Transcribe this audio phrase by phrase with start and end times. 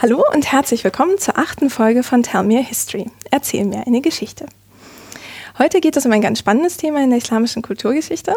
[0.00, 3.06] Hallo und herzlich willkommen zur achten Folge von Tell Me a History.
[3.32, 4.46] Erzähl mir eine Geschichte.
[5.58, 8.32] Heute geht es um ein ganz spannendes Thema in der islamischen Kulturgeschichte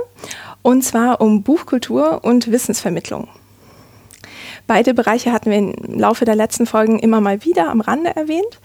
[0.63, 3.27] und zwar um Buchkultur und Wissensvermittlung.
[4.65, 8.59] Beide Bereiche hatten wir im Laufe der letzten Folgen immer mal wieder am Rande erwähnt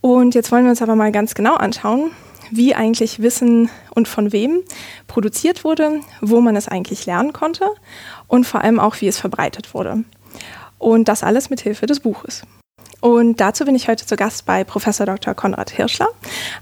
[0.00, 2.10] und jetzt wollen wir uns aber mal ganz genau anschauen,
[2.50, 4.64] wie eigentlich Wissen und von wem
[5.06, 7.70] produziert wurde, wo man es eigentlich lernen konnte
[8.26, 10.02] und vor allem auch, wie es verbreitet wurde.
[10.84, 12.42] Und das alles mit Hilfe des Buches.
[13.00, 15.32] Und dazu bin ich heute zu Gast bei Professor Dr.
[15.32, 16.08] Konrad Hirschler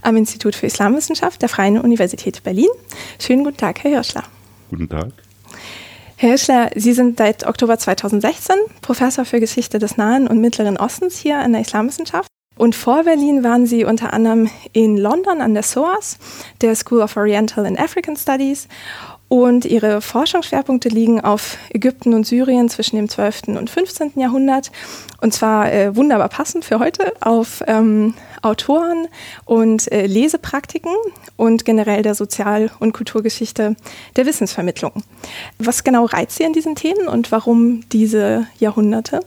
[0.01, 2.69] am Institut für Islamwissenschaft der Freien Universität Berlin.
[3.21, 4.23] Schönen guten Tag, Herr Hirschler.
[4.71, 5.09] Guten Tag.
[6.15, 11.19] Herr Hirschler, Sie sind seit Oktober 2016 Professor für Geschichte des Nahen und Mittleren Ostens
[11.19, 12.29] hier an der Islamwissenschaft.
[12.57, 16.19] Und vor Berlin waren Sie unter anderem in London an der SOAS,
[16.61, 18.69] der School of Oriental and African Studies,
[19.33, 23.45] und ihre Forschungsschwerpunkte liegen auf Ägypten und Syrien zwischen dem 12.
[23.59, 24.13] und 15.
[24.17, 24.71] Jahrhundert.
[25.23, 29.09] Und zwar äh, wunderbar passend für heute auf ähm, Autoren
[29.47, 30.93] und äh, Lesepraktiken
[31.37, 33.75] und generell der Sozial- und Kulturgeschichte
[34.17, 35.03] der Wissensvermittlung.
[35.59, 39.21] Was genau reizt Sie an diesen Themen und warum diese Jahrhunderte?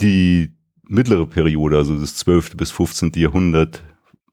[0.00, 0.50] Die
[0.82, 2.56] mittlere Periode, also das 12.
[2.56, 3.12] bis 15.
[3.14, 3.84] Jahrhundert,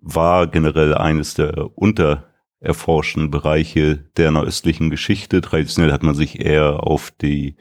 [0.01, 2.23] war generell eines der unter
[2.65, 5.41] erforschen Bereiche der nahöstlichen Geschichte.
[5.41, 7.55] Traditionell hat man sich eher auf die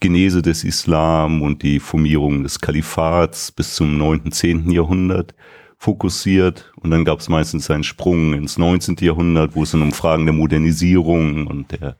[0.00, 4.70] Genese des Islam und die Formierung des Kalifats bis zum 9., 10.
[4.70, 5.34] Jahrhundert
[5.76, 6.72] fokussiert.
[6.76, 8.96] Und dann gab es meistens einen Sprung ins 19.
[9.00, 11.96] Jahrhundert, wo es dann um Fragen der Modernisierung und der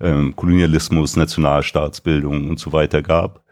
[0.00, 3.44] ähm, Kolonialismus, Nationalstaatsbildung und so weiter gab.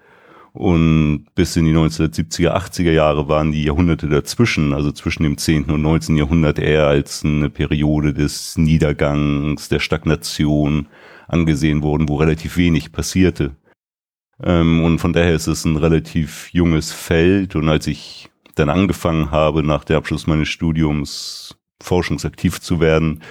[0.53, 5.65] Und bis in die 1970er, 80er Jahre waren die Jahrhunderte dazwischen, also zwischen dem 10.
[5.65, 6.17] und 19.
[6.17, 10.89] Jahrhundert eher als eine Periode des Niedergangs, der Stagnation
[11.29, 13.55] angesehen worden, wo relativ wenig passierte.
[14.43, 17.55] Ähm, und von daher ist es ein relativ junges Feld.
[17.55, 23.23] Und als ich dann angefangen habe, nach dem Abschluss meines Studiums forschungsaktiv zu werden,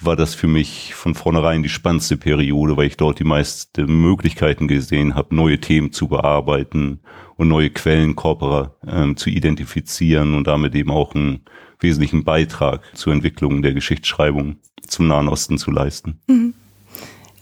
[0.00, 4.68] war das für mich von vornherein die spannendste Periode, weil ich dort die meisten Möglichkeiten
[4.68, 7.00] gesehen habe, neue Themen zu bearbeiten
[7.36, 11.40] und neue Quellenkorpora ähm, zu identifizieren und damit eben auch einen
[11.80, 14.56] wesentlichen Beitrag zur Entwicklung der Geschichtsschreibung
[14.86, 16.20] zum Nahen Osten zu leisten.
[16.26, 16.54] Mhm.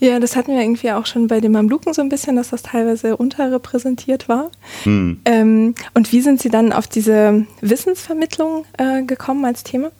[0.01, 2.63] Ja, das hatten wir irgendwie auch schon bei den Mamluken so ein bisschen, dass das
[2.63, 4.51] teilweise unterrepräsentiert war.
[4.85, 5.21] Mhm.
[5.25, 9.91] Ähm, und wie sind Sie dann auf diese Wissensvermittlung äh, gekommen als Thema?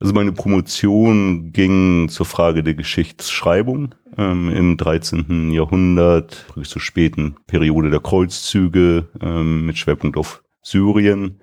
[0.00, 5.50] Also meine Promotion ging zur Frage der Geschichtsschreibung ähm, im 13.
[5.50, 11.40] Jahrhundert, zur späten Periode der Kreuzzüge ähm, mit Schwerpunkt auf Syrien.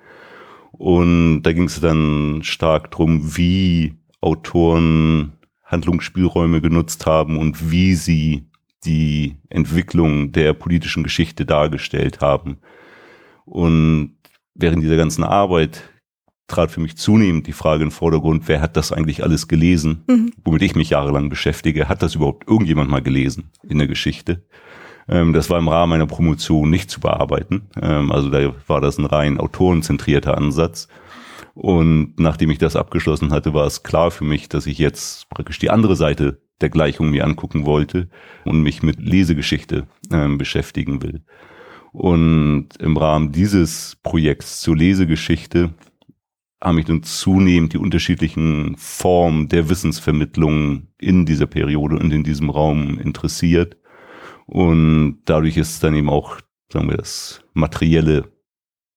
[0.71, 5.33] Und da ging es dann stark drum, wie Autoren
[5.65, 8.47] Handlungsspielräume genutzt haben und wie sie
[8.85, 12.57] die Entwicklung der politischen Geschichte dargestellt haben.
[13.45, 14.15] Und
[14.53, 15.83] während dieser ganzen Arbeit
[16.47, 20.03] trat für mich zunehmend die Frage in den Vordergrund, wer hat das eigentlich alles gelesen,
[20.07, 20.31] mhm.
[20.43, 21.89] womit ich mich jahrelang beschäftige.
[21.89, 24.43] Hat das überhaupt irgendjemand mal gelesen in der Geschichte?
[25.07, 27.67] Ähm, das war im Rahmen meiner Promotion nicht zu bearbeiten.
[27.81, 30.87] Ähm, also da war das ein rein autorenzentrierter Ansatz.
[31.53, 35.57] Und nachdem ich das abgeschlossen hatte, war es klar für mich, dass ich jetzt praktisch
[35.57, 38.09] die andere Seite der Gleichung mir angucken wollte
[38.43, 41.23] und mich mit Lesegeschichte ähm, beschäftigen will.
[41.91, 45.73] Und im Rahmen dieses Projekts zur Lesegeschichte
[46.65, 52.49] haben mich dann zunehmend die unterschiedlichen Formen der Wissensvermittlung in dieser Periode und in diesem
[52.49, 53.77] Raum interessiert.
[54.47, 56.39] Und dadurch ist dann eben auch,
[56.73, 58.31] sagen wir, das materielle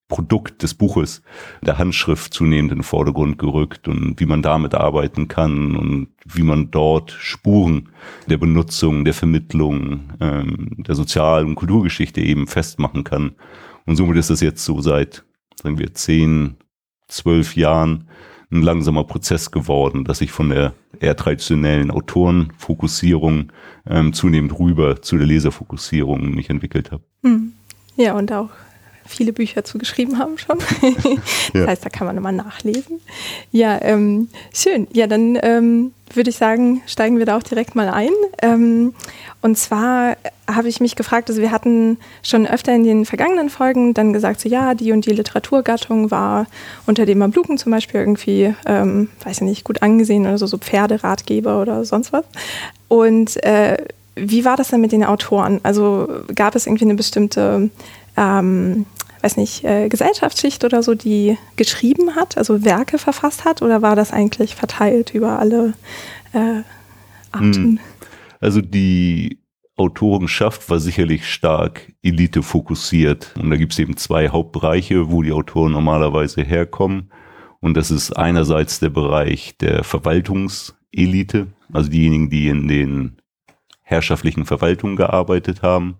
[0.08, 1.22] Produkt des Buches,
[1.60, 6.42] der Handschrift zunehmend in den Vordergrund gerückt und wie man damit arbeiten kann und wie
[6.42, 7.90] man dort Spuren
[8.26, 13.32] der Benutzung, der Vermittlung, ähm, der Sozial- und Kulturgeschichte eben festmachen kann.
[13.84, 15.26] Und somit ist das jetzt so seit,
[15.56, 16.56] sagen wir, zehn,
[17.08, 18.08] zwölf Jahren
[18.50, 23.52] ein langsamer Prozess geworden, dass ich von der eher traditionellen Autorenfokussierung
[23.86, 27.02] ähm, zunehmend rüber zu der Leserfokussierung mich entwickelt habe.
[27.22, 27.52] Hm.
[27.96, 28.50] Ja, und auch
[29.08, 30.58] viele Bücher zugeschrieben haben schon.
[30.80, 31.20] das
[31.54, 31.66] ja.
[31.66, 33.00] heißt, da kann man nochmal nachlesen.
[33.50, 34.86] Ja, ähm, schön.
[34.92, 38.10] Ja, dann ähm, würde ich sagen, steigen wir da auch direkt mal ein.
[38.42, 38.94] Ähm,
[39.40, 40.16] und zwar
[40.50, 44.40] habe ich mich gefragt, also wir hatten schon öfter in den vergangenen Folgen dann gesagt,
[44.40, 46.46] so ja, die und die Literaturgattung war
[46.86, 50.58] unter dem Mabluken zum Beispiel irgendwie, ähm, weiß ich nicht, gut angesehen oder so, so
[50.58, 52.24] Pferderatgeber oder sonst was.
[52.88, 53.76] Und äh,
[54.16, 55.60] wie war das denn mit den Autoren?
[55.62, 57.70] Also gab es irgendwie eine bestimmte
[58.16, 58.86] ähm,
[59.22, 63.96] weiß nicht, äh, Gesellschaftsschicht oder so, die geschrieben hat, also Werke verfasst hat, oder war
[63.96, 65.74] das eigentlich verteilt über alle
[66.32, 66.62] äh,
[67.32, 67.54] Arten?
[67.54, 67.78] Hm.
[68.40, 69.40] Also die
[69.76, 73.34] Autorenschaft war sicherlich stark Elite fokussiert.
[73.40, 77.12] Und da gibt es eben zwei Hauptbereiche, wo die Autoren normalerweise herkommen.
[77.60, 83.16] Und das ist einerseits der Bereich der Verwaltungselite, also diejenigen, die in den
[83.82, 85.96] herrschaftlichen Verwaltungen gearbeitet haben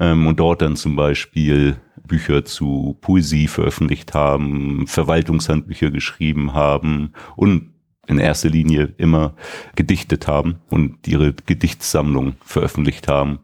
[0.00, 1.76] ähm, und dort dann zum Beispiel
[2.08, 7.70] Bücher zu Poesie veröffentlicht haben, Verwaltungshandbücher geschrieben haben und
[8.08, 9.34] in erster Linie immer
[9.76, 13.40] gedichtet haben und ihre Gedichtsammlung veröffentlicht haben.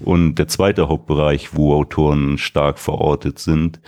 [0.00, 3.80] Und der zweite Hauptbereich, wo Autoren stark verortet sind,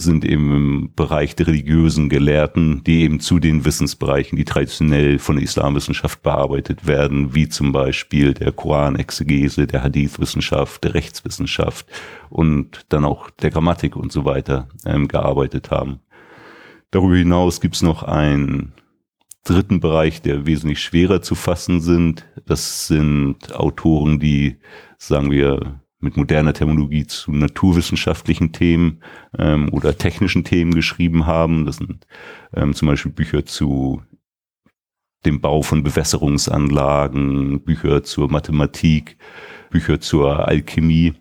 [0.00, 5.36] sind eben im Bereich der religiösen Gelehrten, die eben zu den Wissensbereichen, die traditionell von
[5.36, 11.86] der Islamwissenschaft bearbeitet werden, wie zum Beispiel der Koran-Exegese, der Hadith-Wissenschaft, der Rechtswissenschaft
[12.30, 16.00] und dann auch der Grammatik und so weiter ähm, gearbeitet haben.
[16.90, 18.72] Darüber hinaus gibt's noch einen
[19.44, 22.26] dritten Bereich, der wesentlich schwerer zu fassen sind.
[22.46, 24.58] Das sind Autoren, die,
[24.96, 29.02] sagen wir, mit moderner Terminologie zu naturwissenschaftlichen Themen
[29.36, 31.66] ähm, oder technischen Themen geschrieben haben.
[31.66, 32.06] Das sind
[32.54, 34.02] ähm, zum Beispiel Bücher zu
[35.26, 39.18] dem Bau von Bewässerungsanlagen, Bücher zur Mathematik,
[39.70, 41.14] Bücher zur Alchemie,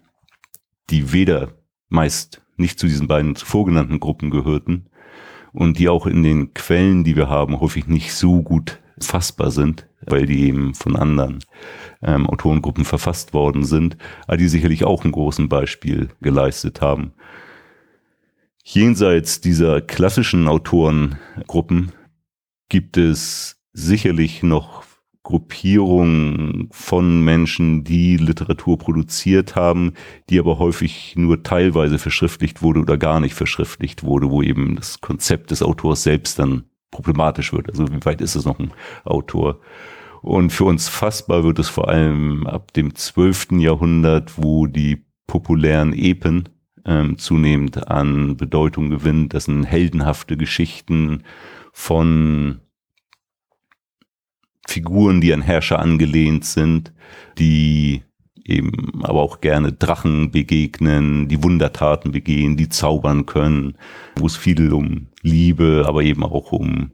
[0.90, 1.54] die weder
[1.90, 4.90] meist nicht zu diesen beiden zuvor genannten Gruppen gehörten
[5.54, 9.88] und die auch in den Quellen, die wir haben, häufig nicht so gut fassbar sind,
[10.06, 11.40] weil die eben von anderen
[12.02, 17.14] ähm, Autorengruppen verfasst worden sind, aber die sicherlich auch einen großen Beispiel geleistet haben.
[18.64, 21.92] Jenseits dieser klassischen Autorengruppen
[22.70, 24.84] gibt es sicherlich noch
[25.28, 29.92] Gruppierungen von Menschen, die Literatur produziert haben,
[30.30, 35.02] die aber häufig nur teilweise verschriftlicht wurde oder gar nicht verschriftlicht wurde, wo eben das
[35.02, 37.70] Konzept des Autors selbst dann problematisch wird.
[37.70, 38.72] Also wie weit ist es noch ein
[39.04, 39.60] Autor?
[40.22, 43.48] Und für uns fassbar wird es vor allem ab dem 12.
[43.60, 46.48] Jahrhundert, wo die populären Epen
[46.86, 49.28] ähm, zunehmend an Bedeutung gewinnen.
[49.28, 51.24] Das sind heldenhafte Geschichten
[51.74, 52.62] von
[54.68, 56.94] Figuren, die an Herrscher angelehnt sind,
[57.38, 58.04] die
[58.44, 63.78] eben aber auch gerne Drachen begegnen, die Wundertaten begehen, die zaubern können,
[64.16, 66.92] wo es viel um Liebe, aber eben auch um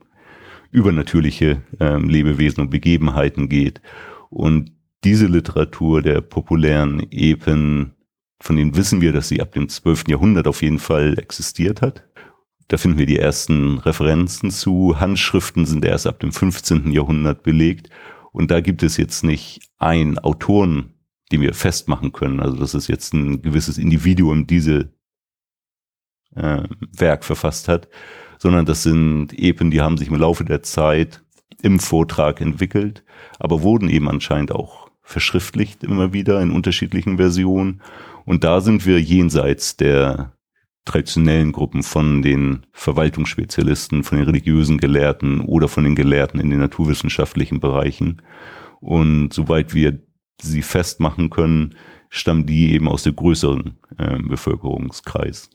[0.71, 3.81] übernatürliche ähm, Lebewesen und Begebenheiten geht.
[4.29, 4.71] Und
[5.03, 7.93] diese Literatur der populären Epen,
[8.39, 10.05] von denen wissen wir, dass sie ab dem 12.
[10.07, 12.03] Jahrhundert auf jeden Fall existiert hat.
[12.67, 14.99] Da finden wir die ersten Referenzen zu.
[14.99, 16.91] Handschriften sind erst ab dem 15.
[16.91, 17.89] Jahrhundert belegt.
[18.31, 20.93] Und da gibt es jetzt nicht ein Autoren,
[21.31, 22.39] die wir festmachen können.
[22.39, 24.93] Also dass es jetzt ein gewisses Individuum diese
[26.35, 27.87] äh, Werk verfasst hat,
[28.37, 31.23] sondern das sind Epen, die haben sich im Laufe der Zeit
[31.61, 33.03] im Vortrag entwickelt,
[33.39, 37.81] aber wurden eben anscheinend auch verschriftlicht immer wieder in unterschiedlichen Versionen.
[38.25, 40.33] Und da sind wir jenseits der
[40.85, 46.59] traditionellen Gruppen von den Verwaltungsspezialisten, von den religiösen Gelehrten oder von den Gelehrten in den
[46.59, 48.21] naturwissenschaftlichen Bereichen.
[48.79, 49.99] Und soweit wir
[50.41, 51.75] sie festmachen können,
[52.09, 55.49] stammen die eben aus dem größeren äh, Bevölkerungskreis.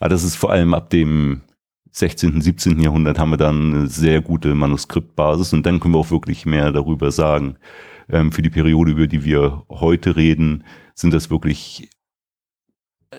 [0.00, 1.42] Aber das ist vor allem ab dem
[1.90, 2.80] 16., 17.
[2.80, 6.72] Jahrhundert haben wir dann eine sehr gute Manuskriptbasis und dann können wir auch wirklich mehr
[6.72, 7.56] darüber sagen.
[8.08, 11.90] Ähm, für die Periode, über die wir heute reden, sind das wirklich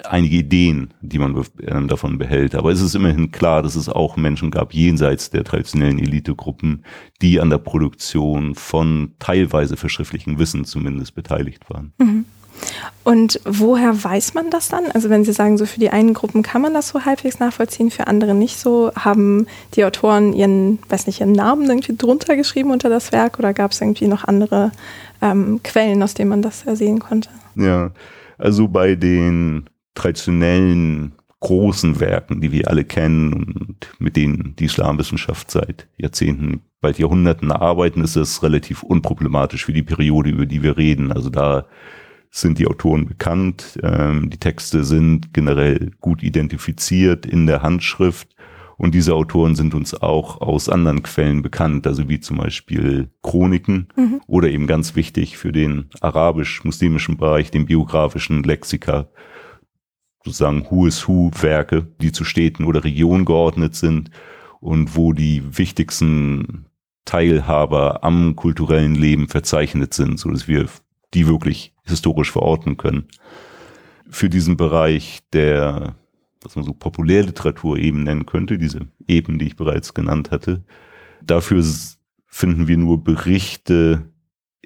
[0.04, 2.56] einige Ideen, die man äh, davon behält.
[2.56, 6.86] Aber es ist immerhin klar, dass es auch Menschen gab jenseits der traditionellen Elitegruppen,
[7.22, 11.94] die an der Produktion von teilweise verschriftlichen Wissen zumindest beteiligt waren.
[11.98, 12.26] Mhm.
[13.04, 14.86] Und woher weiß man das dann?
[14.92, 17.92] Also wenn Sie sagen, so für die einen Gruppen kann man das so halbwegs nachvollziehen,
[17.92, 22.72] für andere nicht so, haben die Autoren ihren, weiß nicht, ihren Namen irgendwie drunter geschrieben
[22.72, 24.72] unter das Werk oder gab es irgendwie noch andere
[25.22, 27.30] ähm, Quellen, aus denen man das ersehen konnte?
[27.56, 27.92] Ja,
[28.38, 35.52] also bei den traditionellen großen Werken, die wir alle kennen und mit denen die Islamwissenschaft
[35.52, 40.78] seit Jahrzehnten, bald Jahrhunderten arbeiten, ist es relativ unproblematisch für die Periode, über die wir
[40.78, 41.12] reden.
[41.12, 41.66] Also da
[42.32, 43.80] sind die Autoren bekannt.
[43.84, 48.36] Ähm, die Texte sind generell gut identifiziert in der Handschrift.
[48.78, 53.88] Und diese Autoren sind uns auch aus anderen Quellen bekannt, also wie zum Beispiel Chroniken
[53.96, 54.20] mhm.
[54.28, 59.08] oder eben ganz wichtig für den arabisch-muslimischen Bereich, den biografischen Lexika,
[60.26, 64.10] sozusagen Who is Who Werke, die zu Städten oder Regionen geordnet sind
[64.60, 66.66] und wo die wichtigsten
[67.06, 70.66] Teilhaber am kulturellen Leben verzeichnet sind, so dass wir
[71.14, 73.06] die wirklich historisch verorten können.
[74.10, 75.96] Für diesen Bereich der,
[76.42, 80.64] was man so Populärliteratur eben nennen könnte, diese Eben, die ich bereits genannt hatte,
[81.24, 81.64] dafür
[82.26, 84.10] finden wir nur Berichte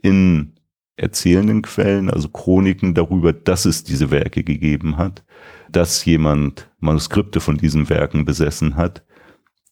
[0.01, 0.53] in
[0.99, 5.23] erzählenden Quellen, also Chroniken darüber, dass es diese Werke gegeben hat,
[5.71, 9.03] dass jemand Manuskripte von diesen Werken besessen hat,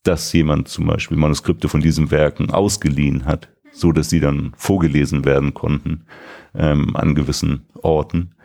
[0.03, 5.25] dass jemand zum Beispiel Manuskripte von diesen Werken ausgeliehen hat, so dass sie dann vorgelesen
[5.25, 6.05] werden konnten
[6.55, 8.36] ähm, an gewissen Orten.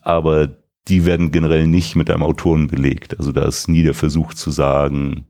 [0.00, 0.56] Aber
[0.88, 3.18] die werden generell nicht mit einem Autoren belegt.
[3.18, 5.26] Also da ist nie der Versuch zu sagen,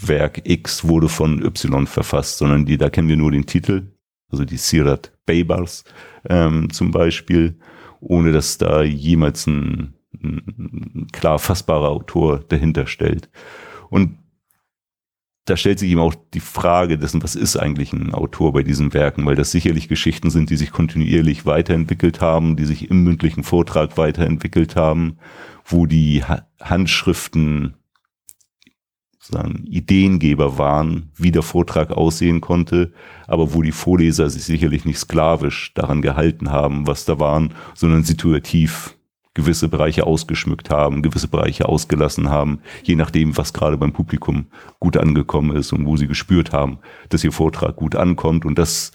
[0.00, 3.92] Werk X wurde von Y verfasst, sondern die, da kennen wir nur den Titel,
[4.32, 5.84] also die Sirat Beybars
[6.28, 7.58] ähm, zum Beispiel,
[8.00, 13.30] ohne dass da jemals ein, ein klar fassbarer Autor dahinter stellt.
[13.90, 14.18] Und
[15.44, 18.94] da stellt sich eben auch die Frage dessen, was ist eigentlich ein Autor bei diesen
[18.94, 23.42] Werken, weil das sicherlich Geschichten sind, die sich kontinuierlich weiterentwickelt haben, die sich im mündlichen
[23.42, 25.18] Vortrag weiterentwickelt haben,
[25.64, 26.22] wo die
[26.60, 27.74] Handschriften
[29.22, 32.92] sozusagen Ideengeber waren, wie der Vortrag aussehen konnte,
[33.28, 38.02] aber wo die Vorleser sich sicherlich nicht sklavisch daran gehalten haben, was da waren, sondern
[38.02, 38.96] situativ
[39.34, 44.46] gewisse Bereiche ausgeschmückt haben, gewisse Bereiche ausgelassen haben, je nachdem, was gerade beim Publikum
[44.80, 48.44] gut angekommen ist und wo sie gespürt haben, dass ihr Vortrag gut ankommt.
[48.44, 48.92] Und das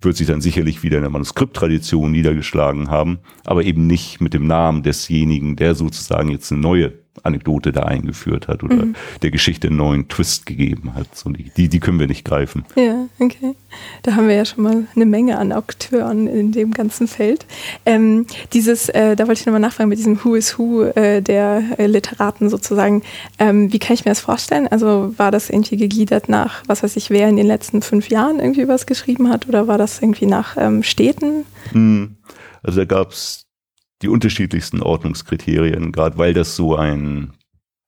[0.00, 4.46] wird sich dann sicherlich wieder in der Manuskripttradition niedergeschlagen haben, aber eben nicht mit dem
[4.46, 8.94] Namen desjenigen, der sozusagen jetzt eine neue Anekdote da eingeführt hat oder mhm.
[9.22, 11.14] der Geschichte einen neuen Twist gegeben hat.
[11.16, 12.64] So die, die, können wir nicht greifen.
[12.76, 13.54] Ja, okay.
[14.02, 17.46] Da haben wir ja schon mal eine Menge an Akteuren in dem ganzen Feld.
[17.86, 21.62] Ähm, dieses, äh, da wollte ich nochmal nachfragen mit diesem Who is Who äh, der
[21.78, 23.02] äh, Literaten sozusagen.
[23.38, 24.68] Ähm, wie kann ich mir das vorstellen?
[24.68, 28.40] Also war das irgendwie gegliedert nach, was weiß ich, wer in den letzten fünf Jahren
[28.40, 31.44] irgendwie was geschrieben hat oder war das irgendwie nach ähm, Städten?
[31.72, 32.16] Hm.
[32.62, 33.43] Also da gab es
[34.04, 37.32] die unterschiedlichsten Ordnungskriterien, gerade weil das so ein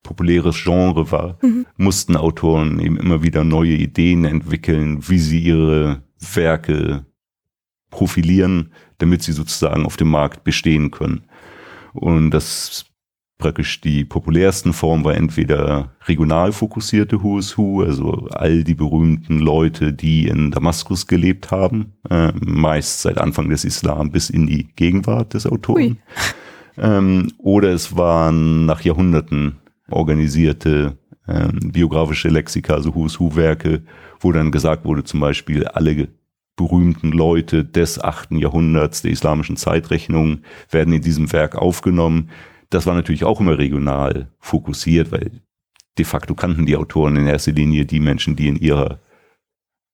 [0.02, 1.66] populäres Genre war, mhm.
[1.76, 6.02] mussten Autoren eben immer wieder neue Ideen entwickeln, wie sie ihre
[6.34, 7.04] Werke
[7.90, 11.24] profilieren, damit sie sozusagen auf dem Markt bestehen können.
[11.92, 12.86] Und das
[13.38, 19.92] praktisch die populärsten Formen war entweder regional fokussierte Who's Who, also all die berühmten Leute,
[19.92, 25.34] die in Damaskus gelebt haben, äh, meist seit Anfang des Islam bis in die Gegenwart
[25.34, 25.98] des Autoren.
[26.78, 29.56] Ähm, oder es waren nach Jahrhunderten
[29.90, 30.96] organisierte
[31.28, 33.82] ähm, biografische Lexika, also Who's Who Werke,
[34.20, 36.08] wo dann gesagt wurde, zum Beispiel alle
[36.56, 40.40] berühmten Leute des achten Jahrhunderts der islamischen Zeitrechnung
[40.70, 42.30] werden in diesem Werk aufgenommen
[42.70, 45.42] das war natürlich auch immer regional fokussiert, weil
[45.98, 49.00] de facto kannten die Autoren in erster Linie die Menschen, die in ihrer,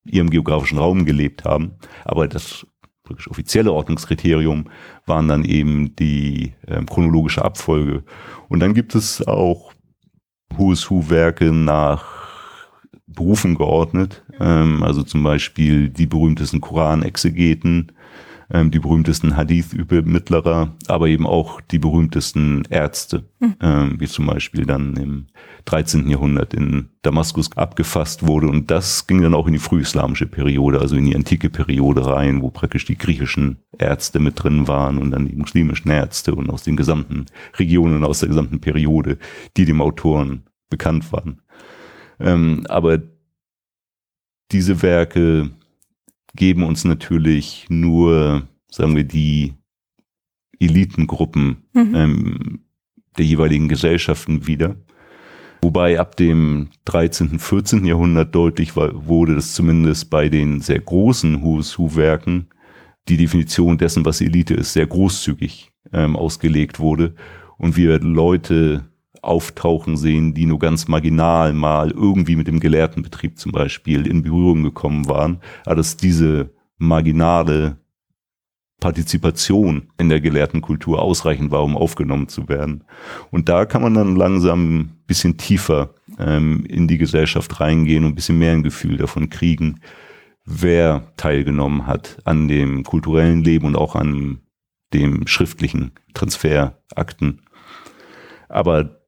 [0.05, 1.73] ihrem geografischen Raum gelebt haben.
[2.05, 2.67] Aber das
[3.07, 4.69] wirklich offizielle Ordnungskriterium
[5.07, 8.05] waren dann eben die äh, chronologische Abfolge.
[8.49, 9.73] Und dann gibt es auch
[10.57, 12.23] Who's Who Werke nach
[13.07, 17.93] Berufen geordnet, ähm, also zum Beispiel die berühmtesten Koran-Exegeten,
[18.53, 23.55] ähm, die berühmtesten Hadith-Übermittlerer, aber eben auch die berühmtesten Ärzte, mhm.
[23.61, 25.27] ähm, wie zum Beispiel dann im
[25.65, 26.09] 13.
[26.09, 28.49] Jahrhundert in Damaskus abgefasst wurde.
[28.49, 32.43] Und das ging dann auch in die frühislamische Periode, also in die antike Periode rein,
[32.43, 36.63] wo praktisch die griechischen Ärzte mit drin waren und dann die muslimischen Ärzte und aus
[36.63, 37.27] den gesamten
[37.59, 39.17] Regionen, aus der gesamten Periode,
[39.57, 41.41] die dem Autoren bekannt waren.
[42.21, 42.99] Ähm, aber
[44.51, 45.51] diese Werke
[46.35, 49.55] geben uns natürlich nur, sagen wir, die
[50.59, 51.95] Elitengruppen mhm.
[51.95, 52.61] ähm,
[53.19, 54.77] der jeweiligen Gesellschaften wieder.
[55.63, 57.85] Wobei ab dem 13., 14.
[57.85, 62.49] Jahrhundert deutlich war, wurde, dass zumindest bei den sehr großen Who's Who-Werken
[63.09, 67.15] die Definition dessen, was Elite ist, sehr großzügig ähm, ausgelegt wurde
[67.59, 68.92] und wir Leute
[69.23, 74.63] auftauchen sehen, die nur ganz marginal mal irgendwie mit dem Gelehrtenbetrieb zum Beispiel in Berührung
[74.65, 77.79] gekommen waren, aber dass diese marginale
[78.81, 82.83] Partizipation in der gelehrten Kultur ausreichend war, um aufgenommen zu werden.
[83.31, 88.11] Und da kann man dann langsam ein bisschen tiefer ähm, in die Gesellschaft reingehen und
[88.11, 89.81] ein bisschen mehr ein Gefühl davon kriegen,
[90.45, 94.41] wer teilgenommen hat an dem kulturellen Leben und auch an
[94.93, 97.43] dem schriftlichen Transferakten.
[98.49, 99.02] Aber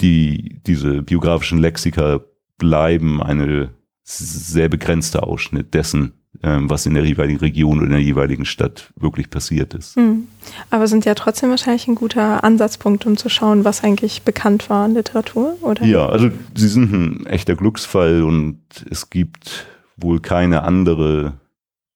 [0.00, 2.20] die, diese biografischen Lexika
[2.58, 3.70] bleiben eine
[4.04, 6.12] sehr begrenzter Ausschnitt dessen,
[6.42, 9.96] ähm, was in der jeweiligen Region oder in der jeweiligen Stadt wirklich passiert ist.
[9.96, 10.28] Mhm.
[10.70, 14.86] Aber sind ja trotzdem wahrscheinlich ein guter Ansatzpunkt, um zu schauen, was eigentlich bekannt war
[14.86, 15.84] in Literatur, oder?
[15.84, 18.60] Ja, also sie sind ein echter Glücksfall und
[18.90, 21.34] es gibt wohl keine andere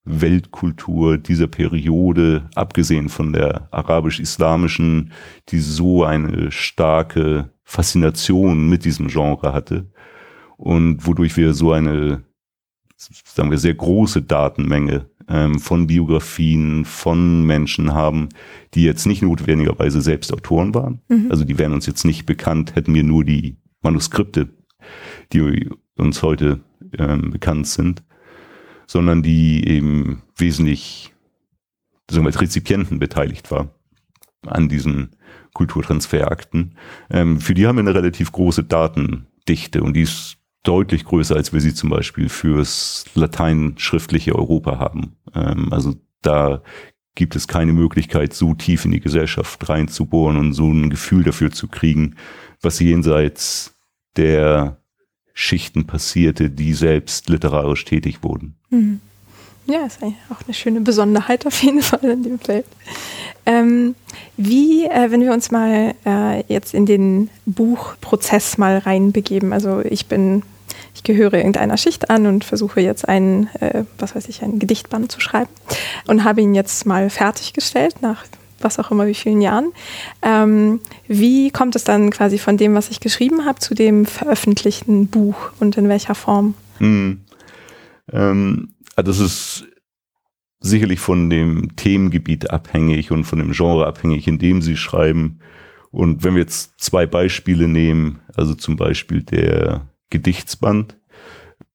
[0.04, 5.12] Weltkultur dieser Periode, abgesehen von der arabisch-islamischen,
[5.50, 9.86] die so eine starke Faszination mit diesem Genre hatte
[10.56, 12.24] und wodurch wir so eine
[12.96, 18.28] sagen wir, sehr große Datenmenge ähm, von Biografien von Menschen haben,
[18.74, 21.00] die jetzt nicht notwendigerweise selbst Autoren waren.
[21.08, 21.28] Mhm.
[21.30, 24.48] Also die wären uns jetzt nicht bekannt, hätten wir nur die Manuskripte,
[25.32, 26.60] die uns heute
[26.98, 28.02] ähm, bekannt sind,
[28.88, 31.14] sondern die eben wesentlich
[32.10, 33.68] sagen wir, als Rezipienten beteiligt war
[34.44, 35.10] an diesen
[35.54, 36.76] Kulturtransferakten.
[37.10, 41.52] Ähm, für die haben wir eine relativ große Datendichte und die ist deutlich größer, als
[41.52, 45.16] wir sie zum Beispiel fürs lateinschriftliche Europa haben.
[45.34, 46.62] Ähm, also da
[47.14, 51.50] gibt es keine Möglichkeit, so tief in die Gesellschaft reinzubohren und so ein Gefühl dafür
[51.50, 52.16] zu kriegen,
[52.62, 53.74] was jenseits
[54.16, 54.78] der
[55.32, 58.56] Schichten passierte, die selbst literarisch tätig wurden.
[58.70, 59.00] Mhm.
[59.70, 62.66] Ja, ist auch eine schöne Besonderheit auf jeden Fall in dem Feld.
[63.46, 63.94] Ähm,
[64.36, 70.06] wie, äh, wenn wir uns mal äh, jetzt in den Buchprozess mal reinbegeben, also ich
[70.06, 70.42] bin,
[70.94, 75.12] ich gehöre irgendeiner Schicht an und versuche jetzt einen, äh, was weiß ich, einen Gedichtband
[75.12, 75.50] zu schreiben
[76.08, 78.24] und habe ihn jetzt mal fertiggestellt nach
[78.62, 79.72] was auch immer wie vielen Jahren.
[80.20, 85.06] Ähm, wie kommt es dann quasi von dem, was ich geschrieben habe, zu dem veröffentlichten
[85.06, 86.54] Buch und in welcher Form?
[86.76, 87.20] Hm.
[88.12, 89.66] Ähm, also das ist
[90.60, 95.40] sicherlich von dem Themengebiet abhängig und von dem Genre abhängig, in dem sie schreiben.
[95.90, 100.98] Und wenn wir jetzt zwei Beispiele nehmen, also zum Beispiel der Gedichtsband,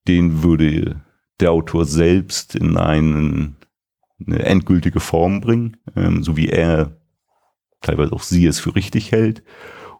[0.07, 1.01] den würde
[1.39, 3.57] der Autor selbst in einen,
[4.25, 6.95] eine endgültige Form bringen, ähm, so wie er
[7.81, 9.43] teilweise auch sie es für richtig hält.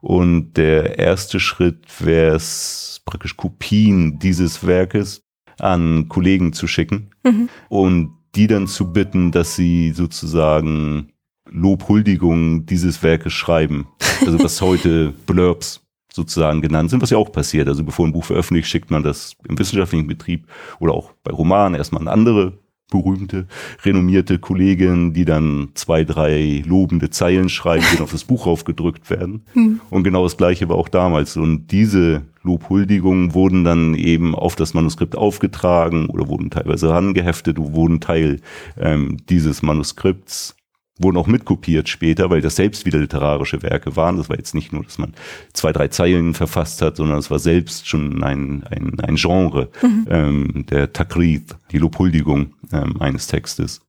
[0.02, 5.25] Und der erste Schritt wäre es praktisch Kopien dieses Werkes
[5.60, 7.50] an Kollegen zu schicken mhm.
[7.70, 11.14] und die dann zu bitten, dass sie sozusagen
[11.50, 13.88] Lobhuldigungen dieses Werkes schreiben.
[14.26, 15.82] Also was heute Blurbs
[16.12, 17.68] sozusagen genannt sind, was ja auch passiert.
[17.68, 20.48] Also bevor ein Buch veröffentlicht, schickt man das im wissenschaftlichen Betrieb
[20.80, 22.58] oder auch bei Romanen erstmal an andere
[22.92, 23.48] berühmte,
[23.84, 29.44] renommierte Kollegin, die dann zwei, drei lobende Zeilen schreiben, die auf das Buch aufgedrückt werden.
[29.54, 29.82] Hm.
[29.90, 31.36] Und genau das Gleiche war auch damals.
[31.36, 38.00] Und diese Lobhuldigungen wurden dann eben auf das Manuskript aufgetragen oder wurden teilweise angeheftet, wurden
[38.00, 38.40] Teil
[38.78, 40.56] ähm, dieses Manuskripts
[40.98, 44.18] wurden auch mitkopiert später, weil das selbst wieder literarische Werke waren.
[44.18, 45.14] Das war jetzt nicht nur, dass man
[45.54, 50.08] zwei, drei Zeilen verfasst hat, sondern es war selbst schon ein, ein, ein Genre, mhm.
[50.10, 53.82] ähm, der Takrit, die Lobhuldigung ähm, eines Textes.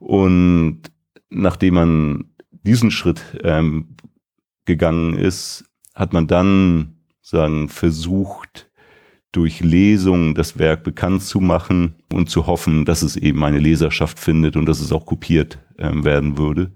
[0.00, 0.82] Und
[1.28, 2.24] nachdem man
[2.64, 3.96] diesen Schritt ähm,
[4.64, 8.69] gegangen ist, hat man dann sagen versucht,
[9.32, 14.18] durch Lesungen das Werk bekannt zu machen und zu hoffen, dass es eben eine Leserschaft
[14.18, 16.72] findet und dass es auch kopiert äh, werden würde.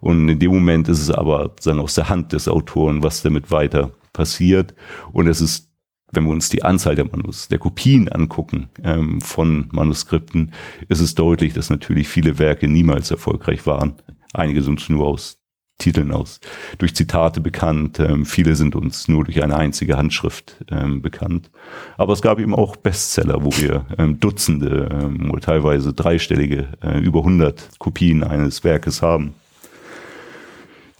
[0.00, 3.50] Und in dem Moment ist es aber sagen, aus der Hand des Autoren, was damit
[3.50, 4.74] weiter passiert.
[5.12, 5.70] Und es ist,
[6.12, 10.52] wenn wir uns die Anzahl der Manus, der Kopien angucken ähm, von Manuskripten,
[10.88, 13.96] ist es deutlich, dass natürlich viele Werke niemals erfolgreich waren.
[14.32, 15.38] Einige sind nur aus
[15.78, 16.40] Titeln aus,
[16.78, 18.00] durch Zitate bekannt.
[18.00, 21.50] Ähm, viele sind uns nur durch eine einzige Handschrift ähm, bekannt.
[21.98, 26.98] Aber es gab eben auch Bestseller, wo wir ähm, Dutzende ähm, oder teilweise dreistellige, äh,
[26.98, 29.34] über 100 Kopien eines Werkes haben.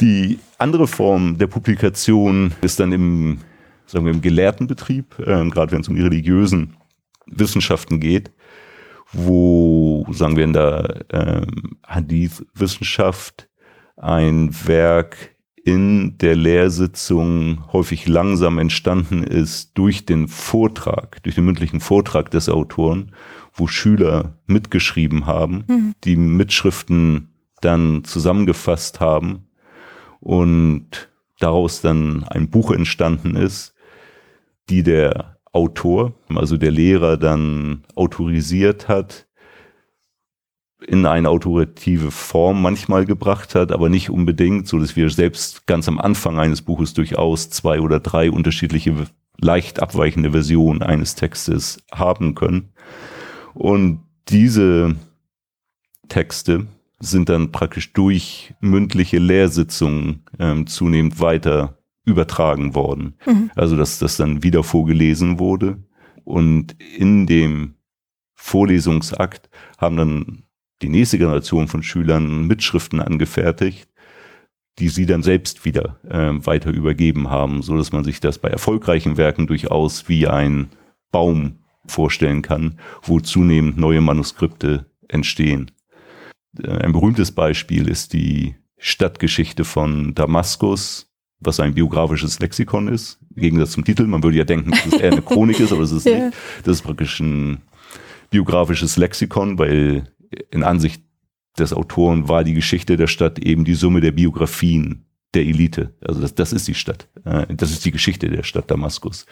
[0.00, 3.38] Die andere Form der Publikation ist dann im,
[3.86, 6.76] sagen wir, im Gelehrtenbetrieb, äh, gerade wenn es um die religiösen
[7.26, 8.30] Wissenschaften geht,
[9.12, 13.48] wo, sagen wir, in der ähm, Hadith-Wissenschaft
[13.96, 21.80] ein Werk in der Lehrsitzung häufig langsam entstanden ist durch den Vortrag, durch den mündlichen
[21.80, 23.12] Vortrag des Autoren,
[23.52, 25.94] wo Schüler mitgeschrieben haben, mhm.
[26.04, 27.30] die Mitschriften
[27.60, 29.48] dann zusammengefasst haben
[30.20, 31.08] und
[31.40, 33.74] daraus dann ein Buch entstanden ist,
[34.68, 39.26] die der Autor, also der Lehrer dann autorisiert hat,
[40.86, 45.88] in eine autoritative Form manchmal gebracht hat, aber nicht unbedingt, so dass wir selbst ganz
[45.88, 48.94] am Anfang eines Buches durchaus zwei oder drei unterschiedliche,
[49.38, 52.70] leicht abweichende Versionen eines Textes haben können.
[53.54, 54.94] Und diese
[56.08, 56.66] Texte
[57.00, 63.14] sind dann praktisch durch mündliche Lehrsitzungen ähm, zunehmend weiter übertragen worden.
[63.26, 63.50] Mhm.
[63.56, 65.78] Also dass das dann wieder vorgelesen wurde.
[66.24, 67.74] Und in dem
[68.34, 70.45] Vorlesungsakt haben dann
[70.82, 73.88] die nächste Generation von Schülern Mitschriften angefertigt,
[74.78, 78.48] die sie dann selbst wieder äh, weiter übergeben haben, so dass man sich das bei
[78.48, 80.68] erfolgreichen Werken durchaus wie ein
[81.10, 85.70] Baum vorstellen kann, wo zunehmend neue Manuskripte entstehen.
[86.62, 91.10] Äh, ein berühmtes Beispiel ist die Stadtgeschichte von Damaskus,
[91.40, 94.06] was ein biografisches Lexikon ist, im Gegensatz zum Titel.
[94.06, 96.26] Man würde ja denken, dass es eher eine Chronik ist, aber es ist ja.
[96.26, 96.36] nicht.
[96.64, 97.62] Das ist praktisch ein
[98.30, 100.08] biografisches Lexikon, weil
[100.50, 101.02] in Ansicht
[101.58, 105.92] des Autoren war die Geschichte der Stadt eben die Summe der Biografien der Elite.
[106.06, 107.08] Also das, das ist die Stadt.
[107.24, 109.26] Äh, das ist die Geschichte der Stadt Damaskus.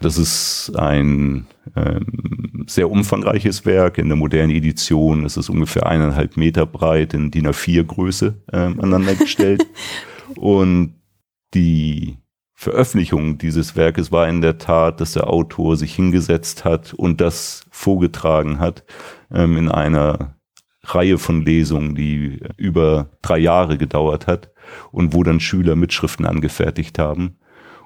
[0.00, 3.98] Das ist ein ähm, sehr umfangreiches Werk.
[3.98, 8.80] In der modernen Edition ist es ungefähr eineinhalb Meter breit in DIN A4 Größe ähm,
[8.80, 9.66] aneinandergestellt.
[10.36, 10.94] Und
[11.54, 12.16] die
[12.54, 17.66] Veröffentlichung dieses Werkes war in der Tat, dass der Autor sich hingesetzt hat und das
[17.70, 18.84] vorgetragen hat
[19.32, 20.36] ähm, in einer
[20.84, 24.50] Reihe von Lesungen, die über drei Jahre gedauert hat
[24.90, 27.36] und wo dann Schüler Mitschriften angefertigt haben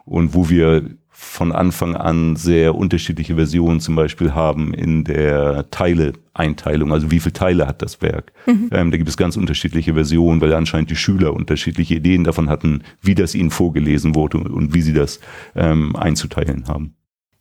[0.05, 6.93] und wo wir von Anfang an sehr unterschiedliche Versionen zum Beispiel haben in der Teile-Einteilung,
[6.93, 8.35] also wie viele Teile hat das Werk.
[8.47, 8.69] Mhm.
[8.71, 12.83] Ähm, da gibt es ganz unterschiedliche Versionen, weil anscheinend die Schüler unterschiedliche Ideen davon hatten,
[13.01, 15.21] wie das ihnen vorgelesen wurde und wie sie das
[15.55, 16.96] ähm, einzuteilen haben.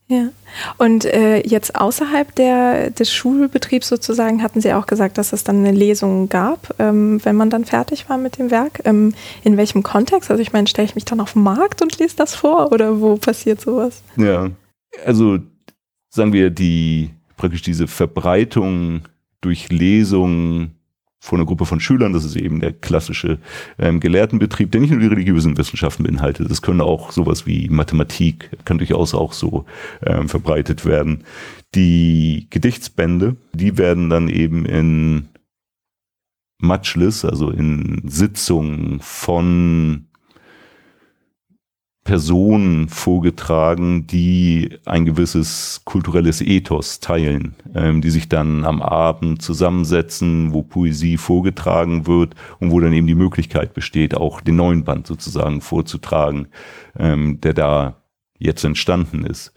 [0.08, 0.30] Ja.
[0.78, 5.66] Und äh, jetzt außerhalb der, des Schulbetriebs sozusagen hatten Sie auch gesagt, dass es dann
[5.66, 8.82] eine Lesung gab, ähm, wenn man dann fertig war mit dem Werk.
[8.86, 10.30] Ähm, in welchem Kontext?
[10.30, 13.02] Also ich meine, stelle ich mich dann auf den Markt und lese das vor oder
[13.02, 14.04] wo passiert sowas?
[14.16, 14.52] Ja,
[15.04, 15.40] also
[16.10, 19.02] sagen wir, die praktisch diese Verbreitung
[19.42, 20.76] durch Lesungen
[21.20, 22.14] vor einer Gruppe von Schülern.
[22.14, 23.40] Das ist eben der klassische
[23.80, 26.50] ähm, Gelehrtenbetrieb, der nicht nur die religiösen Wissenschaften beinhaltet.
[26.50, 29.66] Das können auch sowas wie Mathematik, kann durchaus auch so
[30.06, 31.24] ähm, verbreitet werden.
[31.74, 35.30] Die Gedichtsbände, die werden dann eben in
[36.60, 40.08] Matschlis, also in Sitzungen von
[42.06, 50.54] Personen vorgetragen, die ein gewisses kulturelles Ethos teilen, ähm, die sich dann am Abend zusammensetzen,
[50.54, 55.08] wo Poesie vorgetragen wird und wo dann eben die Möglichkeit besteht, auch den neuen Band
[55.08, 56.48] sozusagen vorzutragen,
[56.98, 58.04] ähm, der da
[58.38, 59.52] jetzt entstanden ist.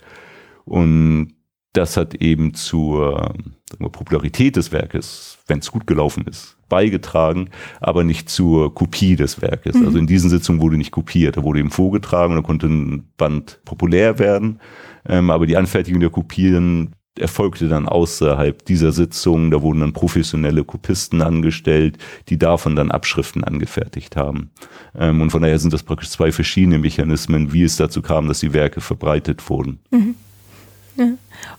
[0.64, 1.34] Und
[1.74, 3.34] das hat eben zur
[3.78, 7.50] Popularität des Werkes, wenn es gut gelaufen ist, beigetragen,
[7.81, 9.76] aber nicht zur Kopie des Werkes.
[9.76, 9.87] Mhm.
[9.87, 13.61] Also in diesen Sitzungen wurde nicht kopiert, da wurde eben vorgetragen, da konnte ein Band
[13.64, 14.61] populär werden,
[15.09, 19.50] ähm, aber die Anfertigung der Kopien erfolgte dann außerhalb dieser Sitzung.
[19.50, 24.50] Da wurden dann professionelle Kopisten angestellt, die davon dann Abschriften angefertigt haben.
[24.96, 28.40] Ähm, und von daher sind das praktisch zwei verschiedene Mechanismen, wie es dazu kam, dass
[28.40, 29.81] die Werke verbreitet wurden.
[29.90, 30.14] Mhm.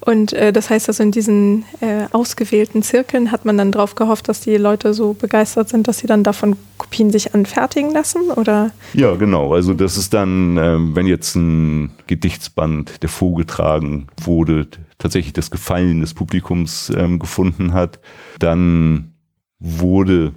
[0.02, 4.28] Und äh, das heißt also, in diesen äh, ausgewählten Zirkeln hat man dann darauf gehofft,
[4.30, 8.72] dass die Leute so begeistert sind, dass sie dann davon Kopien sich anfertigen lassen, oder?
[8.94, 9.54] Ja, genau.
[9.54, 16.02] Also das ist dann, ähm, wenn jetzt ein Gedichtsband, der vorgetragen wurde, tatsächlich das Gefallen
[16.02, 18.00] des Publikums ähm, gefunden hat,
[18.40, 19.14] dann
[19.60, 20.34] wurde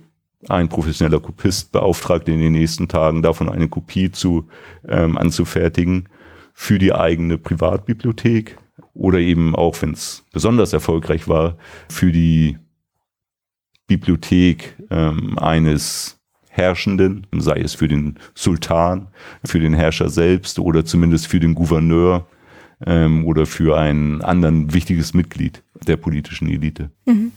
[0.48, 4.48] ein professioneller Kopist beauftragt, in den nächsten Tagen davon eine Kopie zu
[4.88, 6.08] ähm, anzufertigen
[6.52, 8.58] für die eigene Privatbibliothek
[8.94, 11.56] oder eben auch, wenn es besonders erfolgreich war,
[11.88, 12.58] für die
[13.86, 19.08] Bibliothek ähm, eines Herrschenden, sei es für den Sultan,
[19.44, 22.26] für den Herrscher selbst oder zumindest für den Gouverneur
[22.86, 26.90] ähm, oder für ein anderen wichtiges Mitglied der politischen Elite.
[27.06, 27.32] Mhm.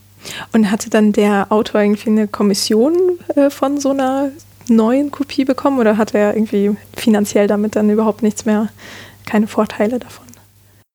[0.52, 2.96] Und hatte dann der Autor irgendwie eine Kommission
[3.36, 4.32] äh, von so einer
[4.68, 8.70] neuen Kopie bekommen oder hatte er irgendwie finanziell damit dann überhaupt nichts mehr,
[9.26, 10.25] keine Vorteile davon?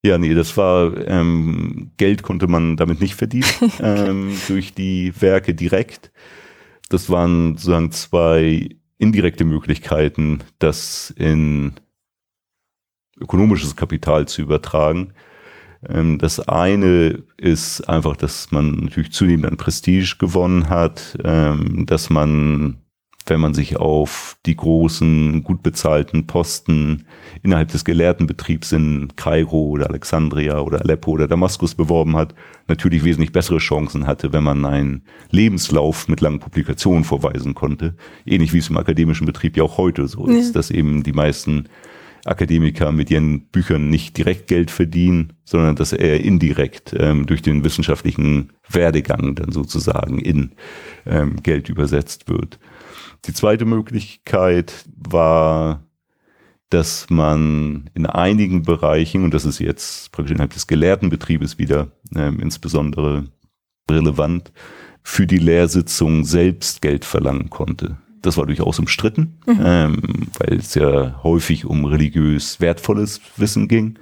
[0.02, 3.44] Ja, nee, das war, ähm, Geld konnte man damit nicht verdienen,
[3.80, 6.10] ähm, durch die Werke direkt.
[6.88, 11.74] Das waren sozusagen zwei indirekte Möglichkeiten, das in
[13.20, 15.12] ökonomisches Kapital zu übertragen.
[15.86, 22.10] Ähm, das eine ist einfach, dass man natürlich zunehmend an Prestige gewonnen hat, ähm, dass
[22.10, 22.78] man
[23.26, 27.06] wenn man sich auf die großen, gut bezahlten Posten
[27.42, 32.34] innerhalb des Gelehrtenbetriebs in Kairo oder Alexandria oder Aleppo oder Damaskus beworben hat,
[32.66, 37.94] natürlich wesentlich bessere Chancen hatte, wenn man einen Lebenslauf mit langen Publikationen vorweisen konnte.
[38.26, 40.52] Ähnlich wie es im akademischen Betrieb ja auch heute so ist, ja.
[40.52, 41.68] dass eben die meisten
[42.24, 47.64] Akademiker mit ihren Büchern nicht direkt Geld verdienen, sondern dass er indirekt ähm, durch den
[47.64, 50.52] wissenschaftlichen Werdegang dann sozusagen in
[51.06, 52.58] ähm, Geld übersetzt wird.
[53.26, 55.82] Die zweite Möglichkeit war,
[56.70, 62.40] dass man in einigen Bereichen, und das ist jetzt praktisch innerhalb des Gelehrtenbetriebes wieder ähm,
[62.40, 63.24] insbesondere
[63.90, 64.52] relevant,
[65.02, 67.96] für die Lehrsitzung selbst Geld verlangen konnte.
[68.22, 69.60] Das war durchaus umstritten, mhm.
[69.64, 70.02] ähm,
[70.38, 73.98] weil es ja häufig um religiös wertvolles Wissen ging,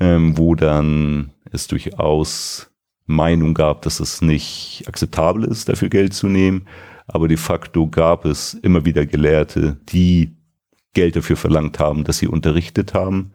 [0.00, 2.70] ähm, wo dann es durchaus
[3.06, 6.66] Meinung gab, dass es nicht akzeptabel ist, dafür Geld zu nehmen
[7.12, 10.36] aber de facto gab es immer wieder Gelehrte, die
[10.94, 13.32] Geld dafür verlangt haben, dass sie unterrichtet haben.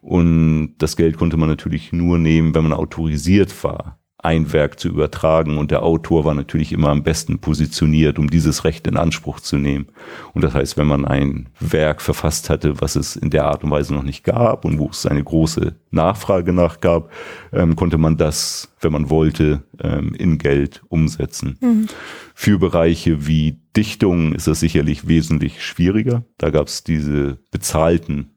[0.00, 4.88] Und das Geld konnte man natürlich nur nehmen, wenn man autorisiert war, ein Werk zu
[4.88, 9.38] übertragen und der Autor war natürlich immer am besten positioniert, um dieses Recht in Anspruch
[9.38, 9.86] zu nehmen.
[10.34, 13.70] Und das heißt, wenn man ein Werk verfasst hatte, was es in der Art und
[13.70, 17.12] Weise noch nicht gab und wo es eine große Nachfrage nach gab,
[17.52, 21.56] ähm, konnte man das, wenn man wollte, ähm, in Geld umsetzen.
[21.60, 21.86] Mhm.
[22.34, 26.24] Für Bereiche wie Dichtung ist das sicherlich wesentlich schwieriger.
[26.38, 28.32] Da gab es diese bezahlten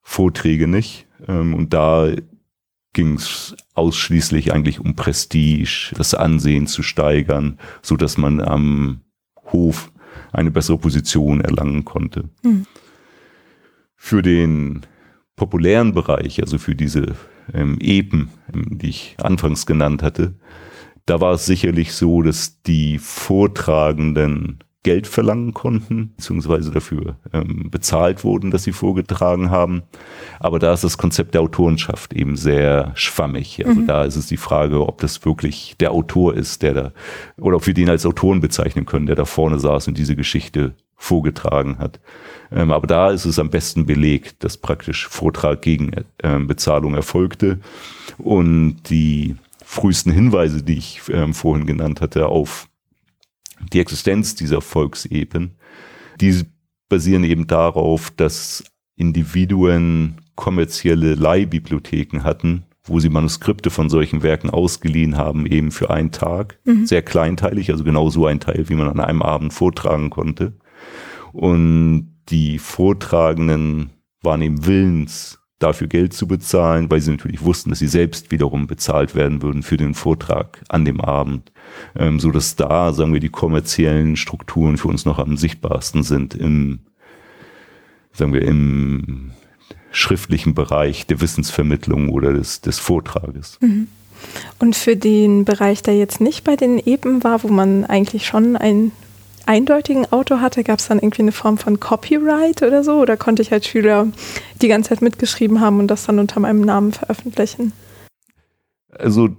[0.00, 1.06] Vorträge nicht.
[1.26, 2.08] Ähm, und da
[2.94, 9.02] ging es ausschließlich eigentlich um Prestige, das Ansehen zu steigern, so dass man am
[9.52, 9.92] Hof
[10.32, 12.30] eine bessere Position erlangen konnte.
[12.42, 12.66] Mhm.
[13.96, 14.86] Für den
[15.36, 17.14] populären Bereich, also für diese
[17.52, 20.34] ähm, Epen, ähm, die ich anfangs genannt hatte,
[21.06, 28.22] da war es sicherlich so, dass die Vortragenden Geld verlangen konnten, beziehungsweise dafür ähm, bezahlt
[28.22, 29.82] wurden, dass sie vorgetragen haben.
[30.38, 33.64] Aber da ist das Konzept der Autorenschaft eben sehr schwammig.
[33.66, 33.86] Also mhm.
[33.86, 36.92] da ist es die Frage, ob das wirklich der Autor ist, der da,
[37.38, 40.74] oder ob wir den als Autoren bezeichnen können, der da vorne saß und diese Geschichte
[40.96, 41.98] vorgetragen hat.
[42.52, 47.58] Ähm, aber da ist es am besten belegt, dass praktisch Vortrag gegen äh, Bezahlung erfolgte
[48.18, 52.68] und die frühesten Hinweise, die ich ähm, vorhin genannt hatte, auf
[53.72, 55.56] die Existenz dieser Volksepen,
[56.20, 56.42] die
[56.88, 58.64] basieren eben darauf, dass
[58.96, 66.12] Individuen kommerzielle Leihbibliotheken hatten, wo sie Manuskripte von solchen Werken ausgeliehen haben, eben für einen
[66.12, 66.58] Tag.
[66.64, 66.86] Mhm.
[66.86, 70.58] Sehr kleinteilig, also genau so ein Teil, wie man an einem Abend vortragen konnte.
[71.32, 73.90] Und die Vortragenden
[74.22, 78.66] waren eben willens, dafür Geld zu bezahlen, weil sie natürlich wussten, dass sie selbst wiederum
[78.66, 81.52] bezahlt werden würden für den Vortrag an dem Abend,
[81.96, 86.34] ähm, so dass da, sagen wir, die kommerziellen Strukturen für uns noch am sichtbarsten sind
[86.34, 86.80] im,
[88.12, 89.30] sagen wir, im
[89.92, 93.58] schriftlichen Bereich der Wissensvermittlung oder des, des Vortrages.
[93.60, 93.88] Mhm.
[94.58, 98.56] Und für den Bereich, der jetzt nicht bei den Eben war, wo man eigentlich schon
[98.56, 98.92] ein
[99.46, 103.00] eindeutigen Autor hatte, gab es dann irgendwie eine Form von Copyright oder so?
[103.00, 104.08] Oder konnte ich als Schüler
[104.62, 107.72] die ganze Zeit mitgeschrieben haben und das dann unter meinem Namen veröffentlichen?
[108.90, 109.36] Also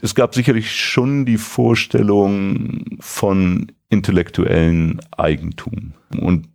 [0.00, 5.94] es gab sicherlich schon die Vorstellung von intellektuellen Eigentum.
[6.20, 6.48] Und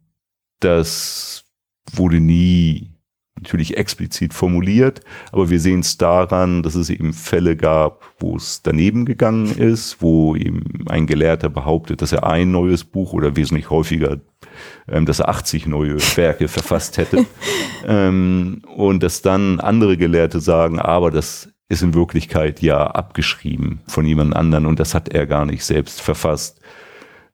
[0.60, 1.46] das
[1.94, 2.97] wurde nie
[3.38, 8.62] natürlich explizit formuliert, aber wir sehen es daran, dass es eben Fälle gab, wo es
[8.62, 13.70] daneben gegangen ist, wo eben ein Gelehrter behauptet, dass er ein neues Buch oder wesentlich
[13.70, 14.20] häufiger,
[14.88, 17.26] ähm, dass er 80 neue Werke verfasst hätte.
[17.88, 24.06] ähm, und dass dann andere Gelehrte sagen, aber das ist in Wirklichkeit ja abgeschrieben von
[24.06, 26.62] jemand anderen und das hat er gar nicht selbst verfasst.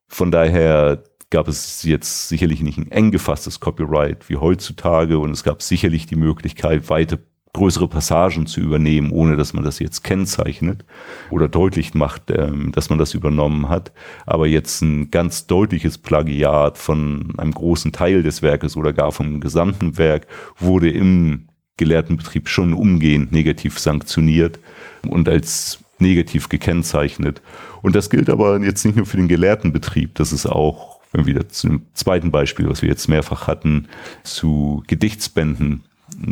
[0.08, 1.04] Von daher
[1.34, 6.06] gab es jetzt sicherlich nicht ein eng gefasstes Copyright wie heutzutage und es gab sicherlich
[6.06, 7.18] die Möglichkeit, weite
[7.54, 10.86] größere Passagen zu übernehmen, ohne dass man das jetzt kennzeichnet
[11.32, 13.92] oder deutlich macht, ähm, dass man das übernommen hat.
[14.28, 19.42] Aber jetzt ein ganz deutliches Plagiat von einem großen Teil des Werkes oder gar vom
[19.42, 20.28] gesamten Werk
[20.60, 24.60] wurde im Gelehrtenbetrieb schon umgehend negativ sanktioniert
[25.08, 27.42] und als negativ gekennzeichnet.
[27.82, 31.68] Und das gilt aber jetzt nicht nur für den Gelehrtenbetrieb, das ist auch wieder zu
[31.68, 33.88] dem zweiten Beispiel, was wir jetzt mehrfach hatten,
[34.24, 35.84] zu Gedichtsbänden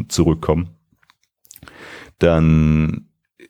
[0.08, 0.70] zurückkommen,
[2.20, 3.08] dann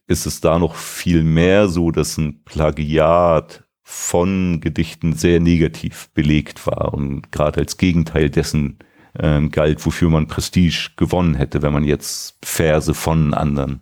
[0.08, 6.65] ist es da noch viel mehr so, dass ein Plagiat von Gedichten sehr negativ belegt
[6.67, 8.80] war und gerade als Gegenteil dessen
[9.20, 13.82] ähm, galt, wofür man Prestige gewonnen hätte, wenn man jetzt Verse von anderen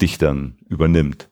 [0.00, 1.28] Dichtern übernimmt.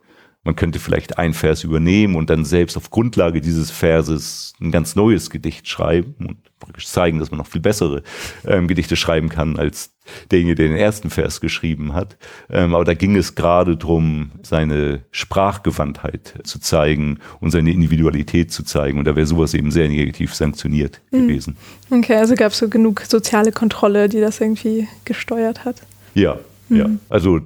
[0.46, 4.94] Man könnte vielleicht ein Vers übernehmen und dann selbst auf Grundlage dieses Verses ein ganz
[4.94, 6.36] neues Gedicht schreiben und
[6.84, 8.04] zeigen, dass man noch viel bessere
[8.46, 9.90] ähm, Gedichte schreiben kann als
[10.30, 12.16] derjenige, der den ersten Vers geschrieben hat.
[12.48, 18.62] Ähm, aber da ging es gerade drum, seine Sprachgewandtheit zu zeigen und seine Individualität zu
[18.62, 19.00] zeigen.
[19.00, 21.26] Und da wäre sowas eben sehr negativ sanktioniert mhm.
[21.26, 21.56] gewesen.
[21.90, 25.82] Okay, also gab es so genug soziale Kontrolle, die das irgendwie gesteuert hat.
[26.14, 26.76] Ja, mhm.
[26.76, 26.90] ja.
[27.08, 27.40] Also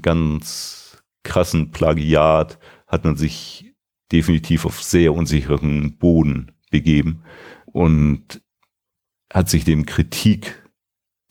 [0.00, 0.85] ganz
[1.26, 3.74] krassen Plagiat hat man sich
[4.12, 7.22] definitiv auf sehr unsicheren Boden begeben
[7.66, 8.40] und
[9.32, 10.62] hat sich dem Kritik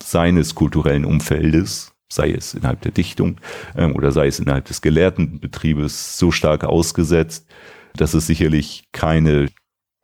[0.03, 3.39] seines kulturellen Umfeldes, sei es innerhalb der Dichtung
[3.75, 7.47] ähm, oder sei es innerhalb des Gelehrtenbetriebes, so stark ausgesetzt,
[7.95, 9.47] dass es sicherlich keine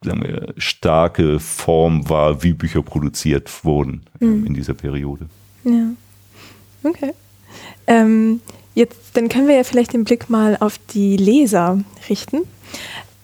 [0.04, 4.45] wir, starke Form war, wie Bücher produziert wurden ähm, mhm.
[4.47, 5.27] in dieser Periode.
[5.63, 5.91] Ja.
[6.84, 7.12] Okay.
[7.86, 8.41] Ähm,
[8.73, 11.79] Jetzt, dann können wir ja vielleicht den Blick mal auf die Leser
[12.10, 12.41] richten.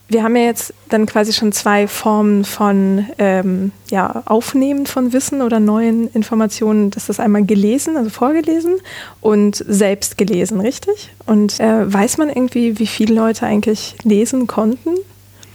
[0.09, 5.41] wir haben ja jetzt dann quasi schon zwei Formen von ähm, ja, Aufnehmen von Wissen
[5.41, 6.91] oder neuen Informationen.
[6.91, 8.75] Das ist einmal gelesen, also vorgelesen
[9.19, 11.09] und selbst gelesen, richtig?
[11.25, 14.95] Und äh, weiß man irgendwie, wie viele Leute eigentlich lesen konnten?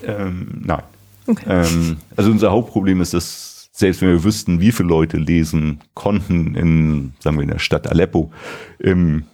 [0.05, 0.83] Ähm, nein.
[1.27, 1.45] Okay.
[1.49, 6.55] Ähm, also unser Hauptproblem ist, dass selbst wenn wir wüssten, wie viele Leute lesen konnten
[6.55, 8.31] in, sagen wir, in der Stadt Aleppo
[8.79, 9.25] im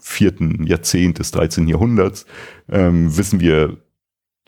[0.00, 1.68] vierten Jahrzehnt des 13.
[1.68, 2.26] Jahrhunderts,
[2.68, 3.78] ähm, wissen wir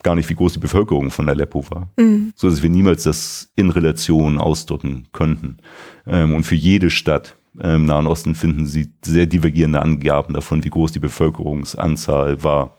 [0.03, 2.33] gar nicht, wie groß die Bevölkerung von Aleppo war, mhm.
[2.35, 5.59] so dass wir niemals das in Relation ausdrücken könnten.
[6.07, 10.71] Ähm, und für jede Stadt im Nahen Osten finden Sie sehr divergierende Angaben davon, wie
[10.71, 12.77] groß die Bevölkerungsanzahl war.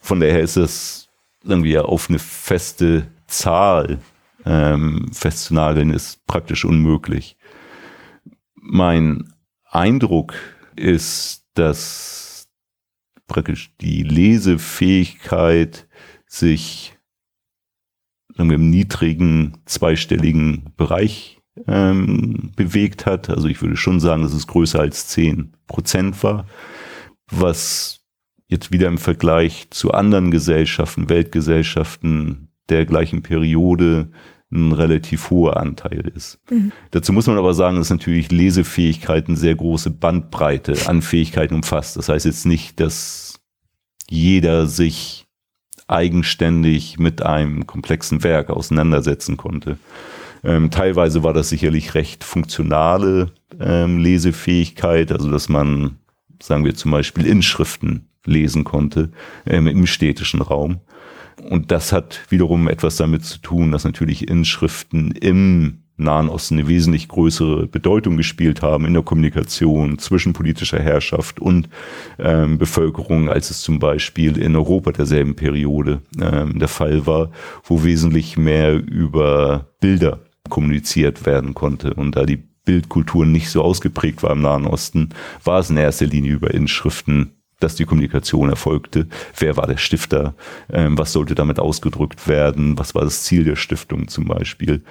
[0.00, 1.08] Von daher ist es,
[1.42, 3.98] sagen wir, auf eine feste Zahl
[4.44, 7.36] ähm, festzunageln, ist praktisch unmöglich.
[8.54, 9.32] Mein
[9.64, 10.34] Eindruck
[10.76, 12.48] ist, dass
[13.26, 15.88] praktisch die Lesefähigkeit
[16.26, 16.96] sich
[18.36, 23.30] im niedrigen zweistelligen Bereich ähm, bewegt hat.
[23.30, 26.46] Also ich würde schon sagen, dass es größer als zehn Prozent war,
[27.30, 28.00] was
[28.48, 34.10] jetzt wieder im Vergleich zu anderen Gesellschaften, Weltgesellschaften der gleichen Periode
[34.52, 36.38] ein relativ hoher Anteil ist.
[36.50, 36.72] Mhm.
[36.92, 41.96] Dazu muss man aber sagen, dass natürlich Lesefähigkeit eine sehr große Bandbreite an Fähigkeiten umfasst.
[41.96, 43.40] Das heißt jetzt nicht, dass
[44.08, 45.26] jeder sich
[45.88, 49.78] eigenständig mit einem komplexen Werk auseinandersetzen konnte.
[50.44, 55.96] Ähm, teilweise war das sicherlich recht funktionale ähm, Lesefähigkeit, also dass man,
[56.40, 59.10] sagen wir zum Beispiel, Inschriften lesen konnte
[59.46, 60.80] ähm, im städtischen Raum.
[61.42, 66.68] Und das hat wiederum etwas damit zu tun, dass natürlich Inschriften im Nahen Osten eine
[66.68, 71.68] wesentlich größere Bedeutung gespielt haben in der Kommunikation zwischen politischer Herrschaft und
[72.18, 77.30] ähm, Bevölkerung, als es zum Beispiel in Europa derselben Periode ähm, der Fall war,
[77.64, 80.20] wo wesentlich mehr über Bilder
[80.50, 81.94] kommuniziert werden konnte.
[81.94, 85.10] Und da die Bildkultur nicht so ausgeprägt war im Nahen Osten,
[85.44, 89.06] war es in erster Linie über Inschriften dass die Kommunikation erfolgte.
[89.38, 90.34] Wer war der Stifter?
[90.70, 92.78] Ähm, was sollte damit ausgedrückt werden?
[92.78, 94.82] Was war das Ziel der Stiftung zum Beispiel?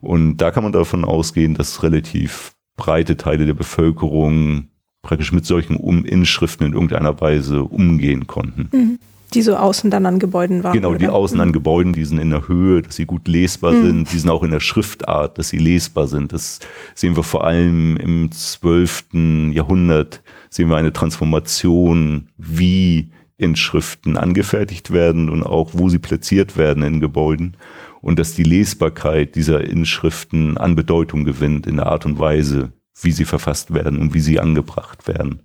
[0.00, 4.68] Und da kann man davon ausgehen, dass relativ breite Teile der Bevölkerung
[5.02, 8.68] praktisch mit solchen um Inschriften in irgendeiner Weise umgehen konnten.
[8.72, 8.98] Mhm.
[9.34, 10.72] Die so außen dann an Gebäuden waren.
[10.72, 10.98] Genau, oder?
[10.98, 11.42] die außen mhm.
[11.42, 13.86] an Gebäuden, die sind in der Höhe, dass sie gut lesbar mhm.
[13.86, 16.32] sind, die sind auch in der Schriftart, dass sie lesbar sind.
[16.32, 16.58] Das
[16.94, 25.30] sehen wir vor allem im zwölften Jahrhundert, sehen wir eine Transformation, wie Inschriften angefertigt werden
[25.30, 27.56] und auch wo sie platziert werden in Gebäuden
[28.02, 33.12] und dass die Lesbarkeit dieser Inschriften an Bedeutung gewinnt in der Art und Weise, wie
[33.12, 35.40] sie verfasst werden und wie sie angebracht werden.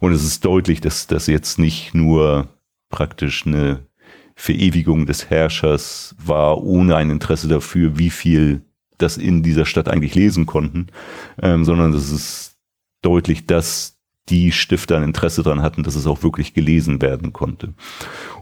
[0.00, 2.48] Und es ist deutlich, dass das jetzt nicht nur
[2.88, 3.86] praktisch eine
[4.34, 8.62] Verewigung des Herrschers war, ohne ein Interesse dafür, wie viel
[8.98, 10.88] das in dieser Stadt eigentlich lesen konnten,
[11.42, 12.56] ähm, sondern es ist
[13.02, 13.96] deutlich, dass
[14.28, 17.74] die Stifter ein Interesse daran hatten, dass es auch wirklich gelesen werden konnte.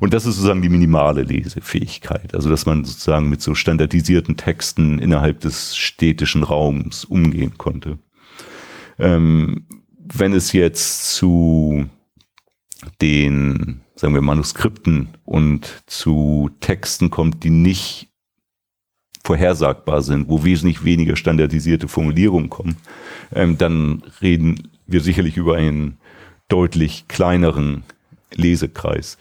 [0.00, 4.98] Und das ist sozusagen die minimale Lesefähigkeit, also dass man sozusagen mit so standardisierten Texten
[4.98, 7.98] innerhalb des städtischen Raums umgehen konnte.
[8.98, 9.66] Ähm,
[9.98, 11.86] wenn es jetzt zu
[13.00, 18.10] den, sagen wir, Manuskripten und zu Texten kommt, die nicht
[19.24, 22.76] vorhersagbar sind, wo wesentlich weniger standardisierte Formulierungen kommen,
[23.34, 25.96] ähm, dann reden wir sicherlich über einen
[26.48, 27.82] deutlich kleineren
[28.34, 29.16] Lesekreis.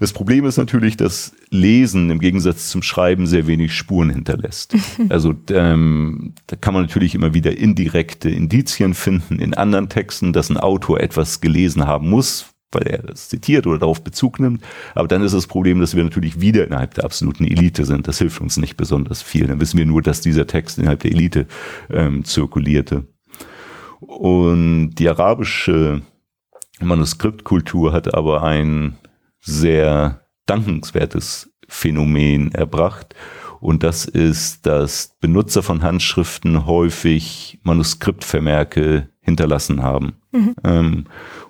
[0.00, 4.74] Das Problem ist natürlich, dass Lesen im Gegensatz zum Schreiben sehr wenig Spuren hinterlässt.
[5.08, 10.50] Also ähm, da kann man natürlich immer wieder indirekte Indizien finden in anderen Texten, dass
[10.50, 14.62] ein Autor etwas gelesen haben muss, weil er das zitiert oder darauf Bezug nimmt.
[14.94, 18.08] Aber dann ist das Problem, dass wir natürlich wieder innerhalb der absoluten Elite sind.
[18.08, 19.46] Das hilft uns nicht besonders viel.
[19.46, 21.46] Dann wissen wir nur, dass dieser Text innerhalb der Elite
[21.90, 23.06] ähm, zirkulierte.
[24.00, 26.02] Und die arabische
[26.80, 28.98] Manuskriptkultur hat aber ein
[29.40, 33.14] sehr dankenswertes Phänomen erbracht.
[33.60, 40.16] Und das ist, dass Benutzer von Handschriften häufig Manuskriptvermerke hinterlassen haben.
[40.32, 40.54] Mhm.
[40.62, 41.04] Ähm,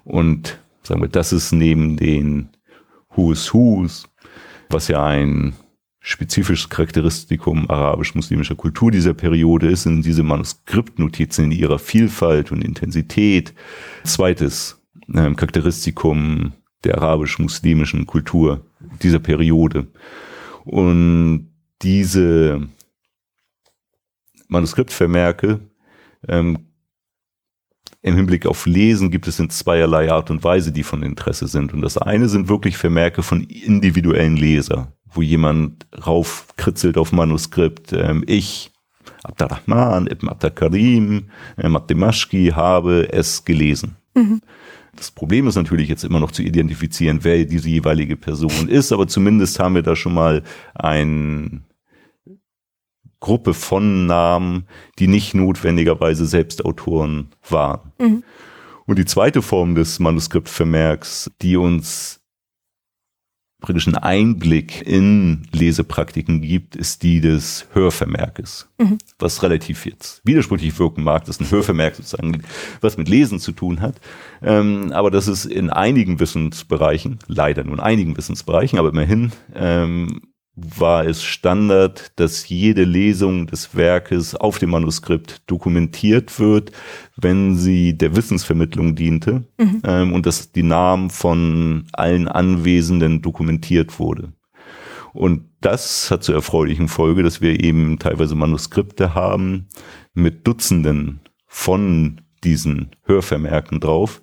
[0.04, 2.50] und sagen wir, das ist neben den
[3.14, 4.08] Who's Who's,
[4.70, 5.54] was ja ein
[6.00, 13.52] spezifisches Charakteristikum arabisch-muslimischer Kultur dieser Periode ist, sind diese Manuskriptnotizen in ihrer Vielfalt und Intensität.
[14.04, 16.52] Zweites äh, Charakteristikum
[16.84, 18.64] der arabisch-muslimischen Kultur
[19.02, 19.88] dieser Periode.
[20.64, 21.50] Und
[21.82, 22.68] diese
[24.48, 25.60] Manuskriptvermerke
[26.28, 26.65] ähm,
[28.06, 31.74] im Hinblick auf Lesen gibt es in zweierlei Art und Weise, die von Interesse sind.
[31.74, 37.92] Und das eine sind wirklich Vermerke von individuellen Leser, wo jemand raufkritzelt auf Manuskript.
[37.92, 38.70] Ähm, ich,
[39.24, 41.24] Abdurrahman, Ibn Abdakarim,
[41.56, 43.96] äh, Abdemashki, habe es gelesen.
[44.14, 44.40] Mhm.
[44.94, 49.08] Das Problem ist natürlich jetzt immer noch zu identifizieren, wer diese jeweilige Person ist, aber
[49.08, 50.44] zumindest haben wir da schon mal
[50.74, 51.64] ein
[53.20, 54.66] Gruppe von Namen,
[54.98, 57.92] die nicht notwendigerweise selbst Autoren waren.
[57.98, 58.24] Mhm.
[58.86, 62.20] Und die zweite Form des Manuskriptvermerks, die uns
[63.60, 68.98] britischen Einblick in Lesepraktiken gibt, ist die des Hörvermerkes, mhm.
[69.18, 72.42] was relativ jetzt widersprüchlich wirken mag, dass ein Hörvermerk sozusagen
[72.80, 73.96] was mit Lesen zu tun hat,
[74.42, 80.20] ähm, aber das ist in einigen Wissensbereichen, leider nur in einigen Wissensbereichen, aber immerhin ähm,
[80.56, 86.72] war es Standard, dass jede Lesung des Werkes auf dem Manuskript dokumentiert wird,
[87.16, 89.82] wenn sie der Wissensvermittlung diente mhm.
[89.84, 94.32] ähm, und dass die Namen von allen Anwesenden dokumentiert wurde.
[95.12, 99.68] Und das hat zur erfreulichen Folge, dass wir eben teilweise Manuskripte haben
[100.14, 104.22] mit Dutzenden von diesen Hörvermerken drauf.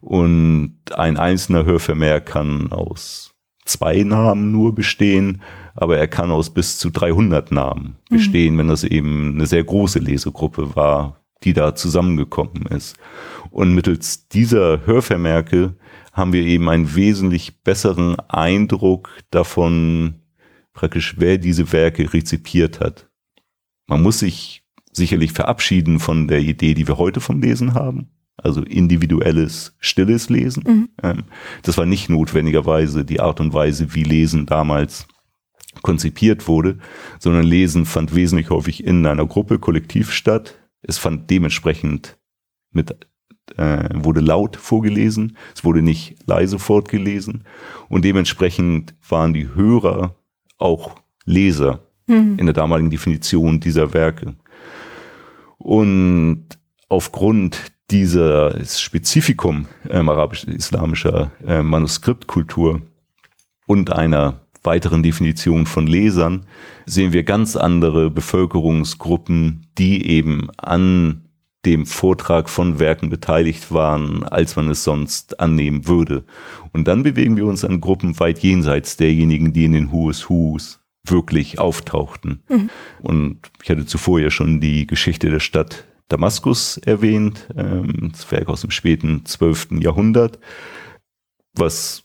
[0.00, 3.32] Und ein einzelner Hörvermerk kann aus
[3.64, 5.42] zwei Namen nur bestehen
[5.74, 8.58] aber er kann aus bis zu 300 Namen bestehen, mhm.
[8.58, 12.96] wenn das eben eine sehr große Lesegruppe war, die da zusammengekommen ist.
[13.50, 15.74] Und mittels dieser Hörvermerke
[16.12, 20.14] haben wir eben einen wesentlich besseren Eindruck davon,
[20.74, 23.08] praktisch wer diese Werke rezipiert hat.
[23.86, 24.62] Man muss sich
[24.92, 28.10] sicherlich verabschieden von der Idee, die wir heute vom Lesen haben.
[28.36, 30.64] Also individuelles, stilles Lesen.
[30.66, 30.88] Mhm.
[31.02, 31.24] Ähm,
[31.62, 35.06] das war nicht notwendigerweise die Art und Weise, wie Lesen damals
[35.80, 36.78] konzipiert wurde,
[37.18, 40.58] sondern Lesen fand wesentlich häufig in einer Gruppe kollektiv statt.
[40.82, 42.18] Es fand dementsprechend
[42.72, 42.94] mit
[43.56, 47.44] äh, wurde laut vorgelesen, es wurde nicht leise fortgelesen
[47.88, 50.14] und dementsprechend waren die Hörer
[50.58, 50.94] auch
[51.24, 52.36] Leser mhm.
[52.38, 54.34] in der damaligen Definition dieser Werke.
[55.58, 56.46] Und
[56.88, 62.82] aufgrund dieser Spezifikum ähm, arabisch-islamischer äh, Manuskriptkultur
[63.66, 66.46] und einer weiteren Definition von Lesern
[66.86, 71.28] sehen wir ganz andere Bevölkerungsgruppen, die eben an
[71.64, 76.24] dem Vortrag von Werken beteiligt waren, als man es sonst annehmen würde.
[76.72, 80.80] Und dann bewegen wir uns an Gruppen weit jenseits derjenigen, die in den Who's Who's
[81.04, 82.42] wirklich auftauchten.
[82.48, 82.70] Mhm.
[83.00, 88.48] Und ich hatte zuvor ja schon die Geschichte der Stadt Damaskus erwähnt, ähm, das Werk
[88.48, 89.80] aus dem späten 12.
[89.80, 90.38] Jahrhundert,
[91.54, 92.04] was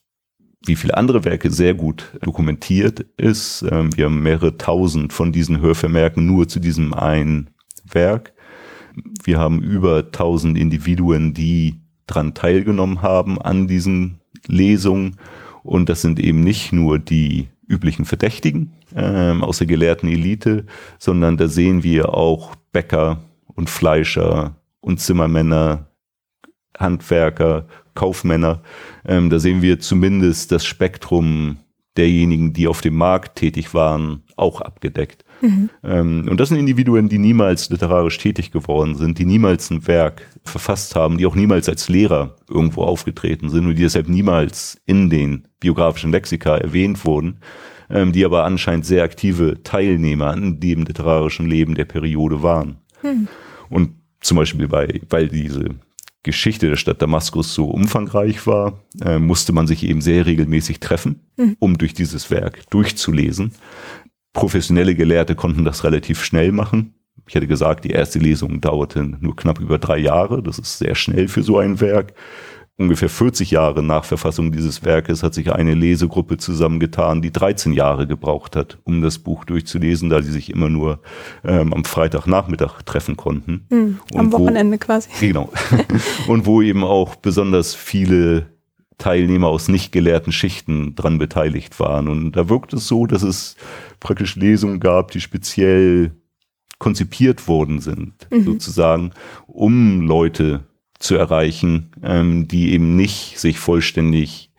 [0.68, 3.66] wie viele andere Werke sehr gut dokumentiert ist.
[3.70, 7.50] Ähm, wir haben mehrere tausend von diesen Hörvermerken nur zu diesem einen
[7.90, 8.34] Werk.
[9.24, 11.76] Wir haben über tausend Individuen, die
[12.08, 15.18] dran teilgenommen haben an diesen Lesungen.
[15.64, 20.66] Und das sind eben nicht nur die üblichen Verdächtigen ähm, aus der gelehrten Elite,
[21.00, 25.88] sondern da sehen wir auch Bäcker und Fleischer und Zimmermänner,
[26.78, 28.62] Handwerker, Kaufmänner.
[29.06, 31.58] Ähm, da sehen wir zumindest das Spektrum
[31.98, 35.26] derjenigen, die auf dem Markt tätig waren, auch abgedeckt.
[35.42, 35.70] Mhm.
[35.84, 40.22] Ähm, und das sind Individuen, die niemals literarisch tätig geworden sind, die niemals ein Werk
[40.44, 45.10] verfasst haben, die auch niemals als Lehrer irgendwo aufgetreten sind und die deshalb niemals in
[45.10, 47.40] den biografischen Lexika erwähnt wurden,
[47.90, 52.78] ähm, die aber anscheinend sehr aktive Teilnehmer an dem literarischen Leben der Periode waren.
[53.02, 53.28] Mhm.
[53.70, 53.92] Und
[54.22, 55.70] zum Beispiel bei, weil diese
[56.28, 61.22] Geschichte der Stadt Damaskus so umfangreich war, äh, musste man sich eben sehr regelmäßig treffen,
[61.38, 61.56] mhm.
[61.60, 63.54] um durch dieses Werk durchzulesen.
[64.34, 66.94] Professionelle Gelehrte konnten das relativ schnell machen.
[67.28, 70.44] Ich hätte gesagt, die erste Lesung dauerte nur knapp über drei Jahre.
[70.44, 72.14] Das ist sehr schnell für so ein Werk
[72.78, 78.06] ungefähr 40 Jahre nach Verfassung dieses Werkes hat sich eine Lesegruppe zusammengetan, die 13 Jahre
[78.06, 81.00] gebraucht hat, um das Buch durchzulesen, da sie sich immer nur
[81.44, 83.66] ähm, am Freitagnachmittag treffen konnten.
[83.70, 85.10] Mhm, am Wochenende wo, quasi.
[85.20, 85.52] Genau.
[86.28, 88.46] und wo eben auch besonders viele
[89.00, 92.08] Teilnehmer aus nicht gelehrten Schichten dran beteiligt waren.
[92.08, 93.56] Und da wirkt es so, dass es
[94.00, 96.12] praktisch Lesungen gab, die speziell
[96.80, 98.44] konzipiert worden sind, mhm.
[98.44, 99.12] sozusagen,
[99.48, 100.67] um Leute
[101.00, 104.52] zu erreichen, ähm, die eben nicht sich vollständig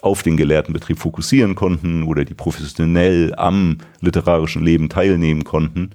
[0.00, 5.90] auf den gelehrten Betrieb fokussieren konnten oder die professionell am literarischen Leben teilnehmen konnten,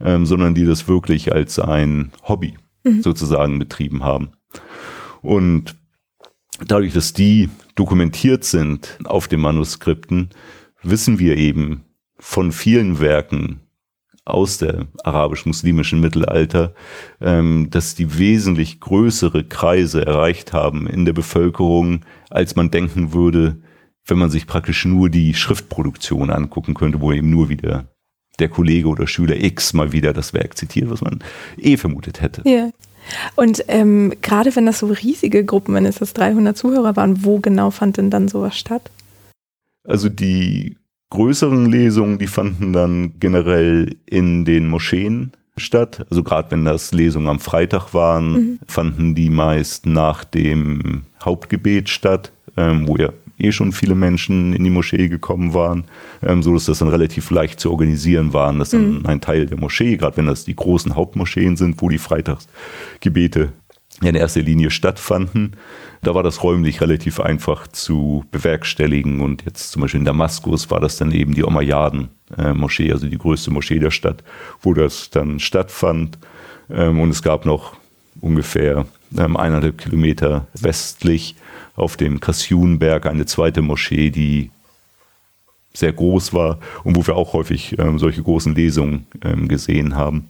[0.00, 3.02] ähm, sondern die das wirklich als ein Hobby mhm.
[3.02, 4.30] sozusagen betrieben haben.
[5.22, 5.74] Und
[6.66, 10.30] dadurch, dass die dokumentiert sind auf den Manuskripten,
[10.82, 11.84] wissen wir eben
[12.18, 13.60] von vielen Werken
[14.28, 16.74] aus der arabisch-muslimischen Mittelalter,
[17.20, 23.60] ähm, dass die wesentlich größere Kreise erreicht haben in der Bevölkerung, als man denken würde,
[24.06, 27.86] wenn man sich praktisch nur die Schriftproduktion angucken könnte, wo eben nur wieder
[28.38, 31.20] der Kollege oder Schüler X mal wieder das Werk zitiert, was man
[31.58, 32.42] eh vermutet hätte.
[32.48, 32.70] Ja.
[33.36, 37.38] Und ähm, gerade wenn das so riesige Gruppen, wenn es das 300 Zuhörer waren, wo
[37.38, 38.90] genau fand denn dann sowas statt?
[39.84, 40.76] Also die
[41.10, 46.06] größeren Lesungen, die fanden dann generell in den Moscheen statt.
[46.10, 48.58] Also gerade wenn das Lesungen am Freitag waren, mhm.
[48.66, 54.64] fanden die meist nach dem Hauptgebet statt, ähm, wo ja eh schon viele Menschen in
[54.64, 55.84] die Moschee gekommen waren,
[56.22, 59.06] ähm, so dass das dann relativ leicht zu organisieren waren, dass dann mhm.
[59.06, 63.52] ein Teil der Moschee, gerade wenn das die großen Hauptmoscheen sind, wo die Freitagsgebete
[64.02, 65.56] in erster Linie stattfanden.
[66.02, 70.80] Da war das räumlich relativ einfach zu bewerkstelligen und jetzt zum Beispiel in Damaskus war
[70.80, 74.22] das dann eben die Omayyaden-Moschee, also die größte Moschee der Stadt,
[74.62, 76.18] wo das dann stattfand.
[76.70, 77.74] Ähm, und es gab noch
[78.20, 78.86] ungefähr
[79.16, 81.34] ähm, eineinhalb Kilometer westlich
[81.74, 84.50] auf dem Kassunberg eine zweite Moschee, die
[85.74, 89.06] sehr groß war und wo wir auch häufig ähm, solche großen Lesungen
[89.46, 90.28] gesehen haben.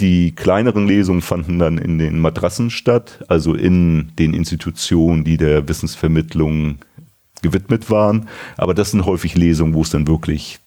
[0.00, 5.68] Die kleineren Lesungen fanden dann in den Madrassen statt, also in den Institutionen, die der
[5.68, 6.78] Wissensvermittlung
[7.42, 8.28] gewidmet waren.
[8.56, 10.60] Aber das sind häufig Lesungen, wo es dann wirklich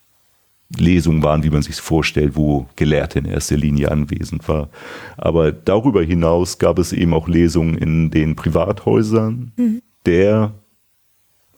[0.77, 4.69] Lesungen waren, wie man sich vorstellt, wo Gelehrte in erster Linie anwesend war.
[5.17, 9.81] Aber darüber hinaus gab es eben auch Lesungen in den Privathäusern mhm.
[10.05, 10.53] der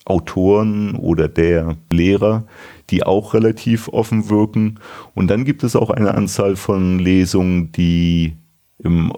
[0.06, 2.45] Autoren oder der Lehrer,
[2.89, 4.80] die auch relativ offen wirken.
[5.14, 8.36] Und dann gibt es auch eine Anzahl von Lesungen, die
[8.80, 9.14] im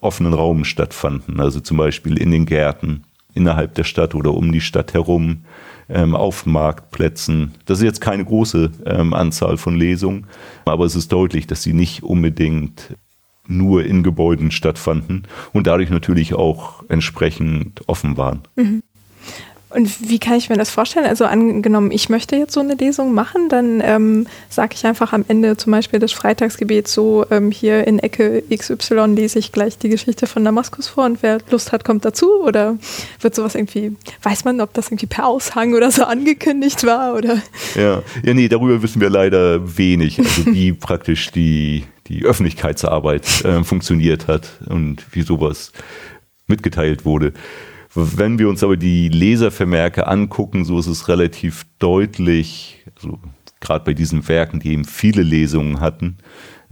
[0.00, 4.60] offenen Raum stattfanden, also zum Beispiel in den Gärten innerhalb der Stadt oder um die
[4.60, 5.44] Stadt herum,
[5.88, 7.52] ähm, auf Marktplätzen.
[7.66, 10.26] Das ist jetzt keine große ähm, Anzahl von Lesungen,
[10.64, 12.96] aber es ist deutlich, dass sie nicht unbedingt
[13.46, 18.42] nur in Gebäuden stattfanden und dadurch natürlich auch entsprechend offen waren.
[18.56, 18.82] Mhm.
[19.74, 21.04] Und wie kann ich mir das vorstellen?
[21.04, 25.24] Also angenommen, ich möchte jetzt so eine Lesung machen, dann ähm, sage ich einfach am
[25.26, 29.88] Ende zum Beispiel des Freitagsgebets so, ähm, hier in Ecke XY lese ich gleich die
[29.88, 32.30] Geschichte von Damaskus vor und wer Lust hat, kommt dazu?
[32.44, 32.78] Oder
[33.20, 37.16] wird sowas irgendwie, weiß man, ob das irgendwie per Aushang oder so angekündigt war?
[37.16, 37.42] Oder?
[37.74, 40.20] Ja, ja nee, darüber wissen wir leider wenig.
[40.20, 45.72] Also wie praktisch die, die Öffentlichkeitsarbeit äh, funktioniert hat und wie sowas
[46.46, 47.32] mitgeteilt wurde.
[47.94, 53.20] Wenn wir uns aber die Leservermerke angucken, so ist es relativ deutlich, also
[53.60, 56.18] gerade bei diesen Werken, die eben viele Lesungen hatten,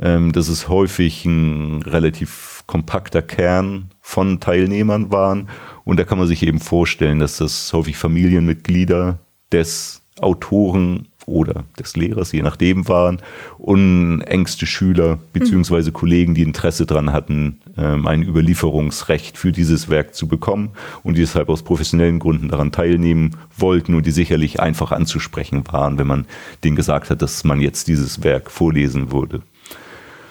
[0.00, 5.48] ähm, dass es häufig ein relativ kompakter Kern von Teilnehmern waren.
[5.84, 9.20] Und da kann man sich eben vorstellen, dass das häufig Familienmitglieder
[9.52, 13.18] des Autoren oder des Lehrers, je nachdem waren,
[13.58, 15.94] und engste Schüler beziehungsweise mhm.
[15.94, 20.70] Kollegen, die Interesse daran hatten, ähm, ein Überlieferungsrecht für dieses Werk zu bekommen
[21.02, 25.98] und die deshalb aus professionellen Gründen daran teilnehmen wollten und die sicherlich einfach anzusprechen waren,
[25.98, 26.26] wenn man
[26.64, 29.42] denen gesagt hat, dass man jetzt dieses Werk vorlesen würde.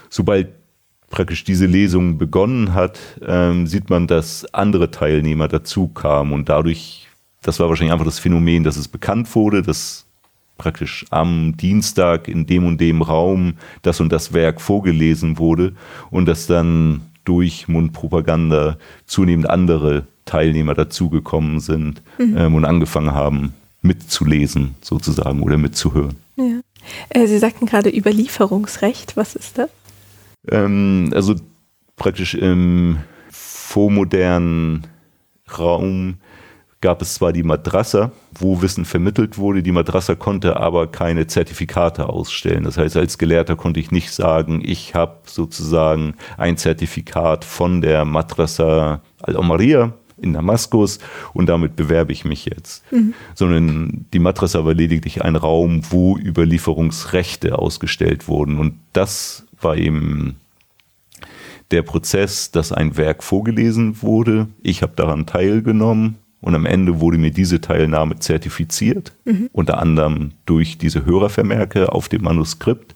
[0.10, 0.50] Sobald
[1.10, 7.08] praktisch diese Lesung begonnen hat, ähm, sieht man, dass andere Teilnehmer dazu kamen und dadurch,
[7.44, 10.06] das war wahrscheinlich einfach das Phänomen, dass es bekannt wurde, dass
[10.62, 15.74] praktisch am Dienstag in dem und dem Raum das und das Werk vorgelesen wurde
[16.12, 22.38] und dass dann durch Mundpropaganda zunehmend andere Teilnehmer dazugekommen sind mhm.
[22.38, 26.18] ähm, und angefangen haben mitzulesen sozusagen oder mitzuhören.
[26.36, 26.62] Ja.
[27.09, 29.70] Äh, Sie sagten gerade Überlieferungsrecht, was ist das?
[30.47, 31.38] Ähm, also
[31.95, 32.97] praktisch im
[33.32, 34.86] vormodernen
[35.57, 36.18] Raum
[36.82, 42.10] gab es zwar die Madrasa, wo Wissen vermittelt wurde, die Madrasa konnte aber keine Zertifikate
[42.10, 42.64] ausstellen.
[42.64, 48.04] Das heißt, als Gelehrter konnte ich nicht sagen, ich habe sozusagen ein Zertifikat von der
[48.04, 51.00] Madrasa Al-Omaria in Damaskus
[51.34, 52.84] und damit bewerbe ich mich jetzt.
[52.92, 53.14] Mhm.
[53.36, 58.60] Sondern die Madrasa war lediglich ein Raum, wo Überlieferungsrechte ausgestellt wurden.
[58.60, 60.38] Und das war eben
[61.70, 64.48] der Prozess, dass ein Werk vorgelesen wurde.
[64.62, 69.50] Ich habe daran teilgenommen und am Ende wurde mir diese Teilnahme zertifiziert, mhm.
[69.54, 72.96] unter anderem durch diese Hörervermerke auf dem Manuskript.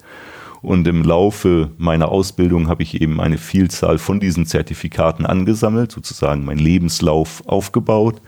[0.64, 6.44] Und im Laufe meiner Ausbildung habe ich eben eine Vielzahl von diesen Zertifikaten angesammelt, sozusagen
[6.44, 8.20] meinen Lebenslauf aufgebaut.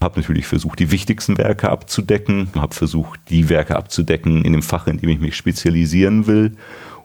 [0.00, 4.86] Habe natürlich versucht, die wichtigsten Werke abzudecken, habe versucht, die Werke abzudecken in dem Fach,
[4.86, 6.52] in dem ich mich spezialisieren will.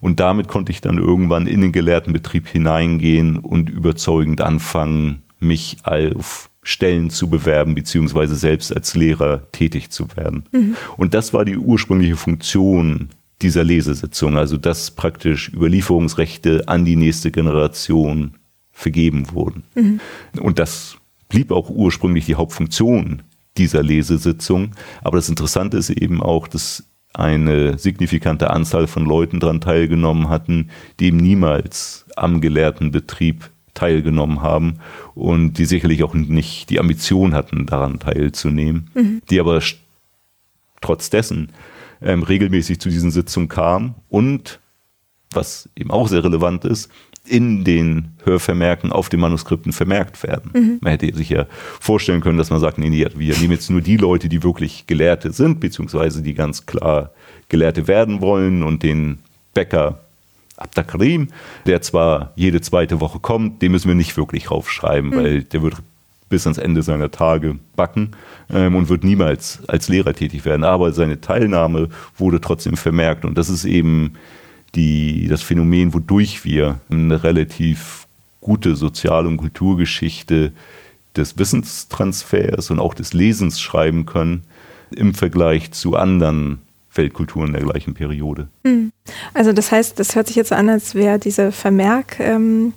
[0.02, 6.52] Und damit konnte ich dann irgendwann in den Gelehrtenbetrieb hineingehen und überzeugend anfangen, mich auf
[6.66, 10.46] Stellen zu bewerben, beziehungsweise selbst als Lehrer tätig zu werden.
[10.52, 10.76] Mhm.
[10.98, 13.10] Und das war die ursprüngliche Funktion
[13.44, 18.34] dieser Lesesitzung, also dass praktisch Überlieferungsrechte an die nächste Generation
[18.72, 19.64] vergeben wurden.
[19.76, 20.00] Mhm.
[20.40, 20.98] Und das
[21.30, 23.22] blieb auch ursprünglich die Hauptfunktion
[23.58, 24.72] dieser Lesesitzung.
[25.04, 30.72] Aber das Interessante ist eben auch, dass eine signifikante Anzahl von Leuten daran teilgenommen hatten,
[31.00, 34.80] die eben niemals am gelehrten Betrieb teilgenommen haben
[35.14, 39.22] und die sicherlich auch nicht die Ambition hatten, daran teilzunehmen, mhm.
[39.30, 39.62] die aber
[40.82, 41.50] trotz dessen
[42.02, 44.60] ähm, regelmäßig zu diesen Sitzungen kamen und,
[45.32, 46.90] was eben auch sehr relevant ist,
[47.28, 50.52] in den Hörvermerken auf den Manuskripten vermerkt werden.
[50.54, 50.78] Mhm.
[50.82, 51.48] Man hätte sich ja
[51.80, 54.86] vorstellen können, dass man sagt, nee, nee, wir nehmen jetzt nur die Leute, die wirklich
[54.88, 57.12] Gelehrte sind, beziehungsweise die ganz klar
[57.50, 59.20] Gelehrte werden wollen und den
[59.54, 60.05] Bäcker
[60.58, 61.30] Abdakarim,
[61.66, 65.16] der zwar jede zweite Woche kommt, den müssen wir nicht wirklich raufschreiben, mhm.
[65.16, 65.76] weil der wird
[66.30, 68.12] bis ans Ende seiner Tage backen
[68.50, 70.64] ähm, und wird niemals als Lehrer tätig werden.
[70.64, 74.14] Aber seine Teilnahme wurde trotzdem vermerkt und das ist eben
[74.74, 78.08] die, das Phänomen, wodurch wir eine relativ
[78.42, 80.52] gute Sozial- und Kulturgeschichte
[81.16, 84.44] des Wissenstransfers und auch des Lesens schreiben können
[84.96, 86.60] im Vergleich zu anderen
[86.96, 88.48] Weltkulturen der gleichen Periode.
[88.64, 88.92] Hm.
[89.34, 92.74] Also das heißt, das hört sich jetzt an, als wäre diese Vermerk ähm,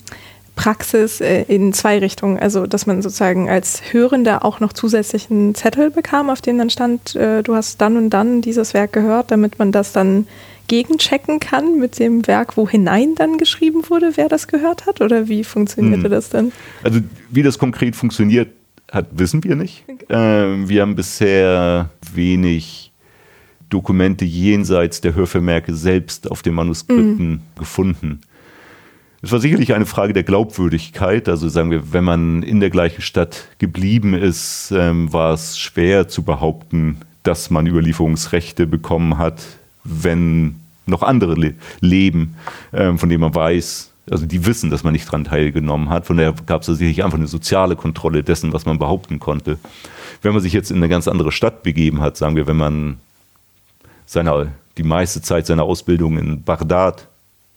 [0.59, 2.37] Praxis äh, in zwei Richtungen.
[2.39, 7.15] Also, dass man sozusagen als Hörender auch noch zusätzlichen Zettel bekam, auf dem dann stand,
[7.15, 10.27] äh, du hast dann und dann dieses Werk gehört, damit man das dann
[10.67, 15.01] gegenchecken kann mit dem Werk, wo hinein dann geschrieben wurde, wer das gehört hat?
[15.01, 16.11] Oder wie funktionierte hm.
[16.11, 16.53] das dann?
[16.83, 17.01] Also,
[17.31, 18.49] wie das konkret funktioniert
[18.91, 19.85] hat, wissen wir nicht.
[19.87, 20.07] Okay.
[20.09, 22.88] Ähm, wir haben bisher wenig
[23.69, 27.41] Dokumente jenseits der Hörvermerke selbst auf den Manuskripten mhm.
[27.59, 28.21] gefunden.
[29.21, 31.29] Es war sicherlich eine Frage der Glaubwürdigkeit.
[31.29, 36.07] Also sagen wir, wenn man in der gleichen Stadt geblieben ist, ähm, war es schwer
[36.07, 39.43] zu behaupten, dass man Überlieferungsrechte bekommen hat,
[39.83, 40.57] wenn
[40.87, 42.37] noch andere le leben,
[42.73, 46.07] ähm, von denen man weiß, also die wissen, dass man nicht daran teilgenommen hat.
[46.07, 49.59] Von daher gab es sicherlich einfach eine soziale Kontrolle dessen, was man behaupten konnte.
[50.23, 52.97] Wenn man sich jetzt in eine ganz andere Stadt begeben hat, sagen wir, wenn man
[54.09, 54.47] seiner,
[54.79, 57.07] die meiste Zeit seiner Ausbildung in Bagdad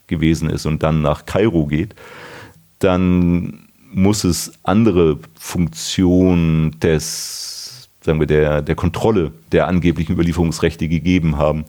[0.08, 1.95] gewesen ist und dann nach Kairo geht,
[2.80, 11.38] dann muss es andere Funktionen des, sagen wir, der, der Kontrolle der angeblichen Überlieferungsrechte gegeben
[11.38, 11.66] haben.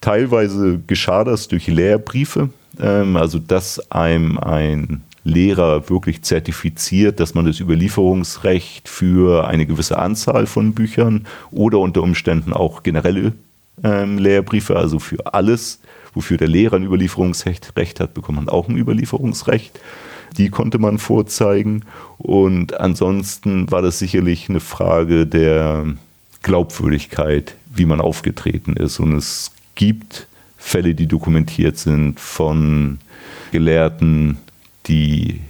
[0.00, 2.50] Teilweise geschah das durch Lehrbriefe,
[2.80, 9.98] ähm, also dass einem ein Lehrer wirklich zertifiziert, dass man das Überlieferungsrecht für eine gewisse
[9.98, 13.32] Anzahl von Büchern oder unter Umständen auch generelle
[13.82, 15.80] ähm, Lehrbriefe, also für alles
[16.14, 19.78] wofür der Lehrer ein Überlieferungsrecht hat, bekommt man auch ein Überlieferungsrecht.
[20.36, 21.84] Die konnte man vorzeigen.
[22.18, 25.86] Und ansonsten war das sicherlich eine Frage der
[26.42, 29.00] Glaubwürdigkeit, wie man aufgetreten ist.
[29.00, 32.98] Und es gibt Fälle, die dokumentiert sind von
[33.50, 34.38] Gelehrten,
[34.86, 35.40] die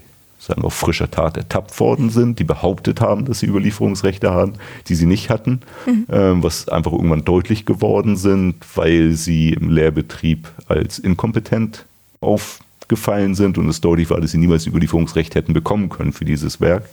[0.50, 4.54] sagen auf frischer Tat ertappt worden sind, die behauptet haben, dass sie Überlieferungsrechte haben,
[4.88, 6.06] die sie nicht hatten, mhm.
[6.10, 11.86] ähm, was einfach irgendwann deutlich geworden sind, weil sie im Lehrbetrieb als inkompetent
[12.20, 16.60] aufgefallen sind und es deutlich war, dass sie niemals Überlieferungsrecht hätten bekommen können für dieses
[16.60, 16.88] Werk.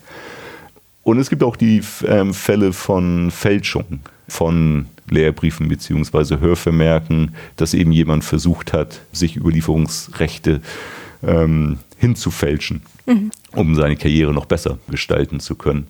[1.03, 6.39] Und es gibt auch die ähm, Fälle von Fälschung von Lehrbriefen bzw.
[6.39, 10.61] Hörvermerken, dass eben jemand versucht hat, sich Überlieferungsrechte
[11.25, 13.31] ähm, hinzufälschen, mhm.
[13.53, 15.87] um seine Karriere noch besser gestalten zu können.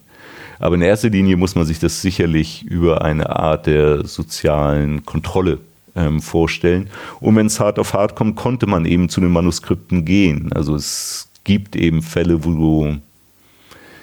[0.60, 5.60] Aber in erster Linie muss man sich das sicherlich über eine Art der sozialen Kontrolle
[5.96, 6.90] ähm, vorstellen.
[7.20, 10.52] Und wenn es hart auf hart kommt, konnte man eben zu den Manuskripten gehen.
[10.54, 12.96] Also es gibt eben Fälle, wo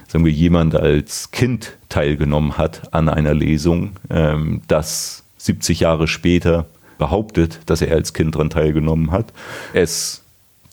[0.07, 6.67] sagen wir, jemand als Kind teilgenommen hat an einer Lesung, ähm, das 70 Jahre später
[6.99, 9.33] behauptet, dass er als Kind daran teilgenommen hat.
[9.73, 10.23] Es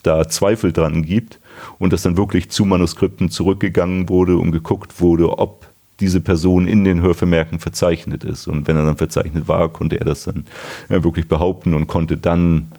[0.04, 1.41] da Zweifel dran gibt
[1.80, 5.68] und dass dann wirklich zu Manuskripten zurückgegangen wurde und geguckt wurde, ob
[5.99, 8.47] diese Person in den Hörvermerken verzeichnet ist.
[8.47, 10.45] Und wenn er dann verzeichnet war, konnte er das dann
[10.89, 12.72] äh, wirklich behaupten und konnte dann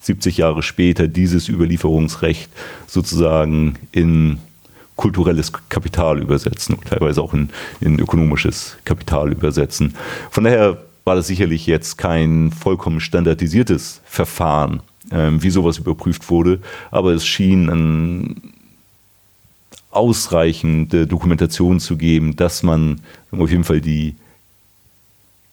[0.00, 2.50] 70 Jahre später dieses Überlieferungsrecht
[2.86, 4.38] sozusagen in
[4.96, 7.48] kulturelles Kapital übersetzen und teilweise auch in,
[7.80, 9.94] in ökonomisches Kapital übersetzen.
[10.30, 17.12] Von daher war das sicherlich jetzt kein vollkommen standardisiertes Verfahren, wie sowas überprüft wurde, aber
[17.12, 18.34] es schien eine
[19.90, 23.00] ausreichende Dokumentation zu geben, dass man
[23.30, 24.16] auf jeden Fall die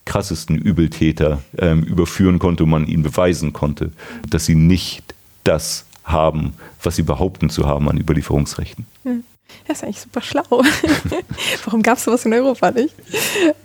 [0.05, 3.91] krassesten Übeltäter ähm, überführen konnte und man ihnen beweisen konnte,
[4.29, 8.85] dass sie nicht das haben, was sie behaupten zu haben an Überlieferungsrechten.
[9.03, 9.23] Hm.
[9.67, 10.43] Ja, ist eigentlich super schlau.
[11.65, 12.95] Warum gab es sowas in Europa nicht?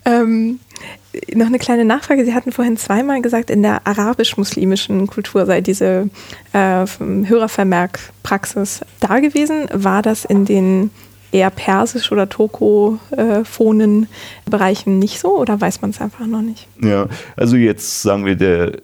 [0.05, 0.59] Ähm,
[1.35, 2.25] noch eine kleine Nachfrage.
[2.25, 6.11] Sie hatten vorhin zweimal gesagt, in der arabisch-muslimischen Kultur sei diese
[6.53, 9.69] äh, Hörervermerkpraxis da gewesen.
[9.73, 10.91] War das in den
[11.33, 16.67] eher persisch- oder tokophonen äh, Bereichen nicht so oder weiß man es einfach noch nicht?
[16.83, 18.81] Ja, also jetzt sagen wir, der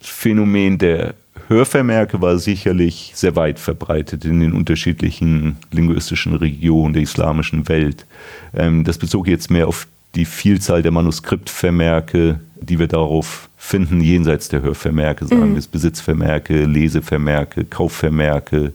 [0.00, 1.14] Phänomen der
[1.48, 8.06] Hörvermerke war sicherlich sehr weit verbreitet in den unterschiedlichen linguistischen Regionen der islamischen Welt.
[8.54, 9.86] Ähm, das bezog jetzt mehr auf
[10.16, 15.52] die Vielzahl der Manuskriptvermerke, die wir darauf finden, jenseits der Hörvermerke, sagen mhm.
[15.52, 18.72] wir es, Besitzvermerke, Lesevermerke, Kaufvermerke,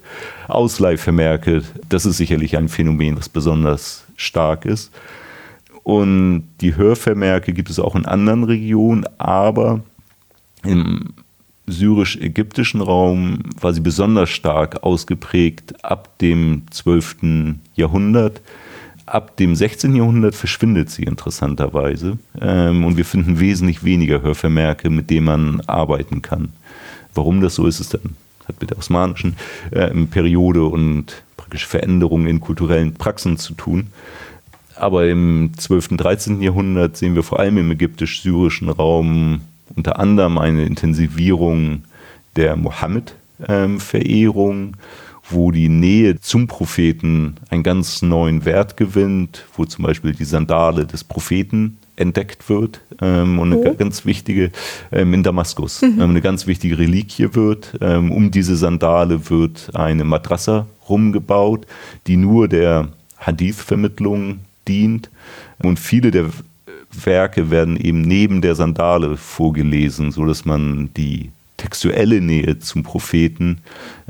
[0.48, 1.64] Ausleihvermerke.
[1.90, 4.92] Das ist sicherlich ein Phänomen, das besonders stark ist.
[5.84, 9.82] Und die Hörvermerke gibt es auch in anderen Regionen, aber
[10.64, 11.14] im
[11.66, 17.56] syrisch-ägyptischen Raum war sie besonders stark ausgeprägt ab dem 12.
[17.74, 18.42] Jahrhundert.
[19.12, 19.94] Ab dem 16.
[19.94, 26.22] Jahrhundert verschwindet sie interessanterweise ähm, und wir finden wesentlich weniger Hörvermerke, mit denen man arbeiten
[26.22, 26.54] kann.
[27.14, 28.16] Warum das so ist, ist dann
[28.48, 29.36] hat mit der osmanischen
[29.72, 33.88] äh, Periode und praktisch Veränderungen in kulturellen Praxen zu tun.
[34.78, 35.92] Aber im 12.
[35.92, 36.42] und 13.
[36.42, 39.42] Jahrhundert sehen wir vor allem im ägyptisch-syrischen Raum
[39.76, 41.84] unter anderem eine Intensivierung
[42.38, 44.74] der Mohammed-Verehrung, ähm,
[45.32, 50.86] wo die Nähe zum Propheten einen ganz neuen Wert gewinnt, wo zum Beispiel die Sandale
[50.86, 53.76] des Propheten entdeckt wird ähm, und eine oh.
[53.76, 54.52] ganz wichtige
[54.92, 56.02] ähm, in Damaskus mhm.
[56.02, 57.78] ähm, eine ganz wichtige Reliquie wird.
[57.82, 61.68] Ähm, um diese Sandale wird eine Madrassa rumgebaut,
[62.08, 65.10] die nur der Hadith-Vermittlung dient
[65.62, 66.26] und viele der
[67.06, 73.60] Werke werden eben neben der Sandale vorgelesen, so dass man die textuelle Nähe zum Propheten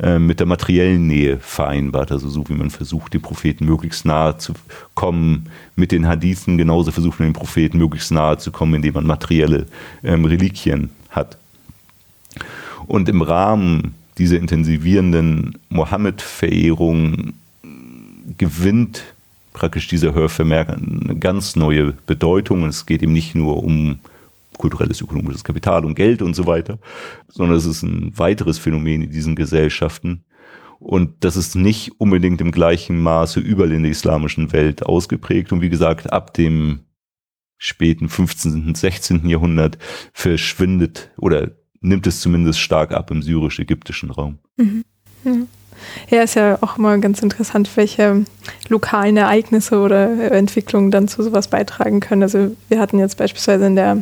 [0.01, 2.11] äh, mit der materiellen Nähe vereinbart.
[2.11, 4.53] Also so wie man versucht, den Propheten möglichst nahe zu
[4.95, 9.05] kommen mit den Hadithen, genauso versucht man den Propheten möglichst nahe zu kommen, indem man
[9.05, 9.65] materielle
[10.01, 11.37] ähm, Reliquien hat.
[12.87, 17.33] Und im Rahmen dieser intensivierenden Mohammed-Verehrung
[18.37, 19.03] gewinnt
[19.51, 22.63] praktisch dieser Hörvermerk eine ganz neue Bedeutung.
[22.63, 23.99] Und es geht ihm nicht nur um
[24.57, 26.79] kulturelles, ökonomisches Kapital und Geld und so weiter,
[27.27, 30.25] sondern es ist ein weiteres Phänomen in diesen Gesellschaften.
[30.79, 35.51] Und das ist nicht unbedingt im gleichen Maße überall in der islamischen Welt ausgeprägt.
[35.51, 36.81] Und wie gesagt, ab dem
[37.57, 38.65] späten 15.
[38.65, 39.27] und 16.
[39.29, 39.77] Jahrhundert
[40.13, 44.39] verschwindet oder nimmt es zumindest stark ab im syrisch-ägyptischen Raum.
[44.57, 44.83] Mhm.
[45.23, 45.47] Mhm.
[46.09, 48.25] Ja, ist ja auch immer ganz interessant, welche
[48.69, 52.23] lokalen Ereignisse oder Entwicklungen dann zu sowas beitragen können.
[52.23, 54.01] Also wir hatten jetzt beispielsweise in der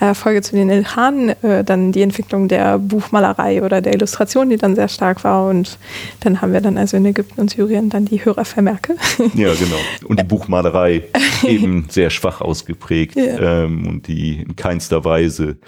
[0.00, 4.56] äh, Folge zu den Ilhanen äh, dann die Entwicklung der Buchmalerei oder der Illustration, die
[4.56, 5.48] dann sehr stark war.
[5.48, 5.78] Und
[6.20, 8.96] dann haben wir dann also in Ägypten und Syrien dann die Hörervermerke.
[9.34, 9.76] Ja, genau.
[10.06, 11.04] Und die Buchmalerei
[11.46, 13.64] eben sehr schwach ausgeprägt ja.
[13.64, 15.58] ähm, und die in keinster Weise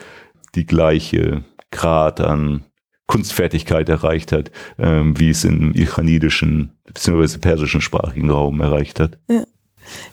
[0.55, 2.65] die gleiche Grad an
[3.13, 7.37] Kunstfertigkeit erreicht hat, ähm, wie es im iranidischen bzw.
[7.37, 9.19] persischen sprachigen Raum erreicht hat.
[9.29, 9.45] Ja.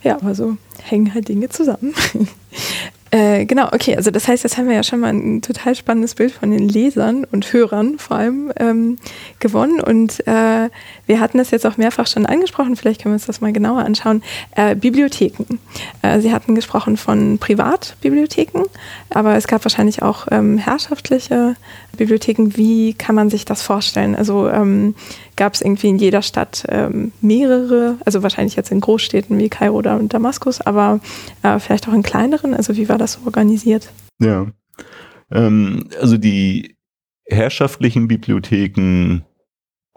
[0.03, 1.93] ja, aber so hängen halt Dinge zusammen.
[3.11, 6.13] Äh, genau, okay, also das heißt, jetzt haben wir ja schon mal ein total spannendes
[6.13, 8.97] Bild von den Lesern und Hörern vor allem ähm,
[9.39, 10.69] gewonnen und äh,
[11.07, 13.79] wir hatten das jetzt auch mehrfach schon angesprochen, vielleicht können wir uns das mal genauer
[13.79, 14.21] anschauen.
[14.55, 15.59] Äh, Bibliotheken.
[16.03, 18.65] Äh, Sie hatten gesprochen von Privatbibliotheken,
[19.09, 21.55] aber es gab wahrscheinlich auch ähm, herrschaftliche
[21.97, 22.51] Bibliotheken.
[22.55, 24.15] Wie kann man sich das vorstellen?
[24.15, 24.93] Also ähm,
[25.39, 29.77] gab es irgendwie in jeder Stadt ähm, mehrere, also wahrscheinlich jetzt in Großstädten wie Kairo
[29.77, 30.99] oder Damaskus, aber
[31.43, 32.53] äh, vielleicht auch in kleineren.
[32.53, 33.89] Also wie war das so organisiert?
[34.21, 34.47] Ja,
[35.31, 36.75] ähm, also die
[37.25, 39.21] herrschaftlichen Bibliotheken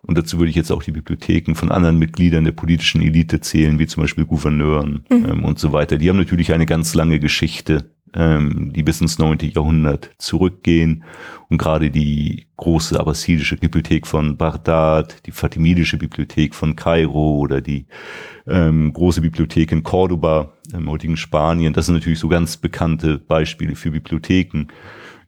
[0.04, 3.78] und dazu würde ich jetzt auch die Bibliotheken von anderen Mitgliedern der politischen Elite zählen,
[3.78, 5.26] wie zum Beispiel Gouverneuren mhm.
[5.28, 5.98] ähm, und so weiter.
[5.98, 9.38] Die haben natürlich eine ganz lange Geschichte, ähm, die bis ins 9.
[9.54, 11.04] Jahrhundert zurückgehen.
[11.48, 17.86] Und gerade die große abbasidische Bibliothek von Bagdad, die fatimidische Bibliothek von Kairo oder die
[18.46, 23.76] ähm, große Bibliothek in Cordoba im heutigen Spanien, das sind natürlich so ganz bekannte Beispiele
[23.76, 24.66] für Bibliotheken.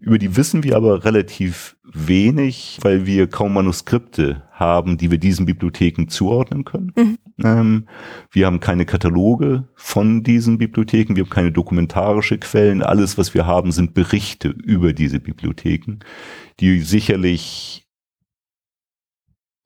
[0.05, 5.47] Über die wissen wir aber relativ wenig, weil wir kaum Manuskripte haben, die wir diesen
[5.47, 6.93] Bibliotheken zuordnen können.
[6.95, 7.19] Mhm.
[7.43, 7.89] Ähm,
[8.31, 12.83] wir haben keine Kataloge von diesen Bibliotheken, wir haben keine dokumentarische Quellen.
[12.83, 16.01] Alles, was wir haben, sind Berichte über diese Bibliotheken,
[16.61, 17.87] die sicherlich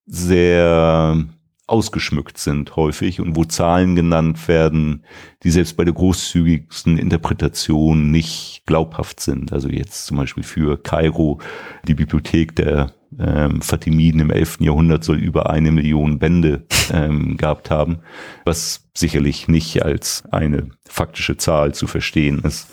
[0.07, 1.25] sehr
[1.69, 5.05] ausgeschmückt sind häufig und wo Zahlen genannt werden,
[5.43, 9.53] die selbst bei der großzügigsten Interpretation nicht glaubhaft sind.
[9.53, 11.41] Also jetzt zum Beispiel für Kairo,
[11.87, 14.59] die Bibliothek der ähm, Fatimiden im 11.
[14.61, 18.01] Jahrhundert soll über eine Million Bände ähm, gehabt haben,
[18.45, 22.69] was sicherlich nicht als eine faktische Zahl zu verstehen ist.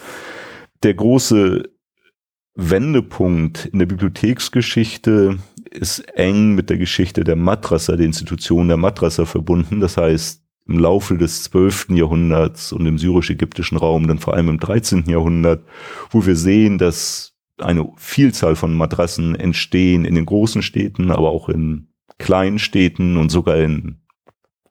[0.84, 1.64] Der große
[2.56, 5.40] Wendepunkt in der Bibliotheksgeschichte
[5.76, 9.80] ist eng mit der Geschichte der Madrasa, der Institution der Madrasa verbunden.
[9.80, 11.90] Das heißt, im Laufe des 12.
[11.92, 15.06] Jahrhunderts und im syrisch-ägyptischen Raum, dann vor allem im 13.
[15.08, 15.64] Jahrhundert,
[16.10, 21.50] wo wir sehen, dass eine Vielzahl von Madrassen entstehen in den großen Städten, aber auch
[21.50, 24.02] in kleinen Städten und sogar in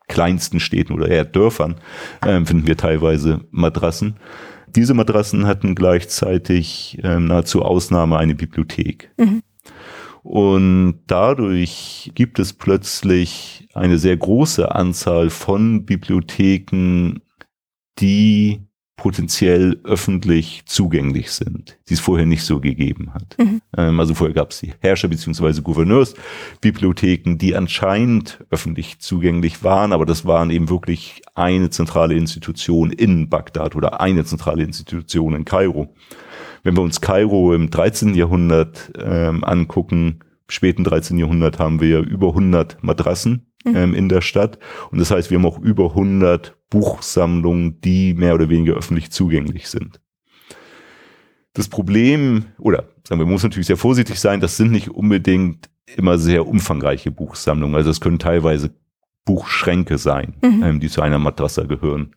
[0.08, 1.76] kleinsten Städten oder eher Dörfern
[2.20, 4.16] äh, finden wir teilweise Madrassen.
[4.68, 9.12] Diese Madrassen hatten gleichzeitig äh, nahezu Ausnahme eine Bibliothek.
[9.16, 9.42] Mhm.
[10.24, 17.20] Und dadurch gibt es plötzlich eine sehr große Anzahl von Bibliotheken,
[18.00, 18.62] die
[18.96, 23.36] potenziell öffentlich zugänglich sind, die es vorher nicht so gegeben hat.
[23.38, 23.60] Mhm.
[23.76, 25.60] Ähm, also vorher gab es die Herrscher- bzw.
[25.60, 33.28] Gouverneursbibliotheken, die anscheinend öffentlich zugänglich waren, aber das waren eben wirklich eine zentrale Institution in
[33.28, 35.94] Bagdad oder eine zentrale Institution in Kairo.
[36.64, 38.14] Wenn wir uns Kairo im 13.
[38.14, 41.18] Jahrhundert ähm, angucken, späten 13.
[41.18, 43.76] Jahrhundert haben wir über 100 Madrassen mhm.
[43.76, 44.58] ähm, in der Stadt.
[44.90, 49.68] Und das heißt, wir haben auch über 100 Buchsammlungen, die mehr oder weniger öffentlich zugänglich
[49.68, 50.00] sind.
[51.52, 55.68] Das Problem, oder sagen wir, man muss natürlich sehr vorsichtig sein, das sind nicht unbedingt
[55.96, 57.76] immer sehr umfangreiche Buchsammlungen.
[57.76, 58.74] Also es können teilweise
[59.26, 60.62] Buchschränke sein, mhm.
[60.62, 62.16] ähm, die zu einer Madrasa gehören.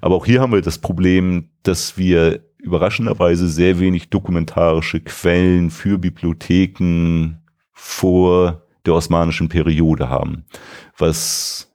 [0.00, 5.98] Aber auch hier haben wir das Problem, dass wir überraschenderweise sehr wenig dokumentarische Quellen für
[5.98, 7.40] Bibliotheken
[7.72, 10.44] vor der osmanischen Periode haben,
[10.96, 11.72] was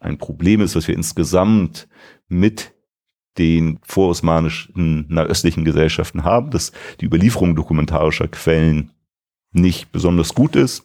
[0.00, 1.88] ein Problem ist, was wir insgesamt
[2.28, 2.72] mit
[3.38, 8.92] den vorosmanischen nahöstlichen Gesellschaften haben, dass die Überlieferung dokumentarischer Quellen
[9.52, 10.84] nicht besonders gut ist.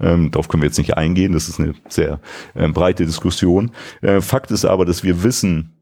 [0.00, 2.20] Ähm, darauf können wir jetzt nicht eingehen, das ist eine sehr
[2.54, 3.70] äh, breite Diskussion.
[4.00, 5.81] Äh, Fakt ist aber, dass wir wissen,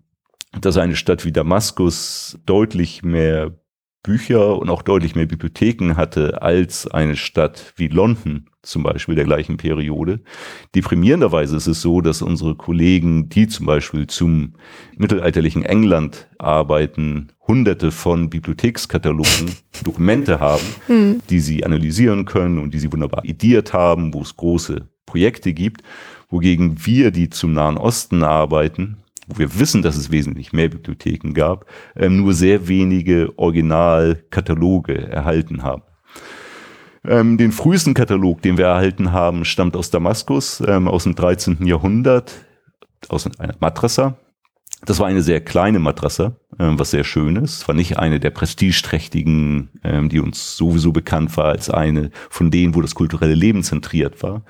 [0.59, 3.53] dass eine Stadt wie Damaskus deutlich mehr
[4.03, 9.25] Bücher und auch deutlich mehr Bibliotheken hatte als eine Stadt wie London zum Beispiel der
[9.25, 10.21] gleichen Periode.
[10.75, 14.55] Deprimierenderweise ist es so, dass unsere Kollegen, die zum Beispiel zum
[14.97, 21.21] mittelalterlichen England arbeiten, hunderte von Bibliothekskatalogen, Dokumente haben, mhm.
[21.29, 25.83] die sie analysieren können und die sie wunderbar idiert haben, wo es große Projekte gibt,
[26.31, 28.99] wogegen wir, die zum Nahen Osten arbeiten,
[29.31, 31.67] wo wir wissen, dass es wesentlich mehr Bibliotheken gab,
[31.97, 35.83] ähm, nur sehr wenige Originalkataloge erhalten haben.
[37.05, 41.67] Ähm, den frühesten Katalog, den wir erhalten haben, stammt aus Damaskus, ähm, aus dem 13.
[41.67, 42.33] Jahrhundert,
[43.09, 44.19] aus einer Madrasa.
[44.85, 47.69] Das war eine sehr kleine Madrasa, ähm, was sehr schön ist.
[47.69, 52.75] War nicht eine der prestigeträchtigen, ähm, die uns sowieso bekannt war, als eine von denen,
[52.75, 54.45] wo das kulturelle Leben zentriert war.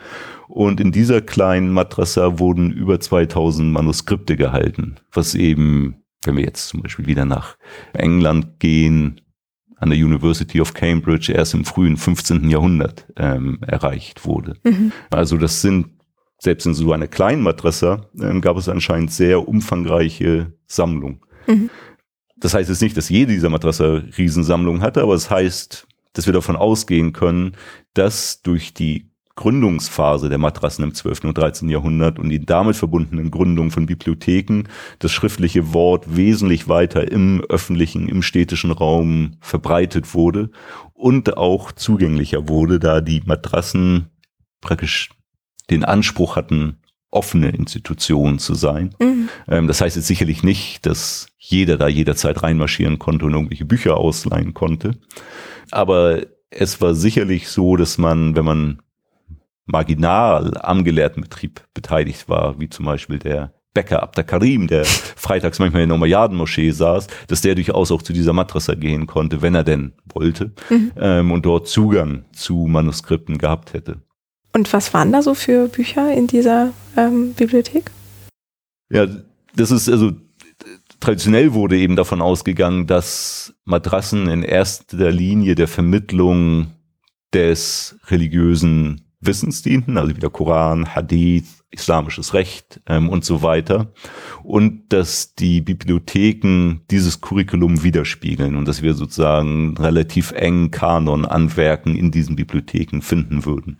[0.46, 6.68] Und in dieser kleinen Madrasa wurden über 2000 Manuskripte gehalten, was eben, wenn wir jetzt
[6.68, 7.56] zum Beispiel wieder nach
[7.92, 9.20] England gehen,
[9.76, 12.48] an der University of Cambridge erst im frühen 15.
[12.50, 14.56] Jahrhundert ähm, erreicht wurde.
[14.62, 14.92] Mhm.
[15.10, 15.99] Also das sind
[16.40, 21.20] selbst in so einer kleinen Madrasa ähm, gab es anscheinend sehr umfangreiche Sammlungen.
[21.46, 21.70] Mhm.
[22.38, 26.26] Das heißt jetzt nicht, dass jede dieser Madrasa Riesensammlungen hatte, aber es das heißt, dass
[26.26, 27.52] wir davon ausgehen können,
[27.94, 31.24] dass durch die Gründungsphase der Matrassen im 12.
[31.24, 31.68] und 13.
[31.68, 34.64] Jahrhundert und die damit verbundenen Gründungen von Bibliotheken
[34.98, 40.50] das schriftliche Wort wesentlich weiter im öffentlichen, im städtischen Raum verbreitet wurde
[40.94, 44.10] und auch zugänglicher wurde, da die Matrassen
[44.60, 45.10] praktisch
[45.70, 46.78] den Anspruch hatten,
[47.10, 48.94] offene Institutionen zu sein.
[49.00, 49.28] Mhm.
[49.48, 53.96] Ähm, das heißt jetzt sicherlich nicht, dass jeder da jederzeit reinmarschieren konnte und irgendwelche Bücher
[53.96, 54.92] ausleihen konnte.
[55.70, 58.82] Aber es war sicherlich so, dass man, wenn man
[59.66, 64.84] marginal am Gelehrtenbetrieb beteiligt war, wie zum Beispiel der Bäcker Abda Karim, der
[65.16, 69.42] freitags manchmal in der Nomayaden-Moschee saß, dass der durchaus auch zu dieser Madrasa gehen konnte,
[69.42, 70.92] wenn er denn wollte, mhm.
[70.96, 74.02] ähm, und dort Zugang zu Manuskripten gehabt hätte.
[74.60, 77.90] Und was waren da so für Bücher in dieser ähm, Bibliothek?
[78.90, 79.06] Ja,
[79.56, 80.12] das ist also
[81.00, 86.72] traditionell wurde eben davon ausgegangen, dass Madrassen in erster Linie der Vermittlung
[87.32, 93.94] des religiösen Wissens dienten, also wie der Koran, Hadith, islamisches Recht ähm, und so weiter.
[94.42, 101.56] Und dass die Bibliotheken dieses Curriculum widerspiegeln und dass wir sozusagen relativ engen Kanon an
[101.56, 103.78] Werken in diesen Bibliotheken finden würden.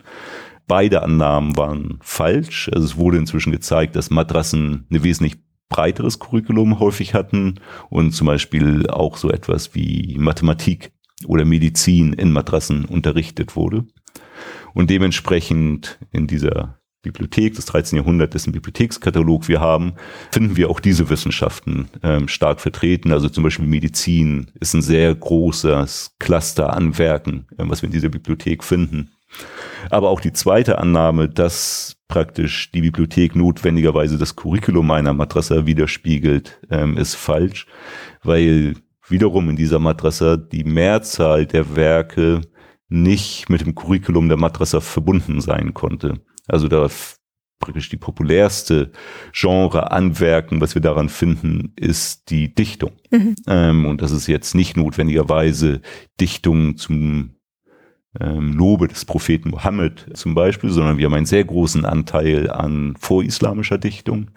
[0.71, 2.71] Beide Annahmen waren falsch.
[2.73, 5.35] Also es wurde inzwischen gezeigt, dass Madrassen eine wesentlich
[5.69, 7.57] breiteres Curriculum häufig hatten
[7.89, 10.93] und zum Beispiel auch so etwas wie Mathematik
[11.27, 13.85] oder Medizin in Madrassen unterrichtet wurde.
[14.73, 17.97] Und dementsprechend in dieser Bibliothek des 13.
[17.97, 19.95] Jahrhunderts, dessen Bibliothekskatalog wir haben,
[20.31, 23.11] finden wir auch diese Wissenschaften ähm, stark vertreten.
[23.13, 27.93] Also zum Beispiel Medizin ist ein sehr großes Cluster an Werken, äh, was wir in
[27.93, 29.11] dieser Bibliothek finden.
[29.91, 36.61] Aber auch die zweite Annahme, dass praktisch die Bibliothek notwendigerweise das Curriculum einer Madrasa widerspiegelt,
[36.71, 37.67] ähm, ist falsch,
[38.23, 38.75] weil
[39.09, 42.43] wiederum in dieser Madrasa die Mehrzahl der Werke
[42.89, 46.21] nicht mit dem Curriculum der Madrasa verbunden sein konnte.
[46.49, 46.89] Also da
[47.61, 48.91] praktisch die populärste
[49.33, 52.93] Genre an Werken, was wir daran finden, ist die Dichtung.
[53.11, 53.37] Mhm.
[53.47, 55.81] Ähm, und das ist jetzt nicht notwendigerweise
[56.21, 57.37] Dichtung zum
[58.19, 62.95] ähm, Lobe des Propheten Mohammed zum Beispiel, sondern wir haben einen sehr großen Anteil an
[62.99, 64.31] vorislamischer Dichtung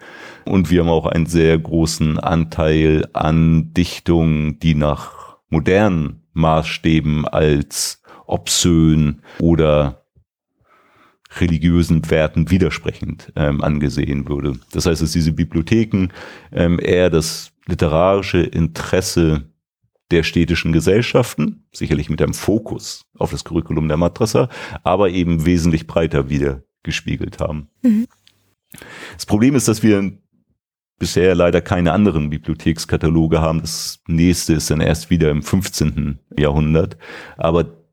[0.44, 8.02] und wir haben auch einen sehr großen Anteil an Dichtung, die nach modernen Maßstäben als
[8.26, 10.04] obszön oder
[11.40, 14.54] religiösen Werten widersprechend ähm, angesehen würde.
[14.72, 16.08] Das heißt, dass diese Bibliotheken
[16.52, 19.48] ähm, eher das literarische Interesse
[20.10, 24.48] der städtischen Gesellschaften, sicherlich mit einem Fokus auf das Curriculum der Madrasa,
[24.82, 27.68] aber eben wesentlich breiter wieder gespiegelt haben.
[27.82, 28.06] Mhm.
[29.14, 30.12] Das Problem ist, dass wir
[30.98, 33.60] bisher leider keine anderen Bibliothekskataloge haben.
[33.60, 36.18] Das nächste ist dann erst wieder im 15.
[36.38, 36.96] Jahrhundert.
[37.36, 37.84] Aber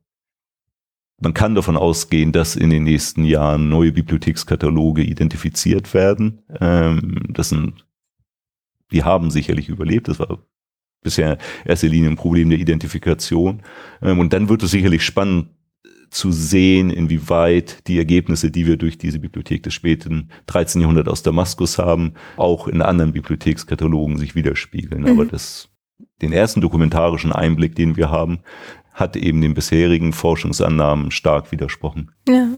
[1.19, 6.41] man kann davon ausgehen, dass in den nächsten Jahren neue Bibliothekskataloge identifiziert werden.
[6.59, 7.85] Ähm, das sind,
[8.91, 10.07] die haben sicherlich überlebt.
[10.07, 10.39] Das war
[11.01, 13.61] bisher erste Linie ein Problem der Identifikation.
[14.01, 15.49] Ähm, und dann wird es sicherlich spannend
[16.11, 20.81] zu sehen, inwieweit die Ergebnisse, die wir durch diese Bibliothek des späten 13.
[20.81, 25.03] Jahrhunderts aus Damaskus haben, auch in anderen Bibliothekskatalogen sich widerspiegeln.
[25.03, 25.07] Mhm.
[25.07, 25.69] Aber das,
[26.21, 28.39] den ersten dokumentarischen Einblick, den wir haben,
[28.93, 32.11] hat eben den bisherigen Forschungsannahmen stark widersprochen.
[32.27, 32.55] Ja.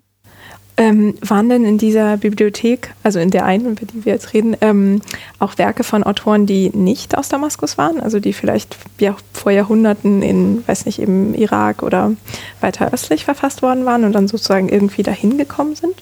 [0.76, 4.58] Ähm, waren denn in dieser Bibliothek, also in der einen, über die wir jetzt reden,
[4.62, 5.02] ähm,
[5.38, 10.24] auch Werke von Autoren, die nicht aus Damaskus waren, also die vielleicht ja, vor Jahrhunderten
[10.24, 12.14] in, weiß nicht, im Irak oder
[12.60, 15.96] weiter östlich verfasst worden waren und dann sozusagen irgendwie dahin gekommen sind?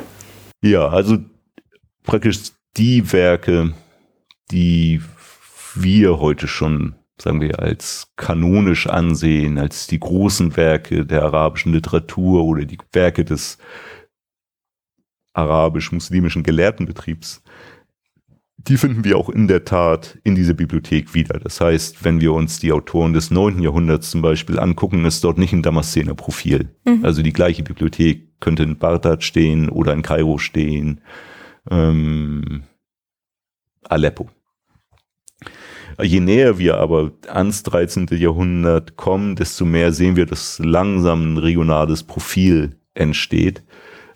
[0.62, 1.18] Ja, also
[2.04, 2.40] praktisch
[2.78, 3.74] die Werke,
[4.52, 5.02] die
[5.76, 12.44] wir heute schon sagen wir, als kanonisch ansehen, als die großen Werke der arabischen Literatur
[12.44, 13.58] oder die Werke des
[15.34, 17.44] arabisch-muslimischen Gelehrtenbetriebs,
[18.68, 21.40] die finden wir auch in der Tat in dieser Bibliothek wieder.
[21.40, 25.38] Das heißt, wenn wir uns die Autoren des neunten Jahrhunderts zum Beispiel angucken, ist dort
[25.38, 26.70] nicht ein Damaszener Profil.
[26.86, 27.04] Mhm.
[27.04, 31.02] Also die gleiche Bibliothek könnte in Bagdad stehen oder in Kairo stehen,
[31.70, 32.64] ähm,
[33.84, 34.30] Aleppo.
[36.02, 38.08] Je näher wir aber ans 13.
[38.12, 43.64] Jahrhundert kommen, desto mehr sehen wir, dass langsam ein regionales Profil entsteht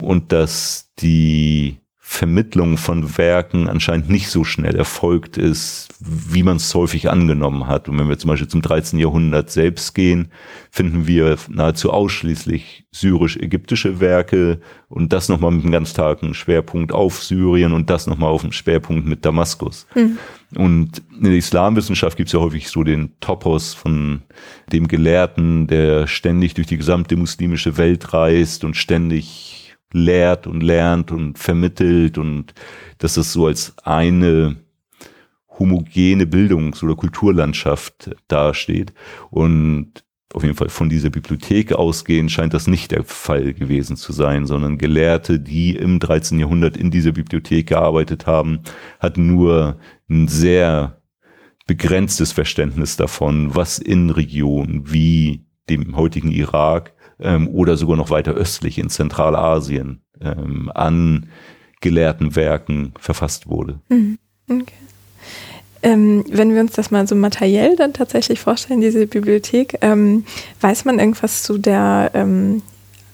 [0.02, 6.74] und dass die Vermittlung von Werken anscheinend nicht so schnell erfolgt ist, wie man es
[6.76, 7.90] häufig angenommen hat.
[7.90, 9.00] Und wenn wir zum Beispiel zum 13.
[9.00, 10.32] Jahrhundert selbst gehen,
[10.70, 17.24] finden wir nahezu ausschließlich syrisch-ägyptische Werke und das nochmal mit einem ganz starken Schwerpunkt auf
[17.24, 19.88] Syrien und das nochmal auf dem Schwerpunkt mit Damaskus.
[19.96, 20.20] Mhm.
[20.56, 24.22] Und in der Islamwissenschaft gibt es ja häufig so den Topos von
[24.72, 29.65] dem Gelehrten, der ständig durch die gesamte muslimische Welt reist und ständig
[29.96, 32.54] lehrt und lernt und vermittelt und
[32.98, 34.58] dass das so als eine
[35.58, 38.94] homogene Bildungs- oder Kulturlandschaft dasteht.
[39.32, 44.12] Und auf jeden Fall von dieser Bibliothek ausgehend scheint das nicht der Fall gewesen zu
[44.12, 46.40] sein, sondern Gelehrte, die im 13.
[46.40, 48.60] Jahrhundert in dieser Bibliothek gearbeitet haben,
[49.00, 49.80] hatten nur
[50.10, 51.02] ein sehr
[51.68, 58.34] begrenztes Verständnis davon, was in Regionen wie dem heutigen Irak ähm, oder sogar noch weiter
[58.34, 61.28] östlich in Zentralasien ähm, an
[61.82, 63.80] gelehrten Werken verfasst wurde.
[63.90, 64.18] Mhm.
[64.50, 64.74] Okay.
[65.84, 70.26] Ähm, wenn wir uns das mal so materiell dann tatsächlich vorstellen, diese Bibliothek, ähm,
[70.62, 72.64] weiß man irgendwas zu der ähm,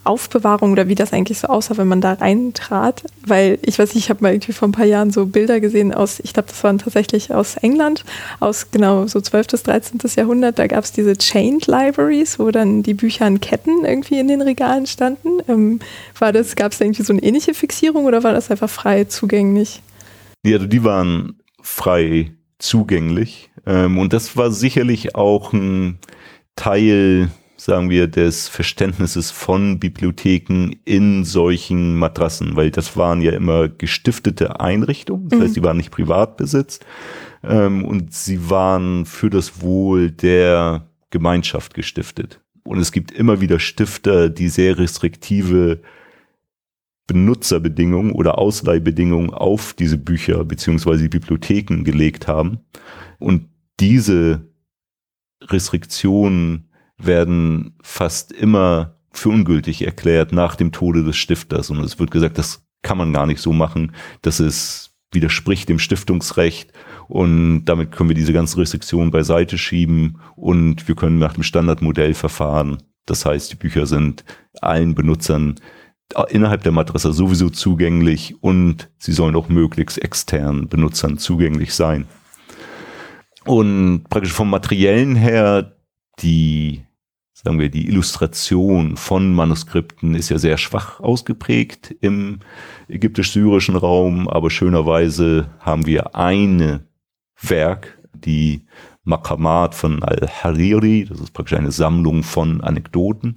[0.04, 3.04] Aufbewahrung oder wie das eigentlich so aussah, wenn man da reintrat.
[3.26, 5.94] Weil ich weiß nicht, ich habe mal irgendwie vor ein paar Jahren so Bilder gesehen
[5.94, 8.04] aus, ich glaube, das waren tatsächlich aus England,
[8.40, 9.48] aus genau so 12.
[9.48, 10.00] bis 13.
[10.16, 10.60] Jahrhundert.
[10.60, 14.42] Da gab es diese Chained Libraries, wo dann die Bücher in Ketten irgendwie in den
[14.42, 15.40] Regalen standen.
[15.48, 15.80] Ähm,
[16.18, 19.82] war das, gab es irgendwie so eine ähnliche Fixierung oder war das einfach frei zugänglich?
[20.44, 23.52] Ja, die waren frei zugänglich.
[23.66, 26.00] Ähm, und das war sicherlich auch ein
[26.56, 27.30] Teil
[27.64, 34.60] sagen wir, des Verständnisses von Bibliotheken in solchen Matrassen, weil das waren ja immer gestiftete
[34.60, 35.44] Einrichtungen, das mhm.
[35.44, 36.80] heißt, die waren nicht Privatbesitz
[37.44, 42.42] ähm, und sie waren für das Wohl der Gemeinschaft gestiftet.
[42.64, 45.82] Und es gibt immer wieder Stifter, die sehr restriktive
[47.06, 52.62] Benutzerbedingungen oder Ausleihbedingungen auf diese Bücher beziehungsweise die Bibliotheken gelegt haben.
[53.20, 53.50] Und
[53.80, 54.48] diese
[55.44, 56.71] Restriktionen
[57.06, 61.70] werden fast immer für ungültig erklärt nach dem Tode des Stifters.
[61.70, 63.94] Und es wird gesagt, das kann man gar nicht so machen.
[64.22, 66.72] Das ist, widerspricht dem Stiftungsrecht.
[67.08, 72.14] Und damit können wir diese ganzen Restriktionen beiseite schieben und wir können nach dem Standardmodell
[72.14, 72.82] verfahren.
[73.06, 74.24] Das heißt, die Bücher sind
[74.62, 75.56] allen Benutzern
[76.30, 82.06] innerhalb der Madrasa sowieso zugänglich und sie sollen auch möglichst externen Benutzern zugänglich sein.
[83.46, 85.76] Und praktisch vom Materiellen her,
[86.20, 86.86] die,
[87.44, 92.40] sagen wir, die Illustration von Manuskripten ist ja sehr schwach ausgeprägt im
[92.88, 96.86] ägyptisch-syrischen Raum, aber schönerweise haben wir eine
[97.42, 98.66] Werk, die
[99.04, 103.36] Makamat von Al-Hariri, das ist praktisch eine Sammlung von Anekdoten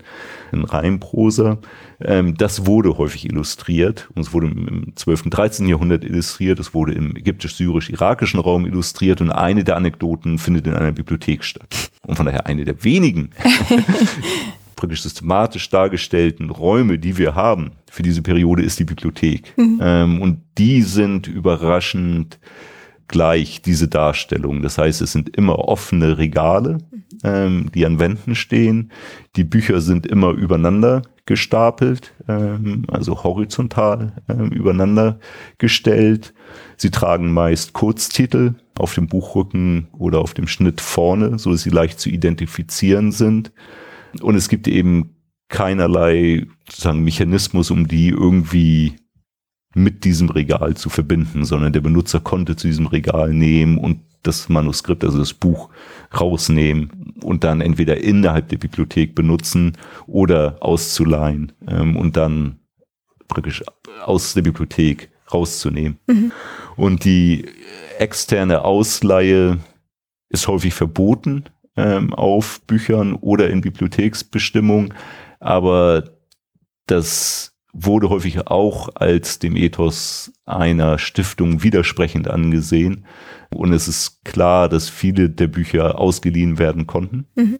[0.52, 1.58] in Reimprosa.
[2.00, 5.24] Ähm, das wurde häufig illustriert und es wurde im 12.
[5.24, 5.66] und 13.
[5.66, 10.92] Jahrhundert illustriert, es wurde im ägyptisch-syrisch-irakischen Raum illustriert und eine der Anekdoten findet in einer
[10.92, 11.90] Bibliothek statt.
[12.06, 13.30] Und von daher eine der wenigen
[14.76, 19.54] praktisch systematisch dargestellten Räume, die wir haben für diese Periode, ist die Bibliothek.
[19.56, 19.80] Mhm.
[19.80, 22.38] Ähm, und die sind überraschend
[23.08, 24.62] gleich diese Darstellung.
[24.62, 26.78] Das heißt, es sind immer offene Regale,
[27.22, 28.90] ähm, die an Wänden stehen.
[29.36, 35.18] Die Bücher sind immer übereinander gestapelt, ähm, also horizontal ähm, übereinander
[35.58, 36.34] gestellt.
[36.76, 41.70] Sie tragen meist Kurztitel auf dem Buchrücken oder auf dem Schnitt vorne, so dass sie
[41.70, 43.52] leicht zu identifizieren sind.
[44.20, 45.14] Und es gibt eben
[45.48, 48.96] keinerlei sozusagen Mechanismus, um die irgendwie
[49.74, 54.48] mit diesem Regal zu verbinden, sondern der Benutzer konnte zu diesem Regal nehmen und das
[54.48, 55.70] Manuskript, also das Buch
[56.18, 62.58] rausnehmen und dann entweder innerhalb der Bibliothek benutzen oder auszuleihen ähm, und dann
[63.28, 63.62] praktisch
[64.04, 65.98] aus der Bibliothek rauszunehmen.
[66.06, 66.32] Mhm.
[66.76, 67.46] Und die
[67.98, 69.58] externe Ausleihe
[70.28, 71.44] ist häufig verboten
[71.76, 74.94] ähm, auf Büchern oder in Bibliotheksbestimmung,
[75.40, 76.04] aber
[76.86, 83.04] das wurde häufig auch als dem Ethos einer Stiftung widersprechend angesehen.
[83.52, 87.26] Und es ist klar, dass viele der Bücher ausgeliehen werden konnten.
[87.34, 87.58] Mhm.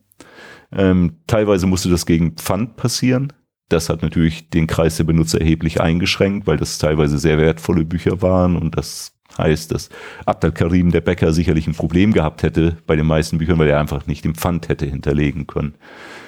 [0.73, 3.33] Ähm, teilweise musste das gegen Pfand passieren.
[3.69, 8.23] Das hat natürlich den Kreis der Benutzer erheblich eingeschränkt, weil das teilweise sehr wertvolle Bücher
[8.23, 9.89] waren und das heißt, dass
[10.27, 13.81] Abdel Karim, der Bäcker, sicherlich ein Problem gehabt hätte bei den meisten Büchern, weil er
[13.81, 15.75] einfach nicht den Pfand hätte hinterlegen können.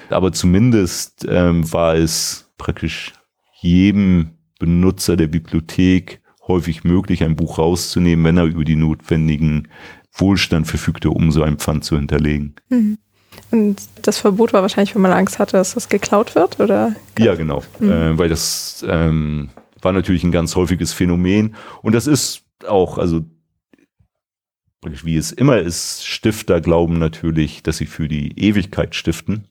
[0.09, 3.13] Aber zumindest ähm, war es praktisch
[3.59, 9.67] jedem Benutzer der Bibliothek häufig möglich, ein Buch rauszunehmen, wenn er über die notwendigen
[10.13, 12.55] Wohlstand verfügte, um so ein Pfand zu hinterlegen.
[12.69, 12.97] Mhm.
[13.51, 16.95] Und das Verbot war wahrscheinlich, wenn man Angst hatte, dass das geklaut wird, oder?
[17.19, 17.63] Ja, genau.
[17.79, 17.91] Mhm.
[17.91, 19.49] Äh, weil das ähm,
[19.81, 21.55] war natürlich ein ganz häufiges Phänomen.
[21.81, 23.21] Und das ist auch, also
[24.83, 29.47] wie es immer ist, Stifter glauben natürlich, dass sie für die Ewigkeit stiften,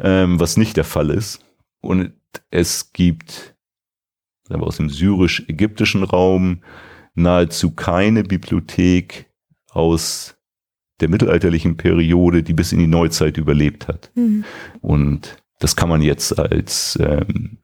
[0.00, 1.44] ähm, was nicht der Fall ist.
[1.80, 2.12] Und
[2.50, 3.56] es gibt
[4.48, 6.62] aber aus dem syrisch-ägyptischen Raum
[7.14, 9.30] nahezu keine Bibliothek
[9.70, 10.36] aus
[11.00, 14.10] der mittelalterlichen Periode, die bis in die Neuzeit überlebt hat.
[14.14, 14.44] Mhm.
[14.80, 17.58] Und das kann man jetzt als ähm,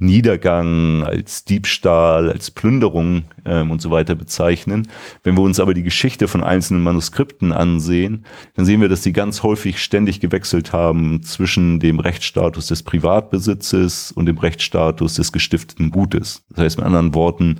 [0.00, 4.86] Niedergang, als Diebstahl, als Plünderung ähm, und so weiter bezeichnen.
[5.24, 8.24] Wenn wir uns aber die Geschichte von einzelnen Manuskripten ansehen,
[8.54, 14.12] dann sehen wir, dass sie ganz häufig ständig gewechselt haben zwischen dem Rechtsstatus des Privatbesitzes
[14.12, 16.44] und dem Rechtsstatus des gestifteten Gutes.
[16.50, 17.58] Das heißt mit anderen Worten,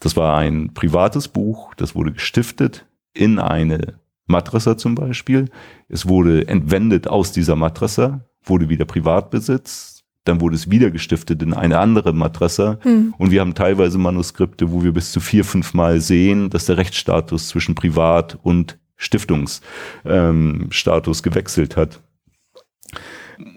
[0.00, 5.50] das war ein privates Buch, das wurde gestiftet in eine Madrasa zum Beispiel.
[5.88, 9.89] Es wurde entwendet aus dieser Madrasa, wurde wieder Privatbesitz
[10.24, 12.78] dann wurde es wieder gestiftet in eine andere Madrasa.
[12.82, 13.14] Hm.
[13.16, 16.76] Und wir haben teilweise Manuskripte, wo wir bis zu vier, fünf Mal sehen, dass der
[16.76, 22.02] Rechtsstatus zwischen Privat- und Stiftungsstatus ähm, gewechselt hat.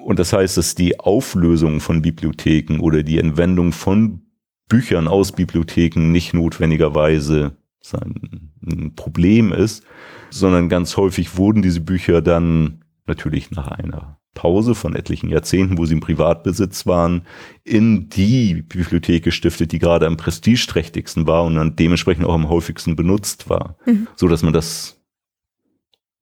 [0.06, 4.22] Und das heißt, dass die Auflösung von Bibliotheken oder die Entwendung von
[4.70, 7.58] Büchern aus Bibliotheken nicht notwendigerweise
[7.92, 9.84] ein Problem ist,
[10.30, 15.86] sondern ganz häufig wurden diese Bücher dann natürlich nach einer Pause von etlichen Jahrzehnten, wo
[15.86, 17.26] sie im Privatbesitz waren,
[17.64, 22.96] in die Bibliothek gestiftet, die gerade am prestigeträchtigsten war und dann dementsprechend auch am häufigsten
[22.96, 24.08] benutzt war, mhm.
[24.16, 25.00] so dass man das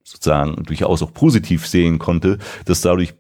[0.04, 3.14] sozusagen durchaus auch positiv sehen konnte, dass dadurch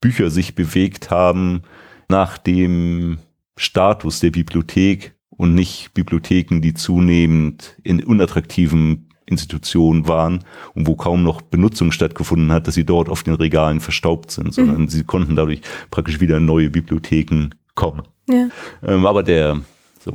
[0.00, 1.62] Bücher sich bewegt haben
[2.08, 3.18] nach dem
[3.56, 10.44] Status der Bibliothek und nicht Bibliotheken, die zunehmend in unattraktiven Institutionen waren
[10.74, 14.54] und wo kaum noch Benutzung stattgefunden hat, dass sie dort auf den Regalen verstaubt sind,
[14.54, 14.88] sondern mhm.
[14.88, 18.02] sie konnten dadurch praktisch wieder neue Bibliotheken kommen.
[18.28, 18.48] Ja.
[18.82, 19.60] Ähm, aber der,
[20.00, 20.12] so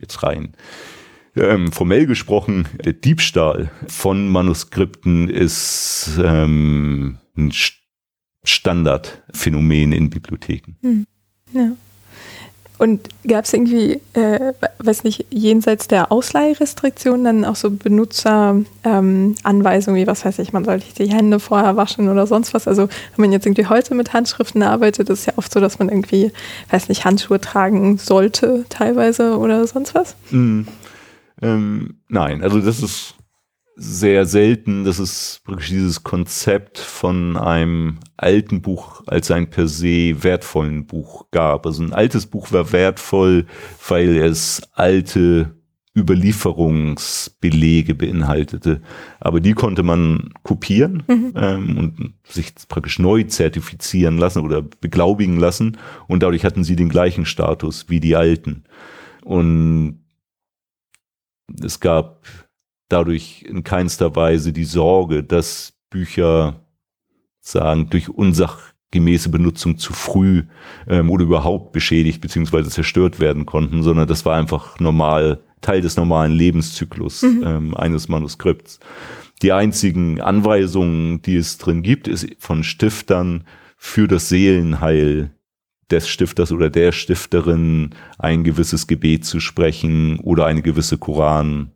[0.00, 0.54] jetzt rein,
[1.36, 7.52] ähm, formell gesprochen, der Diebstahl von Manuskripten ist ähm, ein
[8.44, 10.76] Standardphänomen in Bibliotheken.
[10.80, 11.06] Mhm.
[11.52, 11.72] Ja.
[12.78, 19.94] Und gab es irgendwie, äh, weiß nicht, jenseits der Ausleihrestriktionen dann auch so Benutzeranweisungen, ähm,
[19.96, 22.68] wie was weiß ich, man sollte die Hände vorher waschen oder sonst was?
[22.68, 25.80] Also wenn man jetzt irgendwie heute mit Handschriften arbeitet, ist es ja oft so, dass
[25.80, 26.30] man irgendwie,
[26.70, 30.14] weiß nicht, Handschuhe tragen sollte teilweise oder sonst was?
[30.30, 30.62] Mm,
[31.42, 33.17] ähm, nein, also das ist
[33.80, 40.24] sehr selten, dass es wirklich dieses Konzept von einem alten Buch als ein per se
[40.24, 41.64] wertvollen Buch gab.
[41.64, 43.46] Also ein altes Buch war wertvoll,
[43.86, 45.54] weil es alte
[45.96, 48.82] Überlieferungsbelege beinhaltete.
[49.20, 51.32] Aber die konnte man kopieren mhm.
[51.36, 55.78] ähm, und sich praktisch neu zertifizieren lassen oder beglaubigen lassen.
[56.08, 58.64] Und dadurch hatten sie den gleichen Status wie die alten.
[59.22, 60.00] Und
[61.62, 62.47] es gab
[62.88, 66.60] dadurch in keinster Weise die Sorge, dass Bücher
[67.40, 70.44] sagen, durch unsachgemäße Benutzung zu früh
[70.86, 72.64] ähm, oder überhaupt beschädigt bzw.
[72.64, 77.42] zerstört werden konnten, sondern das war einfach normal, Teil des normalen Lebenszyklus mhm.
[77.44, 78.78] ähm, eines Manuskripts.
[79.42, 83.44] Die einzigen Anweisungen, die es drin gibt, ist von Stiftern
[83.76, 85.30] für das Seelenheil
[85.90, 91.72] des Stifters oder der Stifterin ein gewisses Gebet zu sprechen oder eine gewisse Koran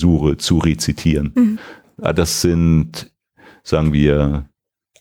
[0.00, 1.32] Sure zu rezitieren.
[1.34, 1.58] Mhm.
[1.96, 3.12] Das sind,
[3.62, 4.48] sagen wir,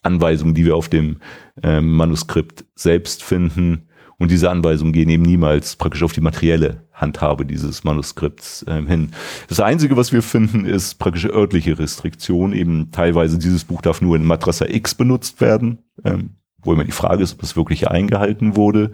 [0.01, 1.17] Anweisungen, die wir auf dem
[1.63, 3.87] ähm, Manuskript selbst finden.
[4.17, 9.11] Und diese Anweisungen gehen eben niemals praktisch auf die materielle Handhabe dieses Manuskripts ähm, hin.
[9.47, 12.51] Das Einzige, was wir finden, ist praktisch örtliche Restriktion.
[12.51, 15.79] Eben teilweise dieses Buch darf nur in Madrasa X benutzt werden.
[16.03, 16.31] Ähm,
[16.61, 18.91] wo immer die Frage ist, ob es wirklich eingehalten wurde,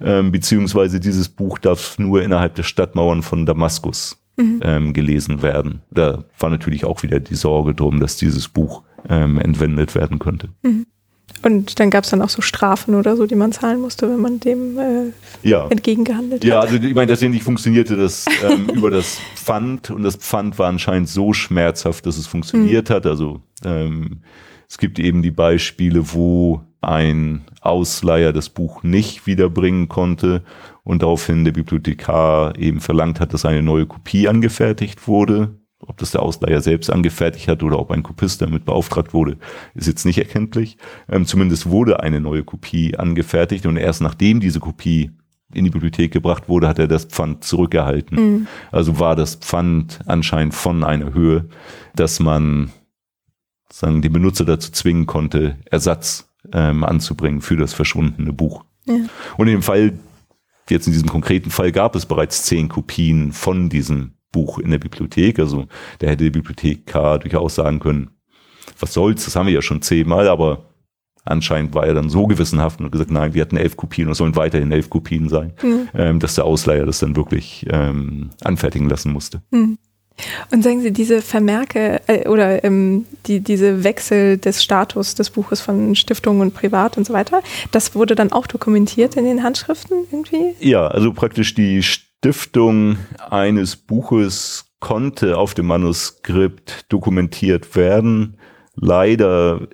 [0.00, 4.60] ähm, beziehungsweise dieses Buch darf nur innerhalb der Stadtmauern von Damaskus mhm.
[4.62, 5.82] ähm, gelesen werden.
[5.90, 10.48] Da war natürlich auch wieder die Sorge drum, dass dieses Buch ähm, entwendet werden könnte.
[10.62, 10.86] Mhm.
[11.42, 14.20] Und dann gab es dann auch so Strafen oder so, die man zahlen musste, wenn
[14.20, 15.66] man dem äh, ja.
[15.68, 16.70] entgegengehandelt ja, hat.
[16.70, 20.68] Ja, also ich meine, tatsächlich funktionierte das ähm, über das Pfand und das Pfand war
[20.68, 22.94] anscheinend so schmerzhaft, dass es funktioniert mhm.
[22.94, 23.06] hat.
[23.06, 24.20] Also ähm,
[24.68, 30.42] es gibt eben die Beispiele, wo ein Ausleiher das Buch nicht wiederbringen konnte
[30.84, 35.56] und daraufhin der Bibliothekar eben verlangt hat, dass eine neue Kopie angefertigt wurde.
[35.84, 39.36] Ob das der Ausleiher selbst angefertigt hat oder ob ein Kopist damit beauftragt wurde,
[39.74, 40.76] ist jetzt nicht erkenntlich.
[41.08, 45.10] Ähm, zumindest wurde eine neue Kopie angefertigt und erst nachdem diese Kopie
[45.52, 48.16] in die Bibliothek gebracht wurde, hat er das Pfand zurückgehalten.
[48.16, 48.46] Mhm.
[48.70, 51.48] Also war das Pfand anscheinend von einer Höhe,
[51.94, 52.70] dass man
[53.70, 58.64] sagen, den Benutzer dazu zwingen konnte, Ersatz ähm, anzubringen für das verschwundene Buch.
[58.86, 58.96] Ja.
[59.36, 59.92] Und in dem Fall
[60.68, 64.78] Jetzt in diesem konkreten Fall gab es bereits zehn Kopien von diesem Buch in der
[64.78, 65.38] Bibliothek.
[65.38, 65.66] Also
[65.98, 68.10] da hätte die Bibliothekar durchaus sagen können,
[68.78, 70.70] was soll's, das haben wir ja schon zehnmal, aber
[71.24, 74.12] anscheinend war er dann so gewissenhaft und hat gesagt, nein, wir hatten elf Kopien und
[74.12, 75.88] es sollen weiterhin elf Kopien sein, mhm.
[75.94, 79.42] ähm, dass der Ausleiher das dann wirklich ähm, anfertigen lassen musste.
[79.50, 79.78] Mhm.
[80.50, 85.60] Und sagen Sie, diese Vermerke äh, oder ähm, die, diese Wechsel des Status des Buches
[85.60, 90.06] von Stiftung und Privat und so weiter, das wurde dann auch dokumentiert in den Handschriften
[90.10, 90.54] irgendwie?
[90.60, 92.98] Ja, also praktisch die Stiftung
[93.30, 98.36] eines Buches konnte auf dem Manuskript dokumentiert werden.
[98.74, 99.68] Leider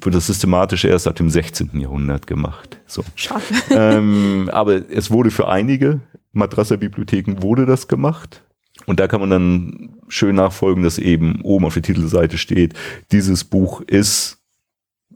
[0.00, 1.80] wird das systematisch erst ab dem 16.
[1.80, 2.80] Jahrhundert gemacht.
[2.86, 3.02] So.
[3.16, 3.42] Schade.
[3.70, 6.00] Ähm, aber es wurde für einige
[6.32, 8.42] Madrasa-Bibliotheken wurde das gemacht.
[8.88, 12.72] Und da kann man dann schön nachfolgen, dass eben oben auf der Titelseite steht,
[13.12, 14.38] dieses Buch ist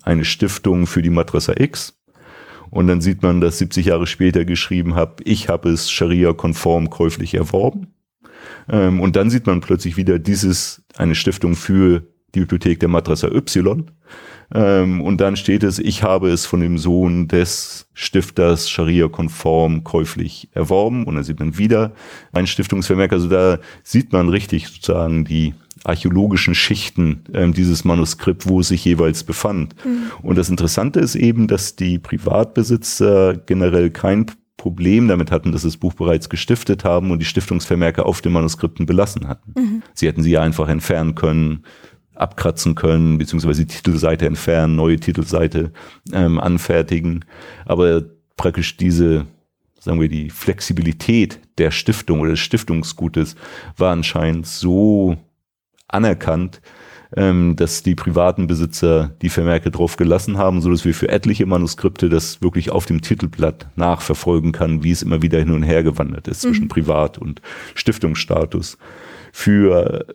[0.03, 1.99] eine Stiftung für die Madrasa X.
[2.69, 7.33] Und dann sieht man, dass 70 Jahre später geschrieben habe, ich habe es Scharia-konform käuflich
[7.33, 7.95] erworben.
[8.69, 12.03] Ähm, und dann sieht man plötzlich wieder, dieses eine Stiftung für
[12.35, 13.91] die Bibliothek der Madrasa Y.
[14.55, 20.49] Ähm, und dann steht es, ich habe es von dem Sohn des Stifters Scharia-konform käuflich
[20.53, 21.05] erworben.
[21.05, 21.93] Und dann sieht man wieder
[22.33, 23.13] ein Stiftungsvermerk.
[23.13, 25.55] Also da sieht man richtig sozusagen die
[25.85, 29.75] archäologischen Schichten ähm, dieses Manuskript, wo es sich jeweils befand.
[29.85, 30.13] Mhm.
[30.23, 34.27] Und das Interessante ist eben, dass die Privatbesitzer generell kein
[34.57, 38.87] Problem damit hatten, dass das Buch bereits gestiftet haben und die Stiftungsvermerke auf den Manuskripten
[38.87, 39.55] belassen hatten.
[39.57, 39.83] Mhm.
[39.93, 41.65] Sie hätten sie einfach entfernen können,
[42.15, 45.73] abkratzen können, beziehungsweise die Titelseite entfernen, neue Titelseite
[46.13, 47.25] ähm, anfertigen.
[47.65, 48.03] Aber
[48.37, 49.27] praktisch diese,
[49.79, 53.37] sagen wir, die Flexibilität der Stiftung oder des Stiftungsgutes
[53.77, 55.17] war anscheinend so
[55.89, 56.61] anerkannt,
[57.15, 61.45] ähm, dass die privaten Besitzer die Vermerke drauf gelassen haben, so dass wir für etliche
[61.47, 65.83] Manuskripte das wirklich auf dem Titelblatt nachverfolgen kann, wie es immer wieder hin und her
[65.83, 66.49] gewandert ist mhm.
[66.49, 67.43] zwischen Privat- und
[67.75, 68.79] Stiftungsstatus.
[69.31, 70.07] Für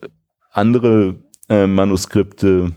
[0.52, 1.16] andere
[1.48, 2.72] äh, Manuskripte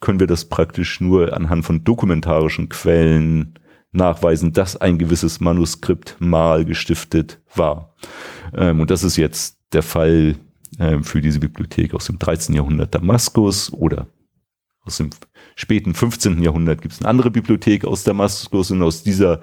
[0.00, 3.58] können wir das praktisch nur anhand von dokumentarischen Quellen
[3.92, 7.94] nachweisen, dass ein gewisses Manuskript mal gestiftet war.
[8.54, 10.36] Ähm, und das ist jetzt der Fall
[10.78, 12.54] äh, für diese Bibliothek aus dem 13.
[12.54, 14.06] Jahrhundert Damaskus oder
[14.84, 15.10] aus dem
[15.56, 16.42] späten 15.
[16.42, 19.40] Jahrhundert gibt es eine andere Bibliothek aus Damaskus und aus dieser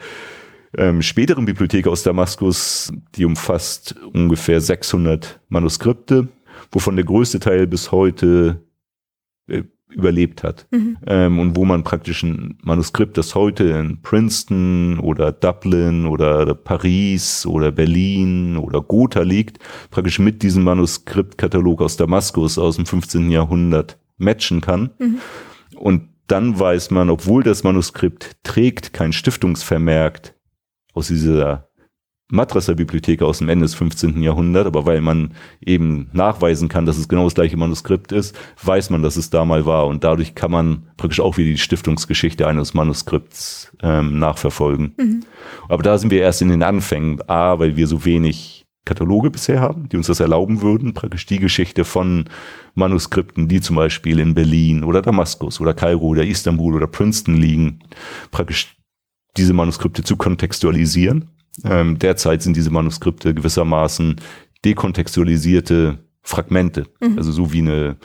[0.77, 6.27] ähm, späteren Bibliothek aus Damaskus, die umfasst ungefähr 600 Manuskripte,
[6.71, 8.64] wovon der größte Teil bis heute
[9.47, 10.67] äh, überlebt hat.
[10.71, 10.97] Mhm.
[11.07, 17.45] Ähm, und wo man praktisch ein Manuskript, das heute in Princeton oder Dublin oder Paris
[17.45, 19.59] oder Berlin oder Gotha liegt,
[19.91, 23.31] praktisch mit diesem Manuskriptkatalog aus Damaskus aus dem 15.
[23.31, 24.91] Jahrhundert matchen kann.
[24.99, 25.19] Mhm.
[25.75, 30.33] Und dann weiß man, obwohl das Manuskript trägt kein Stiftungsvermerk
[30.93, 31.64] aus dieser
[32.29, 34.21] Madrasa-Bibliothek aus dem Ende des 15.
[34.23, 35.31] Jahrhunderts, aber weil man
[35.63, 39.45] eben nachweisen kann, dass es genau das gleiche Manuskript ist, weiß man, dass es da
[39.45, 44.95] mal war und dadurch kann man praktisch auch wieder die Stiftungsgeschichte eines Manuskripts ähm, nachverfolgen.
[44.97, 45.19] Mhm.
[45.69, 49.61] Aber da sind wir erst in den Anfängen, a, weil wir so wenig Kataloge bisher
[49.61, 52.25] haben, die uns das erlauben würden, praktisch die Geschichte von
[52.73, 57.79] Manuskripten, die zum Beispiel in Berlin oder Damaskus oder Kairo oder Istanbul oder Princeton liegen,
[58.31, 58.77] praktisch
[59.37, 64.17] diese Manuskripte zu kontextualisieren ähm, derzeit sind diese Manuskripte gewissermaßen
[64.65, 67.17] dekontextualisierte Fragmente, mhm.
[67.17, 67.97] also so wie eine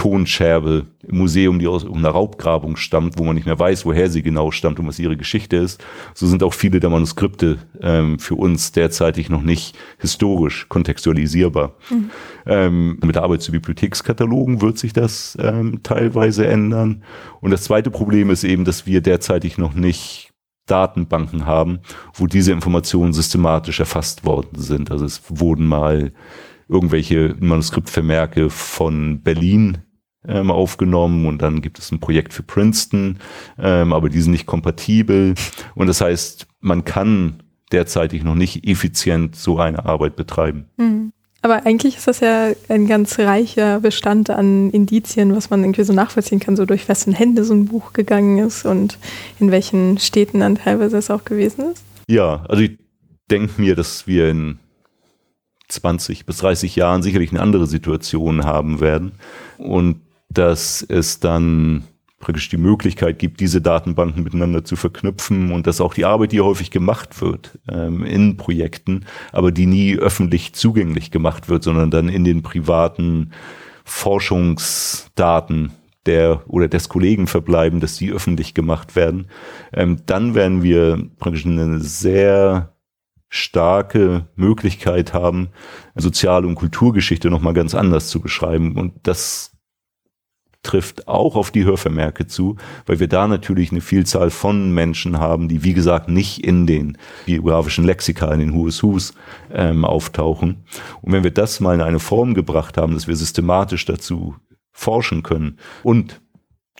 [0.00, 4.22] Tonscherbe im Museum, die aus einer Raubgrabung stammt, wo man nicht mehr weiß, woher sie
[4.22, 5.84] genau stammt und was ihre Geschichte ist.
[6.14, 11.74] So sind auch viele der Manuskripte ähm, für uns derzeitig noch nicht historisch kontextualisierbar.
[11.90, 12.10] Mhm.
[12.46, 17.02] Ähm, mit der Arbeit zu Bibliothekskatalogen wird sich das ähm, teilweise ändern.
[17.42, 20.29] Und das zweite Problem ist eben, dass wir derzeitig noch nicht
[20.66, 21.80] Datenbanken haben,
[22.14, 24.90] wo diese Informationen systematisch erfasst worden sind.
[24.90, 26.12] Also es wurden mal
[26.68, 29.78] irgendwelche Manuskriptvermerke von Berlin
[30.26, 33.18] ähm, aufgenommen und dann gibt es ein Projekt für Princeton,
[33.58, 35.34] ähm, aber die sind nicht kompatibel.
[35.74, 37.42] Und das heißt, man kann
[37.72, 40.66] derzeitig noch nicht effizient so eine Arbeit betreiben.
[40.76, 41.12] Mhm.
[41.42, 45.92] Aber eigentlich ist das ja ein ganz reicher Bestand an Indizien, was man irgendwie so
[45.94, 48.98] nachvollziehen kann, so durch wessen Hände so ein Buch gegangen ist und
[49.38, 51.82] in welchen Städten dann teilweise es auch gewesen ist.
[52.08, 52.78] Ja, also ich
[53.30, 54.58] denke mir, dass wir in
[55.68, 59.12] 20 bis 30 Jahren sicherlich eine andere Situation haben werden
[59.56, 61.84] und dass es dann
[62.20, 66.42] praktisch die Möglichkeit gibt, diese Datenbanken miteinander zu verknüpfen und dass auch die Arbeit, die
[66.42, 72.08] häufig gemacht wird ähm, in Projekten, aber die nie öffentlich zugänglich gemacht wird, sondern dann
[72.08, 73.32] in den privaten
[73.84, 75.72] Forschungsdaten
[76.06, 79.28] der oder des Kollegen verbleiben, dass die öffentlich gemacht werden,
[79.72, 82.74] ähm, dann werden wir praktisch eine sehr
[83.30, 85.48] starke Möglichkeit haben,
[85.94, 88.76] Sozial- und Kulturgeschichte nochmal ganz anders zu beschreiben.
[88.76, 89.49] Und das
[90.62, 92.56] trifft auch auf die Hörvermerke zu,
[92.86, 96.98] weil wir da natürlich eine Vielzahl von Menschen haben, die wie gesagt nicht in den
[97.26, 99.14] biografischen Lexika, in den Who's Who's
[99.52, 100.64] ähm, auftauchen.
[101.00, 104.36] Und wenn wir das mal in eine Form gebracht haben, dass wir systematisch dazu
[104.72, 106.20] forschen können und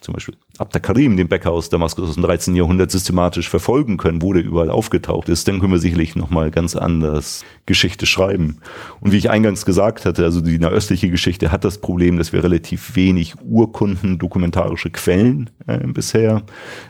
[0.01, 2.55] zum Beispiel Abd Karim, den Bäcker aus Damaskus aus dem 13.
[2.55, 6.75] Jahrhundert, systematisch verfolgen können, wo der überall aufgetaucht ist, dann können wir sicherlich nochmal ganz
[6.75, 8.57] anders Geschichte schreiben.
[8.99, 12.43] Und wie ich eingangs gesagt hatte, also die nahöstliche Geschichte hat das Problem, dass wir
[12.43, 16.41] relativ wenig Urkunden, dokumentarische Quellen äh, bisher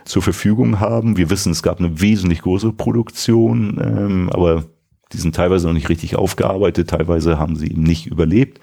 [0.06, 1.18] zur Verfügung haben.
[1.18, 4.64] Wir wissen, es gab eine wesentlich größere Produktion, ähm, aber
[5.12, 8.62] die sind teilweise noch nicht richtig aufgearbeitet, teilweise haben sie eben nicht überlebt.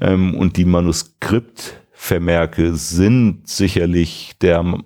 [0.00, 4.82] Ähm, und die Manuskript Vermerke sind sicherlich der am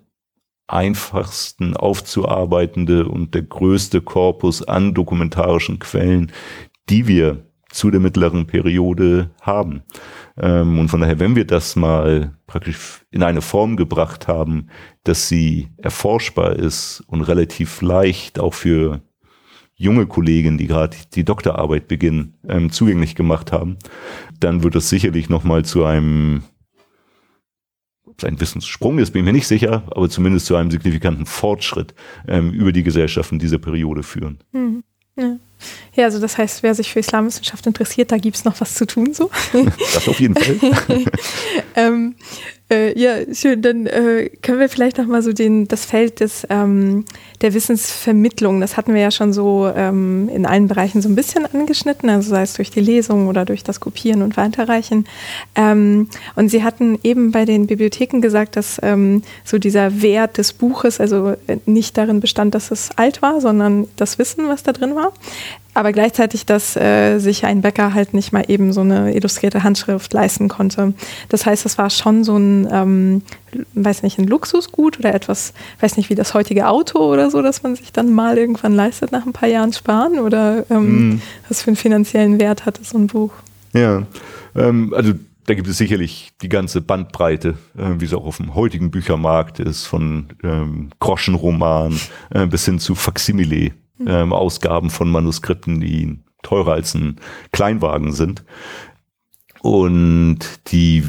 [0.66, 6.30] einfachsten aufzuarbeitende und der größte Korpus an dokumentarischen Quellen,
[6.90, 9.82] die wir zu der mittleren Periode haben.
[10.36, 14.66] Ähm, und von daher, wenn wir das mal praktisch in eine Form gebracht haben,
[15.04, 19.00] dass sie erforschbar ist und relativ leicht auch für
[19.74, 23.78] junge Kollegen, die gerade die Doktorarbeit beginnen, ähm, zugänglich gemacht haben,
[24.38, 26.42] dann wird es sicherlich nochmal zu einem
[28.24, 31.94] ein Wissenssprung ist, bin ich mir nicht sicher, aber zumindest zu einem signifikanten Fortschritt
[32.26, 34.38] ähm, über die Gesellschaften dieser Periode führen.
[34.52, 34.82] Mhm.
[35.16, 35.36] Ja.
[35.94, 38.86] Ja, also das heißt, wer sich für Islamwissenschaft interessiert, da gibt es noch was zu
[38.86, 39.30] tun, so.
[39.94, 41.04] Das auf jeden Fall.
[41.74, 42.14] ähm,
[42.68, 43.62] äh, ja, schön.
[43.62, 47.04] Dann äh, können wir vielleicht noch mal so den, das Feld des, ähm,
[47.40, 51.46] der Wissensvermittlung, das hatten wir ja schon so ähm, in allen Bereichen so ein bisschen
[51.46, 55.06] angeschnitten, also sei es durch die Lesung oder durch das Kopieren und Weiterreichen.
[55.54, 60.52] Ähm, und Sie hatten eben bei den Bibliotheken gesagt, dass ähm, so dieser Wert des
[60.52, 61.34] Buches also
[61.66, 65.12] nicht darin bestand, dass es alt war, sondern das Wissen, was da drin war
[65.76, 70.10] aber gleichzeitig, dass äh, sich ein Bäcker halt nicht mal eben so eine illustrierte Handschrift
[70.14, 70.94] leisten konnte.
[71.28, 73.22] Das heißt, das war schon so ein, ähm,
[73.74, 77.62] weiß nicht, ein Luxusgut oder etwas, weiß nicht, wie das heutige Auto oder so, dass
[77.62, 81.22] man sich dann mal irgendwann leistet nach ein paar Jahren sparen oder ähm, mm.
[81.48, 83.32] was für einen finanziellen Wert hat so ein Buch?
[83.74, 84.06] Ja,
[84.54, 85.12] ähm, also
[85.44, 89.60] da gibt es sicherlich die ganze Bandbreite, äh, wie es auch auf dem heutigen Büchermarkt
[89.60, 92.00] ist, von ähm, Groschenroman
[92.30, 93.72] äh, bis hin zu Faximile
[94.04, 97.16] ähm, Ausgaben von Manuskripten, die teurer als ein
[97.52, 98.44] Kleinwagen sind.
[99.60, 100.38] Und
[100.70, 101.04] die,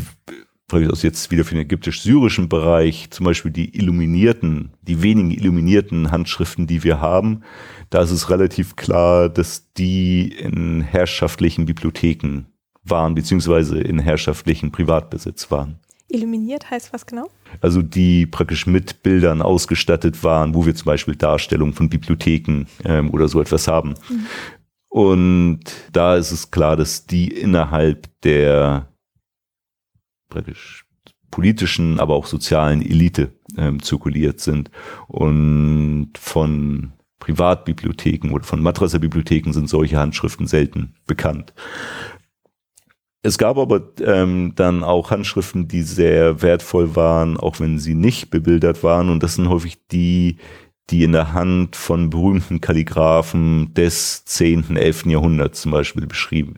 [0.72, 6.66] aus jetzt wieder für den ägyptisch-syrischen Bereich, zum Beispiel die illuminierten, die wenigen illuminierten Handschriften,
[6.66, 7.44] die wir haben,
[7.90, 12.46] da ist es relativ klar, dass die in herrschaftlichen Bibliotheken
[12.84, 15.80] waren, beziehungsweise in herrschaftlichen Privatbesitz waren.
[16.10, 17.30] Illuminiert heißt was genau?
[17.62, 23.12] Also die praktisch mit Bildern ausgestattet waren, wo wir zum Beispiel Darstellungen von Bibliotheken ähm,
[23.12, 23.96] oder so etwas haben.
[24.10, 24.26] Mhm.
[24.90, 25.60] Und
[25.92, 28.88] da ist es klar, dass die innerhalb der
[30.30, 30.86] praktisch
[31.30, 34.72] politischen, aber auch sozialen Elite ähm, zirkuliert sind.
[35.08, 41.54] Und von Privatbibliotheken oder von Madrasa-Bibliotheken sind solche Handschriften selten bekannt.
[43.28, 48.30] Es gab aber ähm, dann auch Handschriften, die sehr wertvoll waren, auch wenn sie nicht
[48.30, 49.10] bebildert waren.
[49.10, 50.38] Und das sind häufig die,
[50.90, 55.08] die in der Hand von berühmten Kalligraphen des 10., 11.
[55.08, 56.08] Jahrhunderts zum Beispiel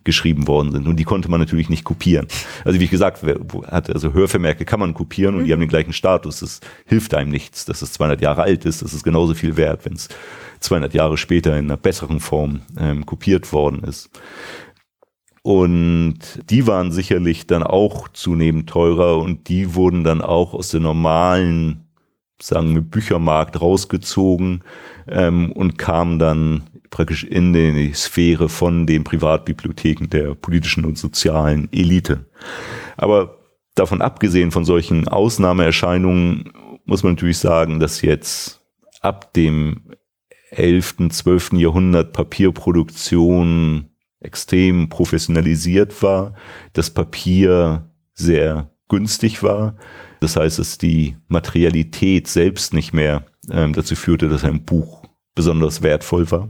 [0.04, 0.88] geschrieben worden sind.
[0.88, 2.28] Und die konnte man natürlich nicht kopieren.
[2.64, 5.94] Also wie ich gesagt hatte, also Hörvermerke kann man kopieren und die haben den gleichen
[5.94, 6.42] Status.
[6.42, 8.84] Das hilft einem nichts, dass es 200 Jahre alt ist.
[8.84, 10.08] Das ist genauso viel wert, wenn es
[10.60, 14.12] 200 Jahre später in einer besseren Form ähm, kopiert worden ist.
[15.50, 16.20] Und
[16.52, 21.88] die waren sicherlich dann auch zunehmend teurer und die wurden dann auch aus der normalen,
[22.40, 24.64] sagen wir, Büchermarkt rausgezogen
[25.08, 31.68] ähm, und kamen dann praktisch in die Sphäre von den Privatbibliotheken der politischen und sozialen
[31.72, 32.28] Elite.
[32.96, 33.40] Aber
[33.74, 36.54] davon abgesehen von solchen Ausnahmeerscheinungen
[36.86, 38.62] muss man natürlich sagen, dass jetzt
[39.02, 39.82] ab dem
[40.52, 41.54] 11., 12.
[41.54, 43.89] Jahrhundert Papierproduktion
[44.20, 46.34] extrem professionalisiert war,
[46.74, 49.76] das Papier sehr günstig war.
[50.20, 55.04] Das heißt, dass die Materialität selbst nicht mehr ähm, dazu führte, dass ein Buch
[55.36, 56.50] besonders wertvoll war.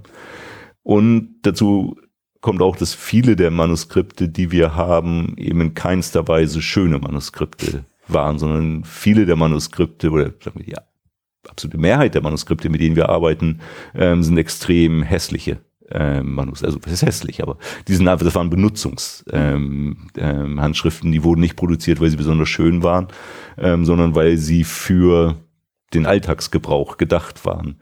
[0.82, 1.98] Und dazu
[2.42, 7.86] kommt auch, dass viele der Manuskripte, die wir haben, eben in keinster Weise schöne Manuskripte
[8.08, 10.76] waren, sondern viele der Manuskripte oder sagen wir die
[11.48, 13.60] absolute Mehrheit der Manuskripte, mit denen wir arbeiten,
[13.94, 15.60] ähm, sind extrem hässliche
[16.24, 17.58] Manus, also das ist hässlich, aber
[17.88, 22.50] die sind einfach, das waren Benutzungshandschriften, ähm, ähm, die wurden nicht produziert, weil sie besonders
[22.50, 23.08] schön waren,
[23.58, 25.36] ähm, sondern weil sie für
[25.94, 27.80] den Alltagsgebrauch gedacht waren.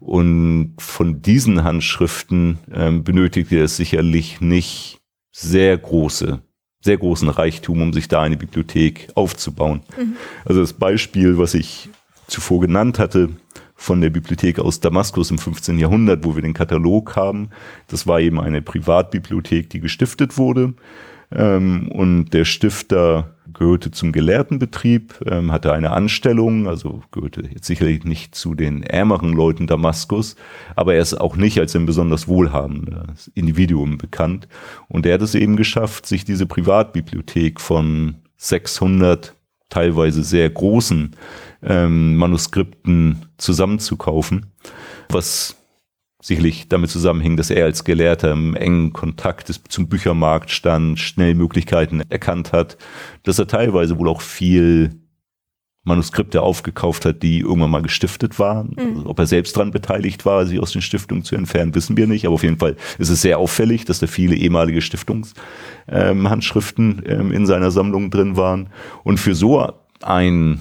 [0.00, 5.00] Und von diesen Handschriften ähm, benötigte es sicherlich nicht
[5.32, 6.40] sehr große,
[6.80, 9.82] sehr großen Reichtum, um sich da eine Bibliothek aufzubauen.
[9.98, 10.16] Mhm.
[10.44, 11.88] Also das Beispiel, was ich
[12.26, 13.30] zuvor genannt hatte,
[13.76, 15.78] von der Bibliothek aus Damaskus im 15.
[15.78, 17.50] Jahrhundert, wo wir den Katalog haben.
[17.88, 20.74] Das war eben eine Privatbibliothek, die gestiftet wurde.
[21.30, 28.04] Ähm, und der Stifter gehörte zum Gelehrtenbetrieb, ähm, hatte eine Anstellung, also gehörte jetzt sicherlich
[28.04, 30.36] nicht zu den ärmeren Leuten Damaskus,
[30.74, 34.48] aber er ist auch nicht als ein besonders wohlhabendes Individuum bekannt.
[34.88, 39.34] Und er hat es eben geschafft, sich diese Privatbibliothek von 600
[39.68, 41.16] teilweise sehr großen
[41.66, 44.46] ähm, Manuskripten zusammenzukaufen,
[45.08, 45.56] was
[46.22, 52.02] sicherlich damit zusammenhing, dass er als Gelehrter im engen Kontakt zum Büchermarkt stand, schnell Möglichkeiten
[52.08, 52.78] erkannt hat,
[53.22, 54.98] dass er teilweise wohl auch viel
[55.86, 58.74] Manuskripte aufgekauft hat, die irgendwann mal gestiftet waren.
[58.76, 58.96] Mhm.
[58.96, 62.08] Also, ob er selbst daran beteiligt war, sie aus den Stiftungen zu entfernen, wissen wir
[62.08, 62.26] nicht.
[62.26, 67.30] Aber auf jeden Fall ist es sehr auffällig, dass da viele ehemalige Stiftungshandschriften ähm, ähm,
[67.30, 68.70] in seiner Sammlung drin waren.
[69.04, 69.72] Und für so
[70.02, 70.58] ein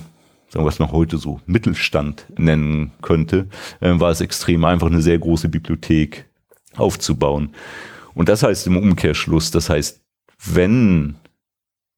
[0.55, 3.47] sagen, was man heute so Mittelstand nennen könnte,
[3.81, 6.25] äh, war es extrem einfach, eine sehr große Bibliothek
[6.75, 7.51] aufzubauen.
[8.13, 10.01] Und das heißt im Umkehrschluss, das heißt,
[10.45, 11.15] wenn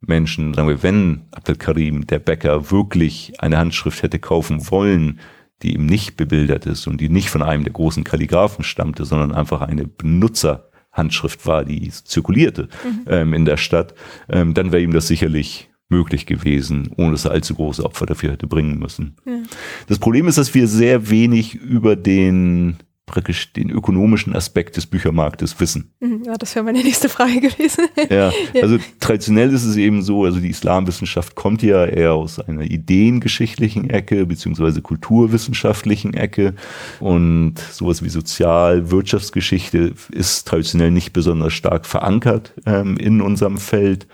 [0.01, 5.19] Menschen, sagen wir, wenn Abdel Karim, der Bäcker, wirklich eine Handschrift hätte kaufen wollen,
[5.63, 9.31] die eben nicht bebildert ist und die nicht von einem der großen Kalligraphen stammte, sondern
[9.31, 13.05] einfach eine Benutzerhandschrift war, die zirkulierte mhm.
[13.07, 13.95] ähm, in der Stadt,
[14.29, 18.31] ähm, dann wäre ihm das sicherlich möglich gewesen, ohne dass er allzu große Opfer dafür
[18.31, 19.15] hätte bringen müssen.
[19.25, 19.39] Ja.
[19.87, 22.77] Das Problem ist, dass wir sehr wenig über den
[23.07, 25.93] praktisch den ökonomischen Aspekt des Büchermarktes wissen.
[26.01, 27.87] Mhm, ja, das wäre meine nächste Frage gewesen.
[28.09, 28.31] ja,
[28.61, 33.89] also traditionell ist es eben so, also die Islamwissenschaft kommt ja eher aus einer ideengeschichtlichen
[33.89, 36.53] Ecke beziehungsweise kulturwissenschaftlichen Ecke
[36.99, 44.05] und sowas wie Sozial-Wirtschaftsgeschichte ist traditionell nicht besonders stark verankert ähm, in unserem Feld.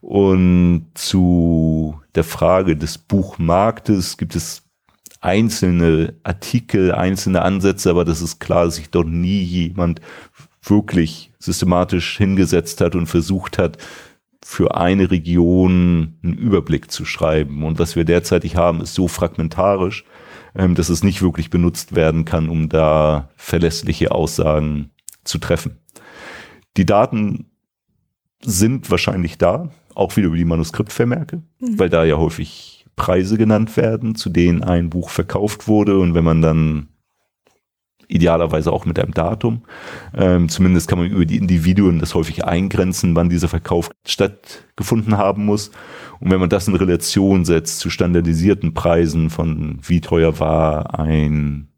[0.00, 4.62] Und zu der Frage des Buchmarktes gibt es
[5.20, 10.00] einzelne Artikel, einzelne Ansätze, aber das ist klar, dass sich dort nie jemand
[10.62, 13.78] wirklich systematisch hingesetzt hat und versucht hat,
[14.42, 17.62] für eine Region einen Überblick zu schreiben.
[17.62, 20.04] Und was wir derzeitig haben, ist so fragmentarisch,
[20.54, 24.90] ähm, dass es nicht wirklich benutzt werden kann, um da verlässliche Aussagen
[25.24, 25.78] zu treffen.
[26.76, 27.50] Die Daten
[28.42, 31.78] sind wahrscheinlich da, auch wieder über die Manuskriptvermerke, mhm.
[31.78, 35.98] weil da ja häufig Preise genannt werden, zu denen ein Buch verkauft wurde.
[35.98, 36.88] Und wenn man dann
[38.10, 39.62] idealerweise auch mit einem Datum.
[40.14, 45.44] Ähm, zumindest kann man über die Individuen das häufig eingrenzen, wann dieser Verkauf stattgefunden haben
[45.44, 45.70] muss.
[46.18, 51.68] Und wenn man das in Relation setzt zu standardisierten Preisen von wie teuer war ein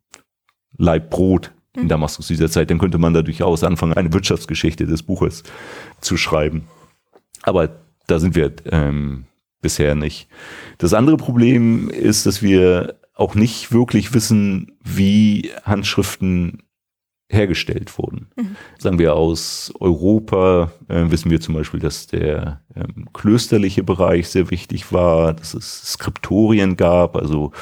[0.78, 1.88] Leib Brot in mhm.
[1.88, 5.42] Damaskus dieser Zeit, dann könnte man da durchaus anfangen, eine Wirtschaftsgeschichte des Buches
[6.00, 6.64] zu schreiben.
[7.42, 9.24] Aber da sind wir ähm,
[9.60, 10.28] bisher nicht.
[10.78, 16.62] Das andere Problem ist, dass wir auch nicht wirklich wissen, wie Handschriften
[17.32, 18.28] hergestellt wurden.
[18.36, 18.56] Mhm.
[18.78, 24.50] Sagen wir aus Europa äh, wissen wir zum Beispiel, dass der ähm, klösterliche Bereich sehr
[24.50, 27.52] wichtig war, dass es Skriptorien gab, also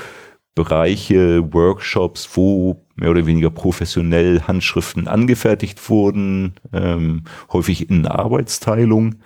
[0.57, 7.23] Bereiche, Workshops, wo mehr oder weniger professionell Handschriften angefertigt wurden, ähm,
[7.53, 9.17] häufig in Arbeitsteilung.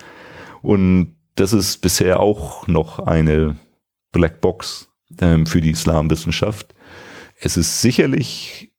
[0.65, 3.57] Und das ist bisher auch noch eine
[4.13, 4.89] Blackbox
[5.21, 6.75] ähm, für die Islamwissenschaft.
[7.39, 8.73] Es ist sicherlich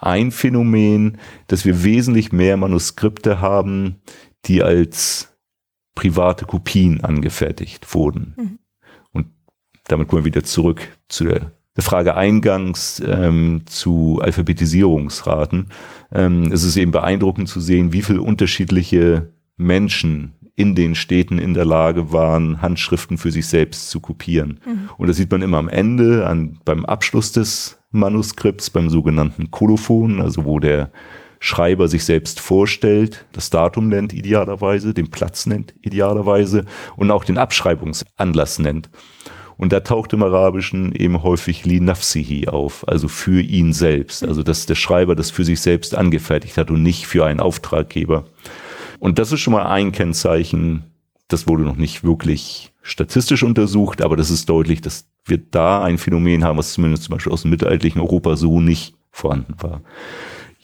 [0.00, 4.02] ein Phänomen, dass wir wesentlich mehr Manuskripte haben,
[4.46, 5.32] die als
[5.94, 8.34] private Kopien angefertigt wurden.
[8.36, 8.58] Mhm.
[9.12, 9.26] Und
[9.84, 15.68] damit kommen wir wieder zurück zu der, Frage eingangs ähm, zu Alphabetisierungsraten.
[16.10, 21.54] Ähm, es ist eben beeindruckend zu sehen, wie viele unterschiedliche Menschen in den Städten in
[21.54, 24.58] der Lage waren, Handschriften für sich selbst zu kopieren.
[24.66, 24.88] Mhm.
[24.96, 30.20] Und das sieht man immer am Ende, an, beim Abschluss des Manuskripts, beim sogenannten Kolophon,
[30.20, 30.90] also wo der
[31.38, 36.64] Schreiber sich selbst vorstellt, das Datum nennt idealerweise, den Platz nennt idealerweise
[36.96, 38.88] und auch den Abschreibungsanlass nennt.
[39.58, 44.42] Und da taucht im Arabischen eben häufig li nafsihi auf, also für ihn selbst, also
[44.42, 48.24] dass der Schreiber das für sich selbst angefertigt hat und nicht für einen Auftraggeber.
[48.98, 50.84] Und das ist schon mal ein Kennzeichen,
[51.28, 55.98] das wurde noch nicht wirklich statistisch untersucht, aber das ist deutlich, dass wir da ein
[55.98, 59.82] Phänomen haben, was zumindest zum Beispiel aus dem mittelalterlichen Europa so nicht vorhanden war.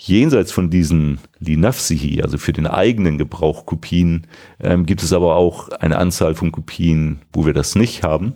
[0.05, 4.27] Jenseits von diesen Linafsihi, also für den eigenen Gebrauch Kopien,
[4.59, 8.35] ähm, gibt es aber auch eine Anzahl von Kopien, wo wir das nicht haben.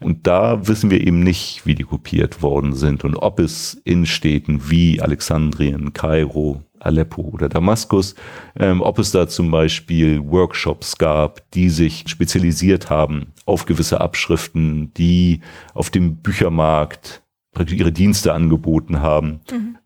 [0.00, 4.06] Und da wissen wir eben nicht, wie die kopiert worden sind und ob es in
[4.06, 8.14] Städten wie Alexandrien, Kairo, Aleppo oder Damaskus,
[8.58, 14.92] ähm, ob es da zum Beispiel Workshops gab, die sich spezialisiert haben auf gewisse Abschriften,
[14.94, 15.40] die
[15.74, 19.40] auf dem Büchermarkt praktisch ihre Dienste angeboten haben.
[19.50, 19.78] Mhm.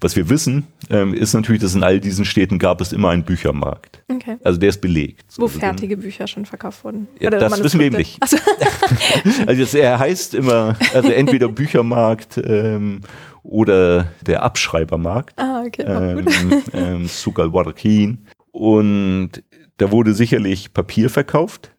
[0.00, 3.24] Was wir wissen, ähm, ist natürlich, dass in all diesen Städten gab es immer einen
[3.24, 4.00] Büchermarkt.
[4.08, 4.36] Okay.
[4.44, 5.24] Also der ist belegt.
[5.36, 7.08] Wo also fertige Bücher schon verkauft wurden.
[7.18, 8.24] Ja, das wissen wir eben nicht.
[8.28, 8.36] So.
[9.46, 13.00] also das, er heißt immer, also entweder Büchermarkt ähm,
[13.46, 15.38] oder der Abschreibermarkt.
[15.38, 15.84] Ah, okay.
[15.86, 16.26] Ähm,
[16.72, 18.26] ähm, Sukal Warakin.
[18.50, 19.42] Und
[19.76, 21.72] da wurde sicherlich Papier verkauft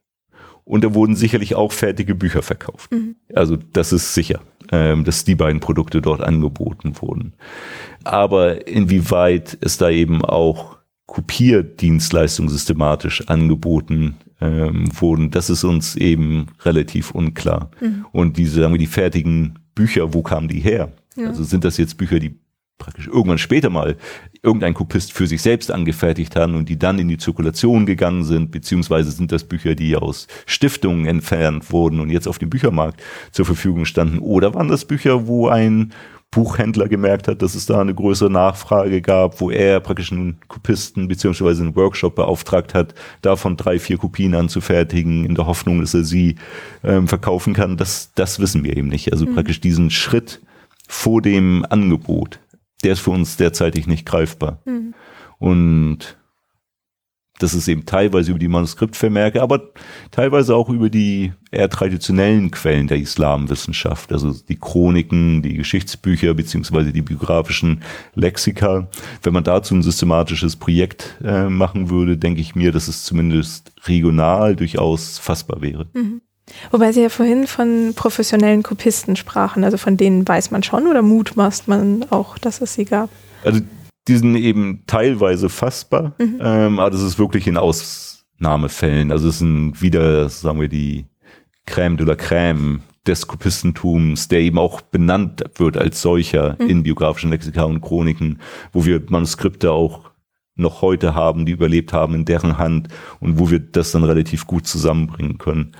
[0.63, 2.91] und da wurden sicherlich auch fertige Bücher verkauft.
[2.91, 3.15] Mhm.
[3.33, 4.41] Also das ist sicher,
[4.71, 7.33] ähm, dass die beiden Produkte dort angeboten wurden.
[8.03, 10.77] Aber inwieweit es da eben auch
[11.07, 17.71] Kopierdienstleistungen systematisch angeboten ähm, wurden, das ist uns eben relativ unklar.
[17.79, 18.05] Mhm.
[18.11, 20.91] Und diese, sagen wir, die fertigen Bücher, wo kamen die her?
[21.17, 21.27] Ja.
[21.27, 22.39] Also sind das jetzt Bücher, die
[22.77, 23.97] praktisch irgendwann später mal
[24.43, 28.51] irgendein Kopist für sich selbst angefertigt haben und die dann in die Zirkulation gegangen sind,
[28.51, 33.45] beziehungsweise sind das Bücher, die aus Stiftungen entfernt wurden und jetzt auf dem Büchermarkt zur
[33.45, 35.91] Verfügung standen, oder waren das Bücher, wo ein
[36.29, 41.07] Buchhändler gemerkt hat, dass es da eine größere Nachfrage gab, wo er praktisch einen Kopisten
[41.07, 46.03] beziehungsweise einen Workshop beauftragt hat, davon drei, vier Kopien anzufertigen, in der Hoffnung, dass er
[46.03, 46.35] sie
[46.83, 47.77] ähm, verkaufen kann.
[47.77, 49.13] Das, das wissen wir eben nicht.
[49.13, 49.35] Also mhm.
[49.35, 50.41] praktisch diesen Schritt
[50.87, 52.39] vor dem Angebot,
[52.83, 54.61] der ist für uns derzeitig nicht greifbar.
[54.65, 54.93] Mhm.
[55.39, 56.17] Und
[57.39, 59.69] das ist eben teilweise über die Manuskriptvermerke, aber
[60.09, 66.91] teilweise auch über die eher traditionellen Quellen der Islamwissenschaft, also die Chroniken, die Geschichtsbücher beziehungsweise
[66.91, 67.83] die biografischen
[68.15, 68.89] Lexika.
[69.21, 73.71] Wenn man dazu ein systematisches Projekt äh, machen würde, denke ich mir, dass es zumindest
[73.85, 75.87] regional durchaus fassbar wäre.
[75.93, 76.21] Mhm.
[76.71, 81.01] Wobei Sie ja vorhin von professionellen Kopisten sprachen, also von denen weiß man schon oder
[81.01, 83.09] mutmaßt man auch, dass es sie gab?
[83.43, 83.61] Also
[84.07, 86.39] die sind eben teilweise fassbar, mhm.
[86.41, 89.11] ähm, aber das ist wirklich in Ausnahmefällen.
[89.11, 91.05] Also es sind wieder, sagen wir, die
[91.67, 96.69] Crème de la Crème des Kopistentums, der eben auch benannt wird als solcher mhm.
[96.69, 98.39] in biografischen Lexika und Chroniken,
[98.71, 100.11] wo wir Manuskripte auch
[100.55, 102.87] noch heute haben, die überlebt haben in deren Hand
[103.19, 105.75] und wo wir das dann relativ gut zusammenbringen können.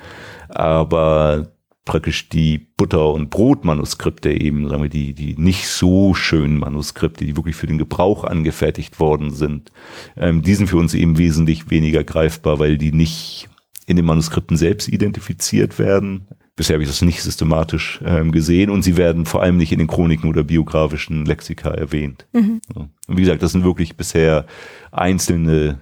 [0.49, 1.48] Aber
[1.88, 7.36] praktisch die Butter- und Brotmanuskripte eben, sagen wir, die, die nicht so schönen Manuskripte, die
[7.36, 9.72] wirklich für den Gebrauch angefertigt worden sind,
[10.18, 13.49] ähm, die sind für uns eben wesentlich weniger greifbar, weil die nicht
[13.88, 16.28] in den Manuskripten selbst identifiziert werden.
[16.57, 19.80] Bisher habe ich das nicht systematisch ähm, gesehen und sie werden vor allem nicht in
[19.80, 22.28] den Chroniken oder biografischen Lexika erwähnt.
[22.34, 22.60] Mhm.
[22.76, 24.45] Und wie gesagt, das sind wirklich bisher
[24.91, 25.82] einzelne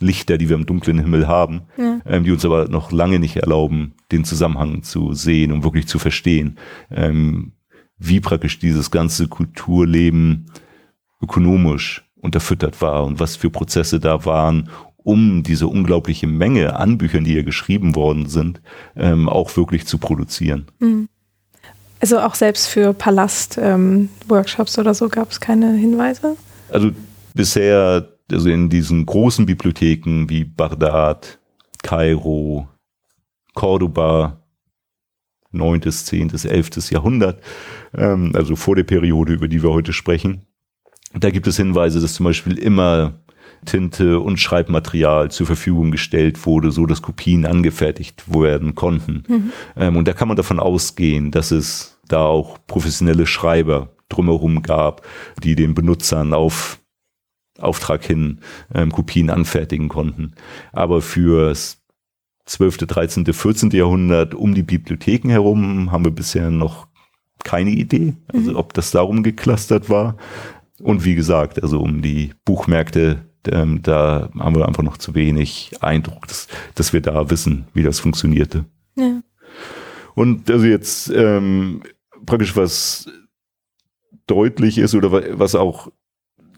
[0.00, 2.00] Lichter, die wir im dunklen Himmel haben, ja.
[2.06, 5.98] ähm, die uns aber noch lange nicht erlauben, den Zusammenhang zu sehen und wirklich zu
[5.98, 6.58] verstehen,
[6.90, 7.52] ähm,
[7.98, 10.46] wie praktisch dieses ganze Kulturleben
[11.20, 17.24] ökonomisch unterfüttert war und was für Prozesse da waren, um diese unglaubliche Menge an Büchern,
[17.24, 18.60] die hier geschrieben worden sind,
[18.96, 20.66] ähm, auch wirklich zu produzieren.
[20.78, 21.08] Mhm.
[22.00, 26.36] Also auch selbst für Palast-Workshops ähm, oder so gab es keine Hinweise?
[26.70, 26.92] Also
[27.34, 31.38] bisher also in diesen großen Bibliotheken wie Bagdad,
[31.82, 32.68] Kairo,
[33.54, 34.42] Cordoba,
[35.52, 36.90] 9., 10., 11.
[36.90, 37.42] Jahrhundert,
[37.96, 40.42] ähm, also vor der Periode, über die wir heute sprechen.
[41.14, 43.20] Da gibt es Hinweise, dass zum Beispiel immer
[43.64, 49.24] Tinte und Schreibmaterial zur Verfügung gestellt wurde, so dass Kopien angefertigt werden konnten.
[49.26, 49.52] Mhm.
[49.76, 55.02] Ähm, und da kann man davon ausgehen, dass es da auch professionelle Schreiber drumherum gab,
[55.42, 56.78] die den Benutzern auf
[57.58, 58.40] Auftrag hin
[58.74, 60.34] ähm, Kopien anfertigen konnten.
[60.72, 61.82] Aber fürs
[62.46, 63.70] 12., 13., 14.
[63.70, 66.88] Jahrhundert um die Bibliotheken herum haben wir bisher noch
[67.44, 68.56] keine Idee, also mhm.
[68.56, 70.16] ob das darum geklustert war.
[70.80, 75.72] Und wie gesagt, also um die Buchmärkte, ähm, da haben wir einfach noch zu wenig
[75.80, 78.64] Eindruck, dass, dass wir da wissen, wie das funktionierte.
[78.96, 79.20] Ja.
[80.14, 81.82] Und also jetzt ähm,
[82.26, 83.08] praktisch was
[84.26, 85.90] deutlich ist oder was auch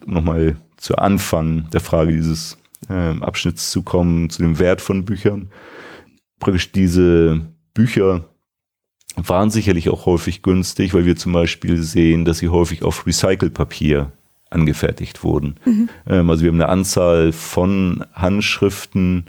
[0.07, 2.57] nochmal zu Anfang der Frage dieses
[2.89, 5.51] äh, Abschnitts zu kommen, zu dem Wert von Büchern.
[6.41, 7.43] Praktisch diese
[7.75, 8.25] Bücher
[9.17, 14.13] waren sicherlich auch häufig günstig, weil wir zum Beispiel sehen, dass sie häufig auf Recycelpapier
[14.49, 15.57] angefertigt wurden.
[15.67, 15.89] Mhm.
[16.09, 19.27] Ähm, also wir haben eine Anzahl von Handschriften,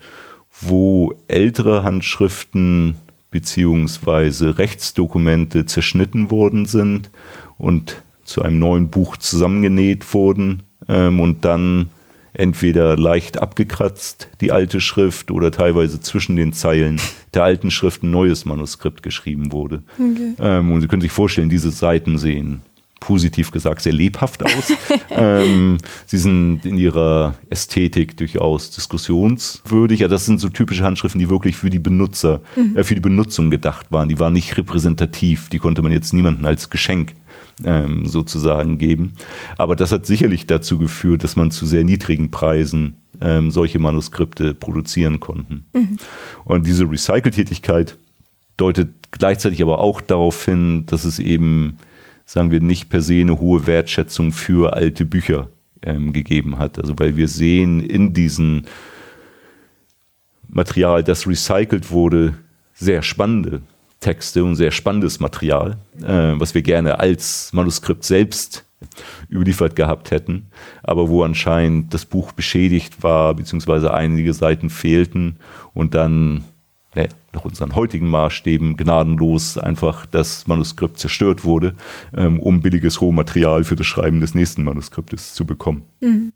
[0.62, 2.96] wo ältere Handschriften
[3.30, 7.12] beziehungsweise Rechtsdokumente zerschnitten worden sind
[7.58, 11.90] und zu einem neuen Buch zusammengenäht wurden ähm, und dann
[12.34, 17.00] entweder leicht abgekratzt, die alte Schrift, oder teilweise zwischen den Zeilen
[17.34, 19.84] der alten Schrift ein neues Manuskript geschrieben wurde.
[19.96, 20.34] Okay.
[20.40, 22.62] Ähm, und Sie können sich vorstellen, diese Seiten sehen
[23.02, 24.72] positiv gesagt sehr lebhaft aus.
[25.10, 30.00] ähm, sie sind in ihrer Ästhetik durchaus diskussionswürdig.
[30.00, 32.78] Ja, das sind so typische Handschriften, die wirklich für die Benutzer, mhm.
[32.78, 34.08] äh, für die Benutzung gedacht waren.
[34.08, 35.50] Die waren nicht repräsentativ.
[35.50, 37.14] Die konnte man jetzt niemandem als Geschenk
[37.66, 39.14] ähm, sozusagen geben.
[39.58, 44.54] Aber das hat sicherlich dazu geführt, dass man zu sehr niedrigen Preisen ähm, solche Manuskripte
[44.54, 45.66] produzieren konnten.
[45.74, 45.98] Mhm.
[46.46, 47.98] Und diese Recycle-Tätigkeit
[48.58, 51.78] deutet gleichzeitig aber auch darauf hin, dass es eben,
[52.26, 55.50] sagen wir, nicht per se eine hohe Wertschätzung für alte Bücher
[55.82, 56.80] ähm, gegeben hat.
[56.80, 58.64] Also weil wir sehen in diesem
[60.48, 62.36] Material, das recycelt wurde,
[62.74, 63.62] sehr spannende
[64.02, 68.66] Texte und sehr spannendes Material, äh, was wir gerne als Manuskript selbst
[69.30, 70.48] überliefert gehabt hätten,
[70.84, 75.38] aber wo anscheinend das Buch beschädigt war, beziehungsweise einige Seiten fehlten
[75.74, 76.44] und dann
[76.96, 81.76] ne, nach unseren heutigen Maßstäben gnadenlos einfach das Manuskript zerstört wurde,
[82.16, 85.84] ähm, um billiges Rohmaterial für das Schreiben des nächsten Manuskriptes zu bekommen.
[86.02, 86.34] Mhm.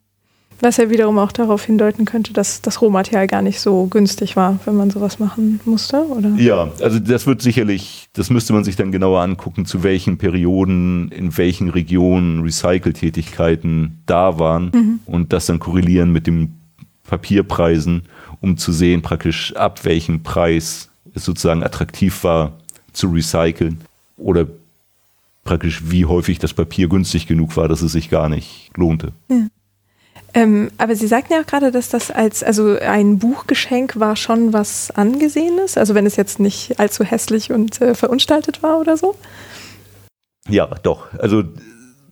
[0.62, 4.60] Was ja wiederum auch darauf hindeuten könnte, dass das Rohmaterial gar nicht so günstig war,
[4.66, 6.30] wenn man sowas machen musste, oder?
[6.38, 11.10] Ja, also das wird sicherlich, das müsste man sich dann genauer angucken, zu welchen Perioden,
[11.12, 15.00] in welchen Regionen Recycle-Tätigkeiten da waren mhm.
[15.06, 16.56] und das dann korrelieren mit den
[17.04, 18.04] Papierpreisen,
[18.42, 22.54] um zu sehen praktisch ab welchem Preis es sozusagen attraktiv war
[22.94, 23.82] zu recyceln
[24.18, 24.48] oder
[25.44, 29.12] praktisch wie häufig das Papier günstig genug war, dass es sich gar nicht lohnte.
[29.30, 29.48] Ja.
[30.36, 34.52] Ähm, aber Sie sagten ja auch gerade, dass das als, also ein Buchgeschenk war schon
[34.52, 39.16] was Angesehenes, also wenn es jetzt nicht allzu hässlich und äh, verunstaltet war oder so?
[40.50, 41.08] Ja, doch.
[41.18, 41.44] Also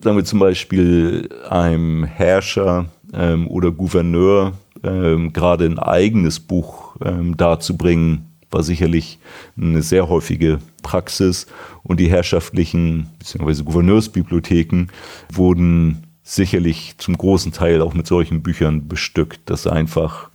[0.02, 7.36] sagen wir zum Beispiel einem Herrscher ähm, oder Gouverneur ähm, gerade ein eigenes Buch ähm,
[7.36, 9.18] darzubringen, war sicherlich
[9.60, 11.46] eine sehr häufige Praxis
[11.82, 13.64] und die herrschaftlichen bzw.
[13.64, 14.86] Gouverneursbibliotheken
[15.30, 20.30] wurden sicherlich zum großen Teil auch mit solchen Büchern bestückt, dass einfach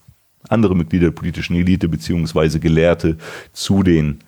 [0.48, 3.18] andere Mitglieder der politischen Elite beziehungsweise Gelehrte
[3.52, 4.20] zu den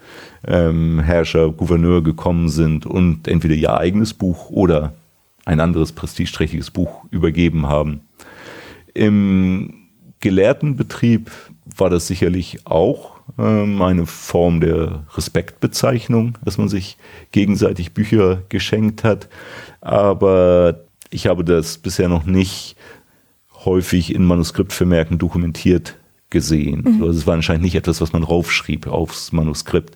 [0.45, 4.93] ähm, Herrscher, Gouverneur gekommen sind und entweder ihr eigenes Buch oder
[5.45, 8.01] ein anderes prestigeträchtiges Buch übergeben haben.
[8.93, 9.73] Im
[10.19, 11.31] Gelehrtenbetrieb
[11.77, 16.97] war das sicherlich auch ähm, eine Form der Respektbezeichnung, dass man sich
[17.31, 19.29] gegenseitig Bücher geschenkt hat.
[19.79, 20.81] Aber
[21.11, 22.75] ich habe das bisher noch nicht
[23.65, 25.97] häufig in Manuskriptvermerken dokumentiert
[26.31, 26.83] gesehen.
[26.85, 27.03] Mhm.
[27.03, 29.95] Also es war anscheinend nicht etwas, was man raufschrieb aufs Manuskript.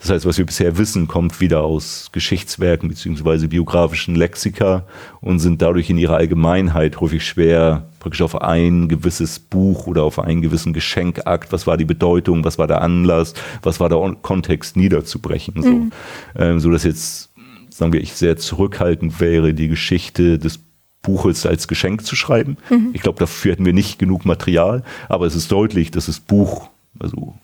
[0.00, 4.86] Das heißt, was wir bisher wissen, kommt wieder aus Geschichtswerken beziehungsweise biografischen Lexika
[5.20, 10.18] und sind dadurch in ihrer Allgemeinheit häufig schwer praktisch auf ein gewisses Buch oder auf
[10.18, 14.76] einen gewissen Geschenkakt, was war die Bedeutung, was war der Anlass, was war der Kontext
[14.76, 15.62] niederzubrechen.
[15.62, 15.92] So, mhm.
[16.36, 17.30] ähm, so dass jetzt
[17.74, 20.60] sagen wir, ich sehr zurückhaltend wäre, die Geschichte des
[21.02, 22.56] Buches als Geschenk zu schreiben.
[22.70, 22.90] Mhm.
[22.92, 26.68] Ich glaube, dafür hätten wir nicht genug Material, aber es ist deutlich, dass das Buch
[27.00, 27.34] also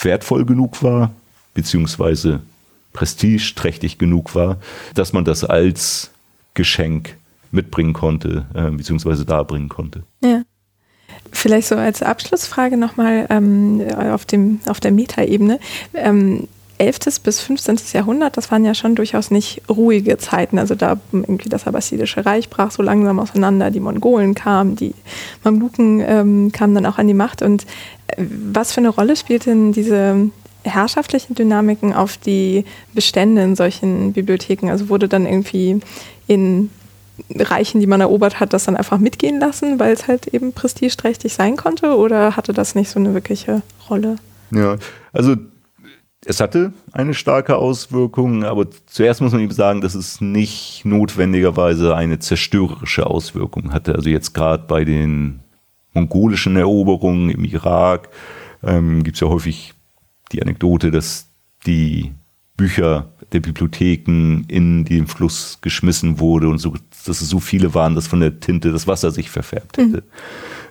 [0.00, 1.12] wertvoll genug war,
[1.52, 2.40] beziehungsweise
[2.94, 4.56] prestigeträchtig genug war,
[4.94, 6.12] dass man das als
[6.54, 7.16] Geschenk
[7.50, 10.02] mitbringen konnte, äh, beziehungsweise darbringen konnte.
[10.24, 10.42] Ja.
[11.30, 14.26] Vielleicht so als Abschlussfrage nochmal ähm, auf,
[14.66, 15.60] auf der Metaebene.
[15.92, 17.20] Ähm, 11.
[17.22, 17.78] bis 15.
[17.92, 20.58] Jahrhundert, das waren ja schon durchaus nicht ruhige Zeiten.
[20.58, 24.94] Also da irgendwie das Abbasidische Reich brach so langsam auseinander, die Mongolen kamen, die
[25.44, 27.42] Mamluken ähm, kamen dann auch an die Macht.
[27.42, 27.66] Und
[28.08, 30.30] äh, was für eine Rolle spielten diese
[30.64, 32.64] herrschaftlichen Dynamiken auf die
[32.94, 34.70] Bestände in solchen Bibliotheken?
[34.70, 35.80] Also wurde dann irgendwie
[36.26, 36.70] in
[37.34, 41.32] Reichen, die man erobert hat, das dann einfach mitgehen lassen, weil es halt eben prestigeträchtig
[41.32, 41.96] sein konnte?
[41.96, 44.16] Oder hatte das nicht so eine wirkliche Rolle?
[44.52, 44.76] Ja,
[45.12, 45.34] also
[46.24, 51.94] es hatte eine starke Auswirkung, aber zuerst muss man eben sagen, dass es nicht notwendigerweise
[51.94, 53.94] eine zerstörerische Auswirkung hatte.
[53.94, 55.40] Also jetzt gerade bei den
[55.94, 58.08] mongolischen Eroberungen im Irak
[58.62, 59.74] ähm, gibt es ja häufig
[60.32, 61.28] die Anekdote, dass
[61.66, 62.12] die
[62.56, 66.74] Bücher der Bibliotheken in den Fluss geschmissen wurde und so,
[67.06, 69.98] dass es so viele waren, dass von der Tinte das Wasser sich verfärbt hätte.
[69.98, 70.02] Mhm.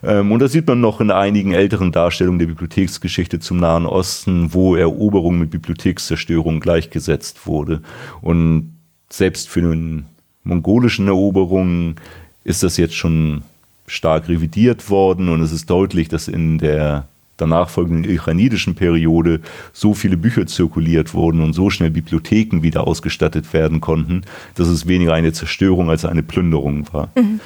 [0.03, 4.53] Ähm, und das sieht man noch in einigen älteren Darstellungen der Bibliotheksgeschichte zum Nahen Osten,
[4.53, 7.82] wo Eroberung mit Bibliothekszerstörung gleichgesetzt wurde.
[8.22, 8.74] Und
[9.10, 10.06] selbst für den
[10.44, 11.95] mongolischen Eroberungen
[12.44, 13.44] ist das jetzt schon
[13.88, 17.07] stark revidiert worden und es ist deutlich, dass in der
[17.38, 19.40] danach folgenden iranidischen Periode
[19.72, 24.24] so viele Bücher zirkuliert wurden und so schnell Bibliotheken wieder ausgestattet werden konnten,
[24.56, 27.10] dass es weniger eine Zerstörung als eine Plünderung war.
[27.15, 27.40] Mhm.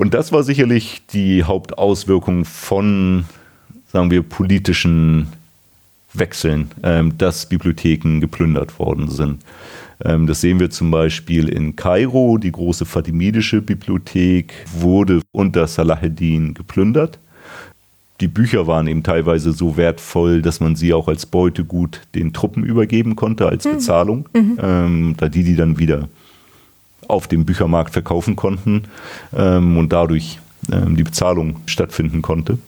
[0.00, 3.26] Und das war sicherlich die Hauptauswirkung von,
[3.92, 5.26] sagen wir, politischen
[6.14, 9.44] Wechseln, ähm, dass Bibliotheken geplündert worden sind.
[10.02, 12.38] Ähm, das sehen wir zum Beispiel in Kairo.
[12.38, 17.18] Die große Fatimidische Bibliothek wurde unter Salahuddin geplündert.
[18.22, 22.64] Die Bücher waren eben teilweise so wertvoll, dass man sie auch als Beutegut den Truppen
[22.64, 23.72] übergeben konnte, als mhm.
[23.72, 24.58] Bezahlung, mhm.
[24.62, 26.08] ähm, da die die dann wieder
[27.10, 28.84] auf dem Büchermarkt verkaufen konnten
[29.36, 30.38] ähm, und dadurch
[30.72, 32.58] ähm, die Bezahlung stattfinden konnte.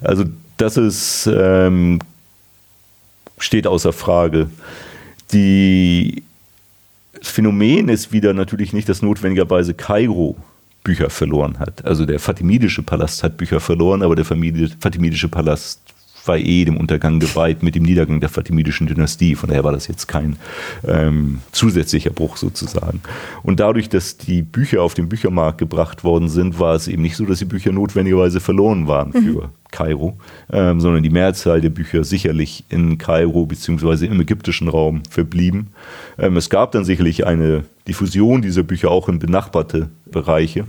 [0.00, 0.24] Also
[0.56, 2.00] das ist, ähm,
[3.38, 4.50] steht außer Frage.
[5.32, 6.22] Die,
[7.18, 10.36] das Phänomen ist wieder natürlich nicht, dass notwendigerweise Kairo
[10.84, 11.84] Bücher verloren hat.
[11.84, 15.80] Also der Fatimidische Palast hat Bücher verloren, aber der Fatimidische Palast
[16.24, 19.34] war eh dem Untergang geweiht mit dem Niedergang der Fatimidischen Dynastie.
[19.34, 20.36] Von daher war das jetzt kein
[20.86, 23.00] ähm, zusätzlicher Bruch sozusagen.
[23.42, 27.16] Und dadurch, dass die Bücher auf den Büchermarkt gebracht worden sind, war es eben nicht
[27.16, 29.22] so, dass die Bücher notwendigerweise verloren waren mhm.
[29.22, 30.16] für Kairo,
[30.52, 35.68] ähm, sondern die Mehrzahl der Bücher sicherlich in Kairo beziehungsweise im ägyptischen Raum verblieben.
[36.18, 40.66] Ähm, es gab dann sicherlich eine Diffusion dieser Bücher auch in benachbarte Bereiche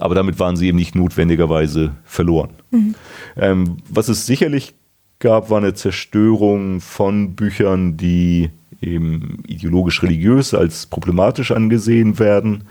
[0.00, 2.50] aber damit waren sie eben nicht notwendigerweise verloren.
[2.70, 2.94] Mhm.
[3.36, 4.74] Ähm, was es sicherlich
[5.18, 8.50] gab, war eine Zerstörung von Büchern, die
[8.80, 12.64] eben ideologisch-religiös als problematisch angesehen werden,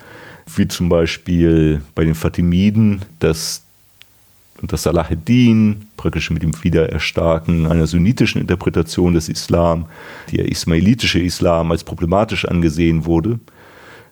[0.56, 3.64] wie zum Beispiel bei den Fatimiden, dass
[4.64, 9.86] das Salaheddin, praktisch mit dem Wiedererstarken einer sunnitischen Interpretation des Islam,
[10.32, 13.40] der ismailitische Islam als problematisch angesehen wurde.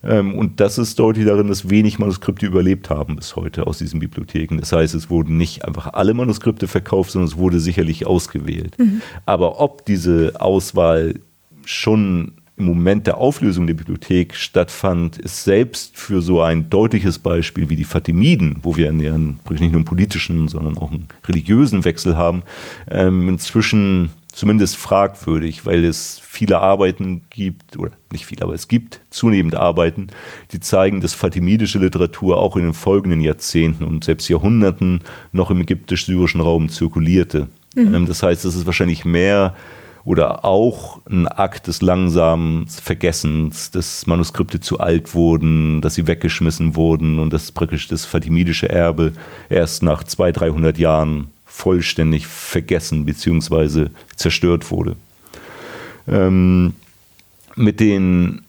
[0.06, 4.00] Ähm, und das ist deutlich darin, dass wenig Manuskripte überlebt haben bis heute aus diesen
[4.00, 4.58] Bibliotheken.
[4.58, 8.78] Das heißt, es wurden nicht einfach alle Manuskripte verkauft, sondern es wurde sicherlich ausgewählt.
[8.78, 9.02] Mhm.
[9.26, 11.16] Aber ob diese Auswahl
[11.66, 17.70] schon im Moment der Auflösung der Bibliothek stattfand, ist selbst für so ein deutliches Beispiel
[17.70, 22.44] wie die Fatimiden, wo wir nicht nur einen politischen, sondern auch einen religiösen Wechsel haben,
[22.90, 29.00] ähm, inzwischen zumindest fragwürdig, weil es viele Arbeiten gibt, oder nicht viele, aber es gibt
[29.10, 30.08] zunehmend Arbeiten,
[30.52, 35.02] die zeigen, dass fatimidische Literatur auch in den folgenden Jahrzehnten und selbst Jahrhunderten
[35.32, 37.48] noch im ägyptisch-syrischen Raum zirkulierte.
[37.76, 37.96] Mhm.
[37.96, 39.56] Ähm, das heißt, es ist wahrscheinlich mehr
[40.04, 46.76] oder auch ein Akt des langsamen Vergessens, dass Manuskripte zu alt wurden, dass sie weggeschmissen
[46.76, 49.14] wurden und dass praktisch das fatimidische Erbe
[49.50, 53.88] erst nach 200, 300 Jahren vollständig vergessen bzw.
[54.16, 54.96] zerstört wurde.
[56.08, 56.74] Ähm,
[57.56, 58.42] mit den,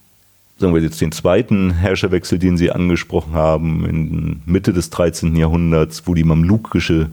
[0.58, 5.36] sagen wir jetzt den zweiten Herrscherwechsel, den Sie angesprochen haben, in Mitte des 13.
[5.36, 7.08] Jahrhunderts, wo die mamlukische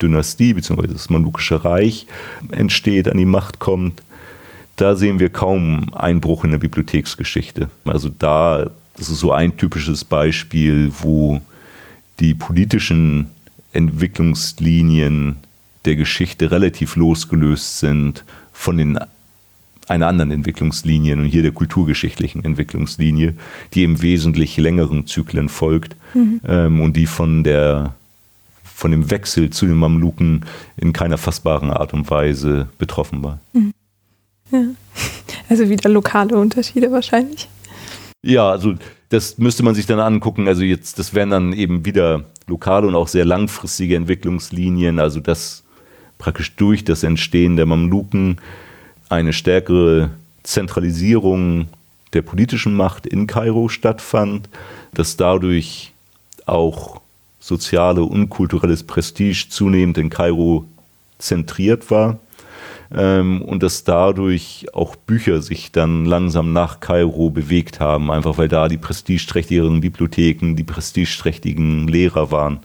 [0.00, 0.86] Dynastie bzw.
[0.86, 2.06] das Mamlukische Reich
[2.50, 4.02] entsteht, an die Macht kommt,
[4.76, 7.68] da sehen wir kaum Einbruch in der Bibliotheksgeschichte.
[7.84, 11.42] Also da, das ist so ein typisches Beispiel, wo
[12.20, 13.28] die politischen
[13.72, 15.36] Entwicklungslinien
[15.84, 18.98] der Geschichte relativ losgelöst sind von den
[19.88, 23.34] einer anderen Entwicklungslinien und hier der kulturgeschichtlichen Entwicklungslinie,
[23.72, 26.40] die im wesentlich längeren Zyklen folgt mhm.
[26.46, 27.94] ähm, und die von der
[28.62, 30.44] von dem Wechsel zu den Mamluken
[30.76, 33.40] in keiner fassbaren Art und Weise betroffen war.
[33.52, 33.72] Mhm.
[34.52, 34.62] Ja.
[35.48, 37.48] Also wieder lokale Unterschiede wahrscheinlich.
[38.22, 38.74] Ja, also
[39.08, 40.46] das müsste man sich dann angucken.
[40.46, 45.62] Also jetzt, das wären dann eben wieder lokale und auch sehr langfristige Entwicklungslinien, also dass
[46.18, 48.38] praktisch durch das Entstehen der Mamluken
[49.08, 50.10] eine stärkere
[50.42, 51.68] Zentralisierung
[52.12, 54.48] der politischen Macht in Kairo stattfand,
[54.92, 55.92] dass dadurch
[56.46, 57.00] auch
[57.40, 60.64] soziale und kulturelles Prestige zunehmend in Kairo
[61.18, 62.18] zentriert war
[62.94, 68.48] ähm, und dass dadurch auch Bücher sich dann langsam nach Kairo bewegt haben, einfach weil
[68.48, 72.60] da die prestigeträchtigeren Bibliotheken, die prestigeträchtigen Lehrer waren.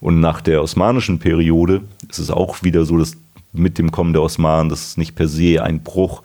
[0.00, 3.16] Und nach der osmanischen Periode ist es auch wieder so, dass
[3.52, 6.22] mit dem Kommen der Osmanen, das nicht per se ein Bruch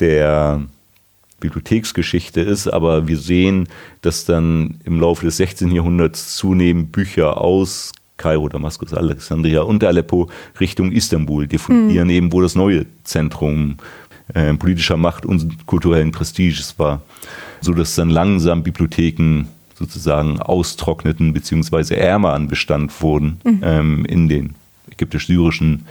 [0.00, 0.62] der
[1.40, 3.68] Bibliotheksgeschichte ist, aber wir sehen,
[4.02, 5.70] dass dann im Laufe des 16.
[5.70, 10.28] Jahrhunderts zunehmend Bücher aus Kairo, Damaskus, Alexandria und Aleppo
[10.60, 12.14] Richtung Istanbul diffundieren, mhm.
[12.14, 13.76] eben wo das neue Zentrum
[14.32, 17.02] äh, politischer Macht und kulturellen Prestiges war,
[17.60, 23.60] so dass dann langsam Bibliotheken sozusagen austrockneten beziehungsweise ärmer an Bestand wurden mhm.
[23.62, 24.54] ähm, in den
[24.92, 25.84] ägyptisch-syrischen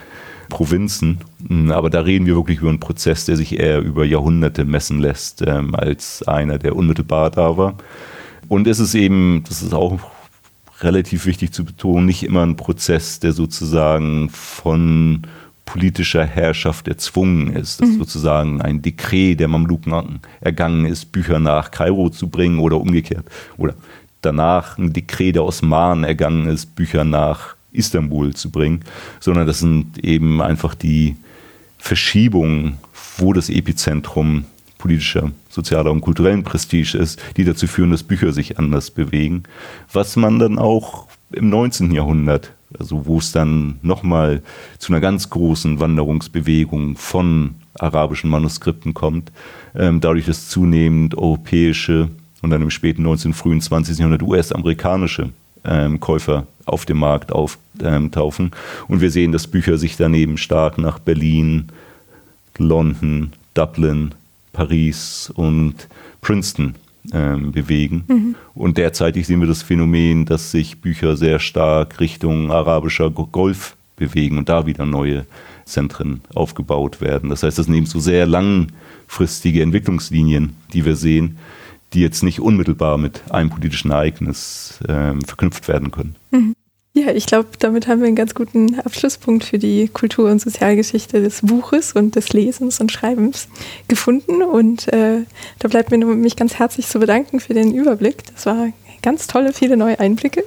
[0.49, 1.19] Provinzen.
[1.47, 4.99] Hm, aber da reden wir wirklich über einen Prozess, der sich eher über Jahrhunderte messen
[4.99, 7.75] lässt, ähm, als einer, der unmittelbar da war.
[8.47, 9.99] Und es ist eben, das ist auch
[10.81, 15.25] relativ wichtig zu betonen, nicht immer ein Prozess, der sozusagen von
[15.65, 17.99] politischer Herrschaft erzwungen ist, dass mhm.
[17.99, 23.25] sozusagen ein Dekret der Mamluken ergangen ist, Bücher nach Kairo zu bringen oder umgekehrt.
[23.57, 23.75] Oder
[24.21, 28.81] danach ein Dekret der Osmanen ergangen ist, Bücher nach Istanbul zu bringen,
[29.19, 31.15] sondern das sind eben einfach die
[31.77, 32.77] Verschiebungen,
[33.17, 34.45] wo das Epizentrum
[34.77, 39.43] politischer, sozialer und kulturellen Prestige ist, die dazu führen, dass Bücher sich anders bewegen.
[39.91, 41.91] Was man dann auch im 19.
[41.91, 44.41] Jahrhundert, also wo es dann nochmal
[44.79, 49.31] zu einer ganz großen Wanderungsbewegung von arabischen Manuskripten kommt,
[49.75, 52.09] ähm, dadurch, dass zunehmend europäische
[52.41, 53.99] und dann im späten 19., frühen 20.
[53.99, 55.29] Jahrhundert US-amerikanische
[55.63, 58.51] ähm, Käufer auf dem Markt auftauchen.
[58.87, 61.67] Und wir sehen, dass Bücher sich daneben stark nach Berlin,
[62.57, 64.13] London, Dublin,
[64.53, 65.89] Paris und
[66.21, 66.75] Princeton
[67.11, 68.05] ähm, bewegen.
[68.07, 68.35] Mhm.
[68.55, 74.37] Und derzeitig sehen wir das Phänomen, dass sich Bücher sehr stark Richtung arabischer Golf bewegen
[74.37, 75.25] und da wieder neue
[75.65, 77.29] Zentren aufgebaut werden.
[77.29, 81.37] Das heißt, das sind eben so sehr langfristige Entwicklungslinien, die wir sehen,
[81.93, 86.15] die jetzt nicht unmittelbar mit einem politischen Ereignis ähm, verknüpft werden können.
[86.31, 86.55] Mhm.
[86.95, 91.23] Ja, ich glaube, damit haben wir einen ganz guten Abschlusspunkt für die Kultur- und Sozialgeschichte
[91.23, 93.47] des Buches und des Lesens und Schreibens
[93.87, 94.43] gefunden.
[94.43, 95.23] Und äh,
[95.57, 98.23] da bleibt mir nur, mich ganz herzlich zu bedanken für den Überblick.
[98.35, 98.67] Das war
[99.01, 100.43] ganz tolle, viele neue Einblicke.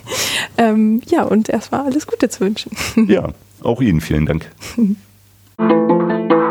[0.56, 2.72] ähm, ja, und erstmal alles Gute zu wünschen.
[3.06, 4.50] Ja, auch Ihnen vielen Dank.